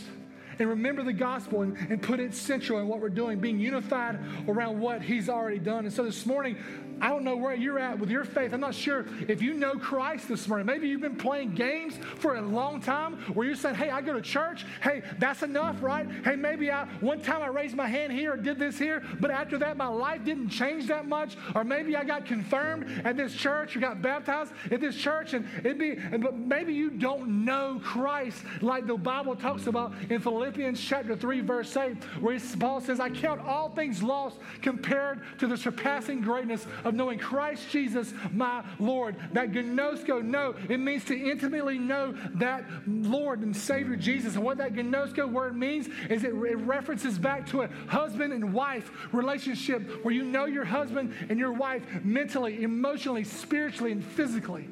And 0.59 0.69
remember 0.71 1.03
the 1.03 1.13
gospel 1.13 1.63
and, 1.63 1.77
and 1.91 2.01
put 2.01 2.19
it 2.19 2.35
central 2.35 2.81
in 2.81 2.89
what 2.89 3.01
we're 3.01 3.11
doing, 3.11 3.39
being 3.41 3.59
unified 3.61 4.19
around 4.49 4.81
what 4.81 5.03
he's 5.03 5.29
already 5.29 5.59
done. 5.59 5.85
And 5.85 5.93
so 5.93 6.03
this 6.03 6.25
morning, 6.25 6.57
I 7.01 7.09
don't 7.09 7.25
know 7.25 7.37
where 7.37 7.55
you're 7.55 7.79
at 7.79 7.99
with 7.99 8.11
your 8.11 8.25
faith. 8.25 8.53
I'm 8.53 8.61
not 8.61 8.75
sure 8.75 9.07
if 9.29 9.43
you 9.43 9.55
know 9.55 9.75
Christ 9.75 10.29
this 10.29 10.49
morning. 10.49 10.67
Maybe 10.67 10.89
you've 10.89 11.01
been 11.01 11.17
playing 11.17 11.55
games 11.55 11.99
for 12.17 12.37
a 12.37 12.43
long 12.43 12.81
time 12.81 13.17
where 13.35 13.47
you're 13.47 13.57
saying, 13.57 13.75
hey, 13.75 13.91
I 13.91 14.01
go 14.01 14.15
to 14.15 14.23
church. 14.23 14.65
Hey, 14.83 15.03
that's 15.19 15.43
enough, 15.43 15.83
right? 15.83 16.07
Hey, 16.25 16.37
maybe 16.37 16.71
I 16.71 16.87
one 17.01 17.21
time 17.21 17.43
I 17.43 17.49
raised 17.49 17.77
my 17.77 17.87
hand 17.87 18.13
here 18.13 18.35
or 18.35 18.37
did 18.37 18.59
this 18.59 18.79
here, 18.79 19.03
but 19.21 19.31
after 19.31 19.59
that 19.59 19.77
my 19.77 19.89
life 19.89 20.25
didn't 20.25 20.49
change 20.49 20.87
that 20.89 21.07
much. 21.07 21.37
Or 21.55 21.65
maybe 21.65 21.97
I 21.97 22.05
got 22.05 22.27
confirmed 22.27 23.03
at 23.05 23.17
this 23.17 23.35
church 23.35 23.77
or 23.77 23.81
got 23.81 24.03
baptized 24.03 24.53
at 24.71 24.81
this 24.81 24.97
church 24.97 25.35
and 25.35 25.47
it'd 25.61 25.79
be 25.79 25.95
but 25.95 26.37
maybe 26.37 26.73
you 26.73 26.91
don't 26.91 27.45
know 27.45 27.81
Christ 27.83 28.43
like 28.61 28.87
the 28.87 28.97
Bible 28.97 29.37
talks 29.37 29.67
about 29.67 29.93
in 30.11 30.21
Philippians 30.21 30.81
chapter 30.81 31.17
3, 31.17 31.41
verse 31.41 31.77
8, 31.77 32.03
where 32.21 32.39
Paul 32.59 32.81
says, 32.81 33.01
I 33.01 33.11
count 33.11 33.41
all 33.47 33.71
things 33.71 34.03
lost 34.03 34.39
compared 34.63 35.21
to 35.39 35.47
the 35.47 35.57
surpassing 35.57 36.21
greatness 36.21 36.67
of 36.87 36.95
knowing 36.95 37.19
Christ 37.19 37.69
Jesus, 37.71 38.15
my 38.33 38.65
Lord. 38.79 39.17
That 39.33 39.51
gnosko, 39.51 40.25
know, 40.25 40.55
it 40.69 40.79
means 40.79 41.05
to 41.07 41.19
intimately 41.19 41.79
know 41.79 42.15
that 42.35 42.65
Lord 42.87 43.41
and 43.41 43.55
Savior 43.55 43.97
Jesus. 43.97 44.37
And 44.37 44.45
what 44.45 44.59
that 44.59 44.73
gnosko 44.73 45.31
word 45.31 45.57
means 45.57 45.89
is 46.09 46.23
it, 46.23 46.33
it 46.33 46.57
references 46.59 47.19
back 47.19 47.45
to 47.49 47.63
a 47.63 47.69
husband 47.89 48.33
and 48.33 48.55
wife 48.55 48.91
relationship 49.13 50.05
where 50.05 50.15
you 50.15 50.23
know 50.23 50.45
your 50.45 50.65
husband 50.65 51.13
and 51.29 51.41
your 51.41 51.53
wife 51.53 51.83
mentally, 52.05 52.63
emotionally, 52.63 53.25
spiritually, 53.25 53.91
and 53.91 54.05
physically. 54.05 54.69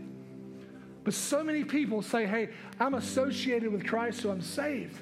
But 1.03 1.15
so 1.15 1.43
many 1.43 1.65
people 1.65 2.01
say, 2.01 2.27
hey, 2.27 2.51
I'm 2.79 2.95
associated 2.95 3.73
with 3.73 3.85
Christ, 3.85 4.21
so 4.21 4.31
I'm 4.31 4.41
saved. 4.41 4.97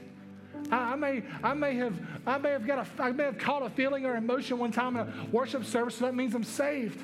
I, 0.73 0.93
I, 0.93 0.97
may, 0.97 1.23
I, 1.45 1.55
may 1.55 1.77
have, 1.77 2.01
I 2.27 2.39
may 2.39 2.51
have 2.51 2.67
got 2.67 2.79
a, 2.79 3.03
I 3.03 3.13
may 3.13 3.25
have 3.25 3.39
caught 3.39 3.63
a 3.63 3.71
feeling 3.71 4.07
or 4.07 4.17
emotion 4.17 4.59
one 4.59 4.73
time 4.73 4.97
in 4.97 5.07
a 5.07 5.13
worship 5.31 5.65
service, 5.65 5.97
so 5.97 6.07
that 6.07 6.15
means 6.15 6.35
I'm 6.35 6.43
saved. 6.43 7.01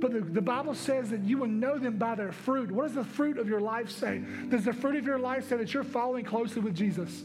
But 0.00 0.12
the, 0.12 0.20
the, 0.20 0.40
Bible 0.40 0.74
says 0.74 1.10
that 1.10 1.22
you 1.22 1.38
will 1.38 1.46
know 1.46 1.78
them 1.78 1.98
by 1.98 2.14
their 2.14 2.32
fruit. 2.32 2.70
What 2.70 2.86
does 2.86 2.94
the 2.94 3.04
fruit 3.04 3.38
of 3.38 3.48
your 3.48 3.60
life 3.60 3.90
say? 3.90 4.22
Does 4.48 4.64
the 4.64 4.72
fruit 4.72 4.96
of 4.96 5.04
your 5.04 5.18
life 5.18 5.48
say 5.48 5.56
that 5.58 5.72
you're 5.72 5.84
following 5.84 6.24
closely 6.24 6.62
with 6.62 6.74
Jesus? 6.74 7.22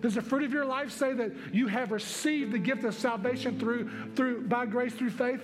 Does 0.00 0.14
the 0.14 0.22
fruit 0.22 0.44
of 0.44 0.52
your 0.52 0.64
life 0.64 0.90
say 0.90 1.12
that 1.12 1.32
you 1.52 1.66
have 1.66 1.92
received 1.92 2.52
the 2.52 2.58
gift 2.58 2.84
of 2.84 2.94
salvation 2.94 3.58
through, 3.58 3.90
through 4.16 4.48
by 4.48 4.64
grace 4.64 4.94
through 4.94 5.10
faith? 5.10 5.42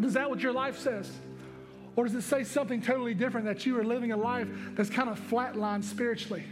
Is 0.00 0.14
that 0.14 0.30
what 0.30 0.40
your 0.40 0.52
life 0.52 0.78
says? 0.78 1.10
Or 1.96 2.04
does 2.04 2.14
it 2.14 2.22
say 2.22 2.44
something 2.44 2.80
totally 2.80 3.14
different 3.14 3.46
that 3.46 3.66
you 3.66 3.78
are 3.78 3.84
living 3.84 4.12
a 4.12 4.16
life 4.16 4.48
that's 4.74 4.90
kind 4.90 5.08
of 5.08 5.20
flatlined 5.28 5.84
spiritually? 5.84 6.44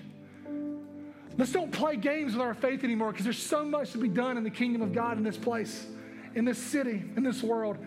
Let's 1.38 1.52
don't 1.52 1.72
play 1.72 1.96
games 1.96 2.32
with 2.32 2.42
our 2.42 2.54
faith 2.54 2.84
anymore 2.84 3.12
because 3.12 3.24
there's 3.24 3.42
so 3.42 3.64
much 3.64 3.92
to 3.92 3.98
be 3.98 4.08
done 4.08 4.36
in 4.36 4.44
the 4.44 4.50
kingdom 4.50 4.82
of 4.82 4.92
God 4.92 5.16
in 5.16 5.24
this 5.24 5.38
place, 5.38 5.86
in 6.34 6.44
this 6.44 6.58
city, 6.58 7.02
in 7.16 7.22
this 7.22 7.42
world. 7.42 7.78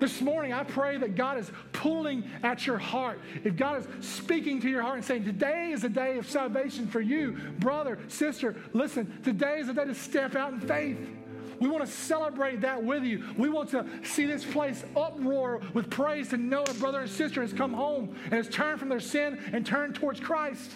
This 0.00 0.20
morning, 0.20 0.52
I 0.52 0.64
pray 0.64 0.96
that 0.98 1.14
God 1.14 1.38
is 1.38 1.50
pulling 1.72 2.24
at 2.42 2.66
your 2.66 2.78
heart. 2.78 3.20
If 3.44 3.56
God 3.56 3.80
is 3.80 4.06
speaking 4.06 4.60
to 4.62 4.68
your 4.68 4.82
heart 4.82 4.96
and 4.96 5.04
saying, 5.04 5.24
Today 5.24 5.70
is 5.70 5.84
a 5.84 5.88
day 5.88 6.18
of 6.18 6.28
salvation 6.28 6.86
for 6.86 7.00
you, 7.00 7.32
brother, 7.58 7.98
sister, 8.08 8.56
listen, 8.72 9.20
today 9.22 9.60
is 9.60 9.68
a 9.68 9.72
day 9.72 9.84
to 9.84 9.94
step 9.94 10.34
out 10.34 10.52
in 10.52 10.60
faith. 10.60 10.98
We 11.60 11.68
want 11.68 11.86
to 11.86 11.90
celebrate 11.90 12.62
that 12.62 12.82
with 12.82 13.04
you. 13.04 13.24
We 13.38 13.48
want 13.48 13.70
to 13.70 13.86
see 14.02 14.26
this 14.26 14.44
place 14.44 14.84
uproar 14.96 15.60
with 15.72 15.88
praise 15.88 16.28
to 16.30 16.36
know 16.36 16.64
a 16.64 16.74
brother 16.74 17.00
and 17.00 17.10
sister 17.10 17.40
has 17.40 17.52
come 17.52 17.72
home 17.72 18.16
and 18.24 18.34
has 18.34 18.48
turned 18.48 18.80
from 18.80 18.88
their 18.88 19.00
sin 19.00 19.38
and 19.52 19.64
turned 19.64 19.94
towards 19.94 20.18
Christ. 20.18 20.72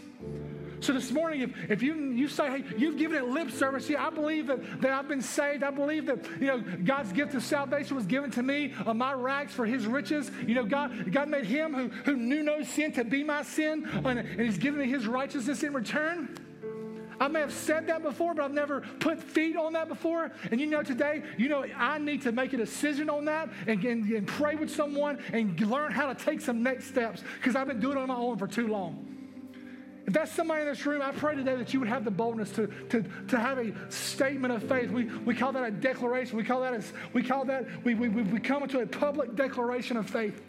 So 0.80 0.92
this 0.92 1.10
morning, 1.10 1.40
if, 1.40 1.70
if 1.70 1.82
you, 1.82 1.94
you 1.94 2.28
say, 2.28 2.48
hey, 2.50 2.64
you've 2.76 2.96
given 2.96 3.16
it 3.16 3.28
lip 3.28 3.50
service, 3.50 3.88
yeah, 3.88 4.06
I 4.06 4.10
believe 4.10 4.46
that, 4.46 4.80
that 4.80 4.92
I've 4.92 5.08
been 5.08 5.22
saved. 5.22 5.62
I 5.62 5.70
believe 5.70 6.06
that, 6.06 6.24
you 6.40 6.46
know, 6.46 6.60
God's 6.84 7.12
gift 7.12 7.34
of 7.34 7.42
salvation 7.42 7.96
was 7.96 8.06
given 8.06 8.30
to 8.32 8.42
me 8.42 8.74
on 8.86 8.98
my 8.98 9.12
rags 9.12 9.52
for 9.52 9.66
his 9.66 9.86
riches. 9.86 10.30
You 10.46 10.54
know, 10.54 10.64
God, 10.64 11.12
God 11.12 11.28
made 11.28 11.46
him 11.46 11.74
who, 11.74 11.88
who 11.88 12.16
knew 12.16 12.42
no 12.42 12.62
sin 12.62 12.92
to 12.92 13.04
be 13.04 13.24
my 13.24 13.42
sin, 13.42 13.88
and, 14.04 14.18
and 14.18 14.40
he's 14.40 14.58
given 14.58 14.80
me 14.80 14.88
his 14.88 15.06
righteousness 15.06 15.62
in 15.62 15.72
return. 15.72 16.36
I 17.20 17.26
may 17.26 17.40
have 17.40 17.52
said 17.52 17.88
that 17.88 18.02
before, 18.02 18.34
but 18.34 18.44
I've 18.44 18.52
never 18.52 18.82
put 19.00 19.20
feet 19.20 19.56
on 19.56 19.72
that 19.72 19.88
before. 19.88 20.30
And 20.52 20.60
you 20.60 20.66
know, 20.66 20.84
today, 20.84 21.24
you 21.36 21.48
know, 21.48 21.64
I 21.76 21.98
need 21.98 22.22
to 22.22 22.30
make 22.30 22.52
a 22.52 22.56
decision 22.56 23.10
on 23.10 23.24
that 23.24 23.48
and, 23.66 23.82
and, 23.84 24.08
and 24.08 24.26
pray 24.26 24.54
with 24.54 24.70
someone 24.70 25.18
and 25.32 25.58
learn 25.60 25.90
how 25.90 26.12
to 26.12 26.24
take 26.24 26.40
some 26.40 26.62
next 26.62 26.86
steps 26.86 27.24
because 27.36 27.56
I've 27.56 27.66
been 27.66 27.80
doing 27.80 27.96
it 27.96 28.00
on 28.00 28.08
my 28.08 28.14
own 28.14 28.38
for 28.38 28.46
too 28.46 28.68
long. 28.68 29.17
If 30.08 30.14
that's 30.14 30.32
somebody 30.32 30.62
in 30.62 30.68
this 30.68 30.86
room, 30.86 31.02
I 31.02 31.12
pray 31.12 31.34
today 31.34 31.54
that 31.56 31.74
you 31.74 31.80
would 31.80 31.88
have 31.90 32.02
the 32.02 32.10
boldness 32.10 32.50
to, 32.52 32.66
to, 32.88 33.04
to 33.28 33.38
have 33.38 33.58
a 33.58 33.74
statement 33.90 34.54
of 34.54 34.62
faith. 34.62 34.90
We, 34.90 35.04
we 35.04 35.34
call 35.34 35.52
that 35.52 35.64
a 35.64 35.70
declaration. 35.70 36.38
We 36.38 36.44
call 36.44 36.62
that, 36.62 36.72
a, 36.72 36.82
we 37.12 37.22
call 37.22 37.44
that, 37.44 37.66
we, 37.84 37.94
we, 37.94 38.08
we 38.08 38.40
come 38.40 38.62
into 38.62 38.80
a 38.80 38.86
public 38.86 39.36
declaration 39.36 39.98
of 39.98 40.08
faith. 40.08 40.40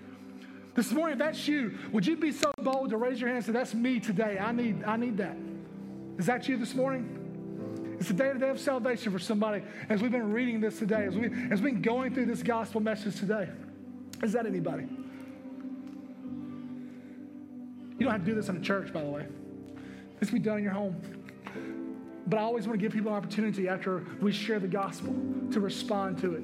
This 0.76 0.94
morning, 0.94 1.16
if 1.16 1.20
that's 1.20 1.46
you, 1.46 1.78
would 1.92 2.08
you 2.08 2.16
be 2.16 2.32
so 2.32 2.54
bold 2.62 2.92
to 2.92 2.98
raise 2.98 3.20
your 3.20 3.28
hand 3.28 3.40
and 3.40 3.46
say, 3.48 3.52
That's 3.52 3.74
me 3.74 4.00
today. 4.00 4.40
I 4.40 4.54
need, 4.54 4.86
I 4.86 4.96
need 4.96 5.18
that. 5.18 5.36
Is 6.18 6.28
that 6.28 6.48
you 6.48 6.56
this 6.56 6.74
morning? 6.74 7.98
It's 8.00 8.08
the 8.08 8.14
day 8.14 8.32
to 8.32 8.40
day 8.40 8.48
of 8.48 8.62
salvation 8.62 9.12
for 9.12 9.20
somebody 9.20 9.62
as 9.90 10.02
we've 10.02 10.10
been 10.10 10.32
reading 10.32 10.62
this 10.62 10.80
today, 10.80 11.04
as, 11.06 11.18
we, 11.18 11.26
as 11.52 11.62
we've 11.62 11.74
been 11.74 11.82
going 11.82 12.14
through 12.14 12.28
this 12.28 12.44
gospel 12.44 12.80
message 12.80 13.20
today. 13.20 13.50
Is 14.24 14.32
that 14.32 14.46
anybody? 14.46 14.88
You 17.98 18.06
don't 18.06 18.14
have 18.14 18.22
to 18.22 18.26
do 18.26 18.36
this 18.36 18.48
in 18.48 18.56
a 18.56 18.62
church, 18.62 18.94
by 18.94 19.02
the 19.04 19.10
way. 19.10 19.28
This 20.20 20.32
be 20.32 20.40
done 20.40 20.58
in 20.58 20.64
your 20.64 20.74
home. 20.74 20.96
But 22.28 22.38
I 22.38 22.42
always 22.42 22.68
want 22.68 22.80
to 22.80 22.82
give 22.82 22.94
people 22.94 23.12
an 23.12 23.18
opportunity 23.18 23.68
after 23.68 24.06
we 24.22 24.32
share 24.32 24.60
the 24.60 24.68
gospel 24.68 25.16
to 25.52 25.60
respond 25.60 26.20
to 26.20 26.36
it. 26.36 26.44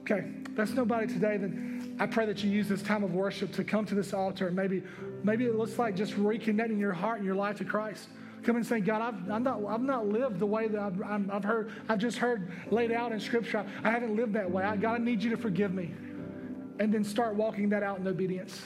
Okay, 0.00 0.28
that's 0.54 0.70
nobody 0.70 1.06
today, 1.06 1.36
then 1.36 1.96
I 1.98 2.06
pray 2.06 2.26
that 2.26 2.42
you 2.44 2.50
use 2.50 2.68
this 2.68 2.82
time 2.82 3.02
of 3.02 3.12
worship 3.12 3.52
to 3.54 3.64
come 3.64 3.84
to 3.86 3.94
this 3.94 4.14
altar 4.14 4.50
maybe, 4.50 4.82
maybe 5.24 5.46
it 5.46 5.56
looks 5.56 5.78
like 5.78 5.96
just 5.96 6.12
reconnecting 6.14 6.78
your 6.78 6.92
heart 6.92 7.18
and 7.18 7.26
your 7.26 7.34
life 7.34 7.58
to 7.58 7.64
Christ. 7.64 8.08
Come 8.44 8.54
and 8.54 8.64
say, 8.64 8.78
God, 8.80 9.02
I've, 9.02 9.30
I'm 9.30 9.42
not, 9.42 9.64
I've 9.66 9.82
not 9.82 10.06
lived 10.06 10.38
the 10.38 10.46
way 10.46 10.68
that 10.68 10.80
I've, 10.80 11.02
i 11.02 11.34
have 11.34 11.42
heard, 11.42 11.72
I've 11.88 11.98
just 11.98 12.18
heard 12.18 12.52
laid 12.70 12.92
out 12.92 13.10
in 13.10 13.18
Scripture. 13.18 13.66
I 13.82 13.90
haven't 13.90 14.14
lived 14.14 14.34
that 14.34 14.48
way. 14.48 14.62
I, 14.62 14.76
God, 14.76 15.00
I 15.00 15.04
need 15.04 15.22
you 15.22 15.30
to 15.30 15.36
forgive 15.36 15.74
me. 15.74 15.92
And 16.78 16.94
then 16.94 17.02
start 17.02 17.34
walking 17.34 17.68
that 17.70 17.82
out 17.82 17.98
in 17.98 18.06
obedience. 18.06 18.62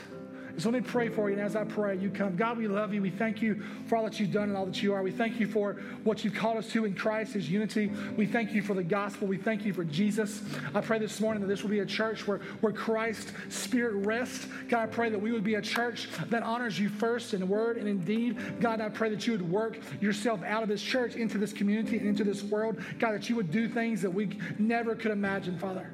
So 0.60 0.68
let 0.68 0.82
me 0.82 0.86
pray 0.86 1.08
for 1.08 1.30
you. 1.30 1.36
And 1.36 1.42
as 1.42 1.56
I 1.56 1.64
pray, 1.64 1.96
you 1.96 2.10
come. 2.10 2.36
God, 2.36 2.58
we 2.58 2.68
love 2.68 2.92
you. 2.92 3.00
We 3.00 3.08
thank 3.08 3.40
you 3.40 3.62
for 3.86 3.96
all 3.96 4.04
that 4.04 4.20
you've 4.20 4.30
done 4.30 4.50
and 4.50 4.56
all 4.56 4.66
that 4.66 4.82
you 4.82 4.92
are. 4.92 5.02
We 5.02 5.10
thank 5.10 5.40
you 5.40 5.46
for 5.46 5.74
what 6.04 6.22
you've 6.22 6.34
called 6.34 6.58
us 6.58 6.68
to 6.72 6.84
in 6.84 6.94
Christ, 6.94 7.32
his 7.32 7.48
unity. 7.48 7.90
We 8.16 8.26
thank 8.26 8.52
you 8.52 8.60
for 8.60 8.74
the 8.74 8.82
gospel. 8.82 9.26
We 9.26 9.38
thank 9.38 9.64
you 9.64 9.72
for 9.72 9.84
Jesus. 9.84 10.42
I 10.74 10.82
pray 10.82 10.98
this 10.98 11.18
morning 11.18 11.40
that 11.40 11.46
this 11.46 11.62
will 11.62 11.70
be 11.70 11.78
a 11.78 11.86
church 11.86 12.26
where, 12.26 12.38
where 12.60 12.74
Christ's 12.74 13.32
spirit 13.48 14.04
rests. 14.04 14.48
God, 14.68 14.82
I 14.82 14.86
pray 14.86 15.08
that 15.08 15.18
we 15.18 15.32
would 15.32 15.44
be 15.44 15.54
a 15.54 15.62
church 15.62 16.08
that 16.28 16.42
honors 16.42 16.78
you 16.78 16.90
first 16.90 17.32
in 17.32 17.48
word 17.48 17.78
and 17.78 17.88
in 17.88 18.00
deed. 18.00 18.60
God, 18.60 18.82
I 18.82 18.90
pray 18.90 19.08
that 19.08 19.26
you 19.26 19.32
would 19.32 19.50
work 19.50 19.78
yourself 20.02 20.42
out 20.42 20.62
of 20.62 20.68
this 20.68 20.82
church 20.82 21.14
into 21.14 21.38
this 21.38 21.54
community 21.54 21.96
and 21.96 22.06
into 22.06 22.22
this 22.22 22.42
world. 22.42 22.78
God, 22.98 23.12
that 23.12 23.30
you 23.30 23.36
would 23.36 23.50
do 23.50 23.66
things 23.66 24.02
that 24.02 24.10
we 24.10 24.38
never 24.58 24.94
could 24.94 25.10
imagine, 25.10 25.58
Father. 25.58 25.90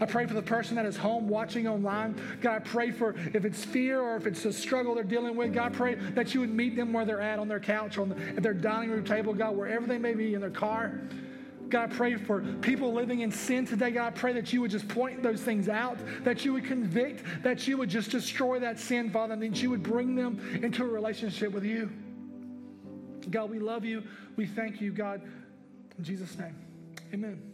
I 0.00 0.06
pray 0.06 0.26
for 0.26 0.34
the 0.34 0.42
person 0.42 0.76
that 0.76 0.86
is 0.86 0.96
home 0.96 1.28
watching 1.28 1.68
online. 1.68 2.20
God, 2.40 2.56
I 2.56 2.58
pray 2.58 2.90
for 2.90 3.14
if 3.32 3.44
it's 3.44 3.64
fear 3.64 4.00
or 4.00 4.16
if 4.16 4.26
it's 4.26 4.44
a 4.44 4.52
struggle 4.52 4.94
they're 4.94 5.04
dealing 5.04 5.36
with. 5.36 5.52
God, 5.54 5.72
I 5.72 5.76
pray 5.76 5.94
that 5.94 6.34
you 6.34 6.40
would 6.40 6.54
meet 6.54 6.76
them 6.76 6.92
where 6.92 7.04
they're 7.04 7.20
at 7.20 7.38
on 7.38 7.48
their 7.48 7.60
couch, 7.60 7.98
on 7.98 8.08
the, 8.08 8.16
at 8.16 8.42
their 8.42 8.54
dining 8.54 8.90
room 8.90 9.04
table, 9.04 9.34
God, 9.34 9.56
wherever 9.56 9.86
they 9.86 9.98
may 9.98 10.14
be 10.14 10.34
in 10.34 10.40
their 10.40 10.50
car. 10.50 11.00
God, 11.68 11.92
I 11.92 11.96
pray 11.96 12.14
for 12.16 12.42
people 12.60 12.92
living 12.92 13.20
in 13.20 13.32
sin 13.32 13.66
today. 13.66 13.90
God, 13.90 14.06
I 14.06 14.10
pray 14.10 14.32
that 14.34 14.52
you 14.52 14.60
would 14.60 14.70
just 14.70 14.86
point 14.88 15.22
those 15.22 15.40
things 15.40 15.68
out, 15.68 15.98
that 16.22 16.44
you 16.44 16.52
would 16.52 16.64
convict, 16.64 17.24
that 17.42 17.66
you 17.66 17.76
would 17.78 17.88
just 17.88 18.10
destroy 18.10 18.58
that 18.60 18.78
sin, 18.78 19.10
Father, 19.10 19.32
and 19.32 19.42
that 19.42 19.62
you 19.62 19.70
would 19.70 19.82
bring 19.82 20.14
them 20.14 20.60
into 20.62 20.84
a 20.84 20.86
relationship 20.86 21.52
with 21.52 21.64
you. 21.64 21.90
God, 23.30 23.50
we 23.50 23.58
love 23.58 23.84
you. 23.84 24.02
We 24.36 24.46
thank 24.46 24.80
you, 24.80 24.92
God. 24.92 25.22
In 25.98 26.04
Jesus' 26.04 26.36
name, 26.38 26.54
amen. 27.12 27.53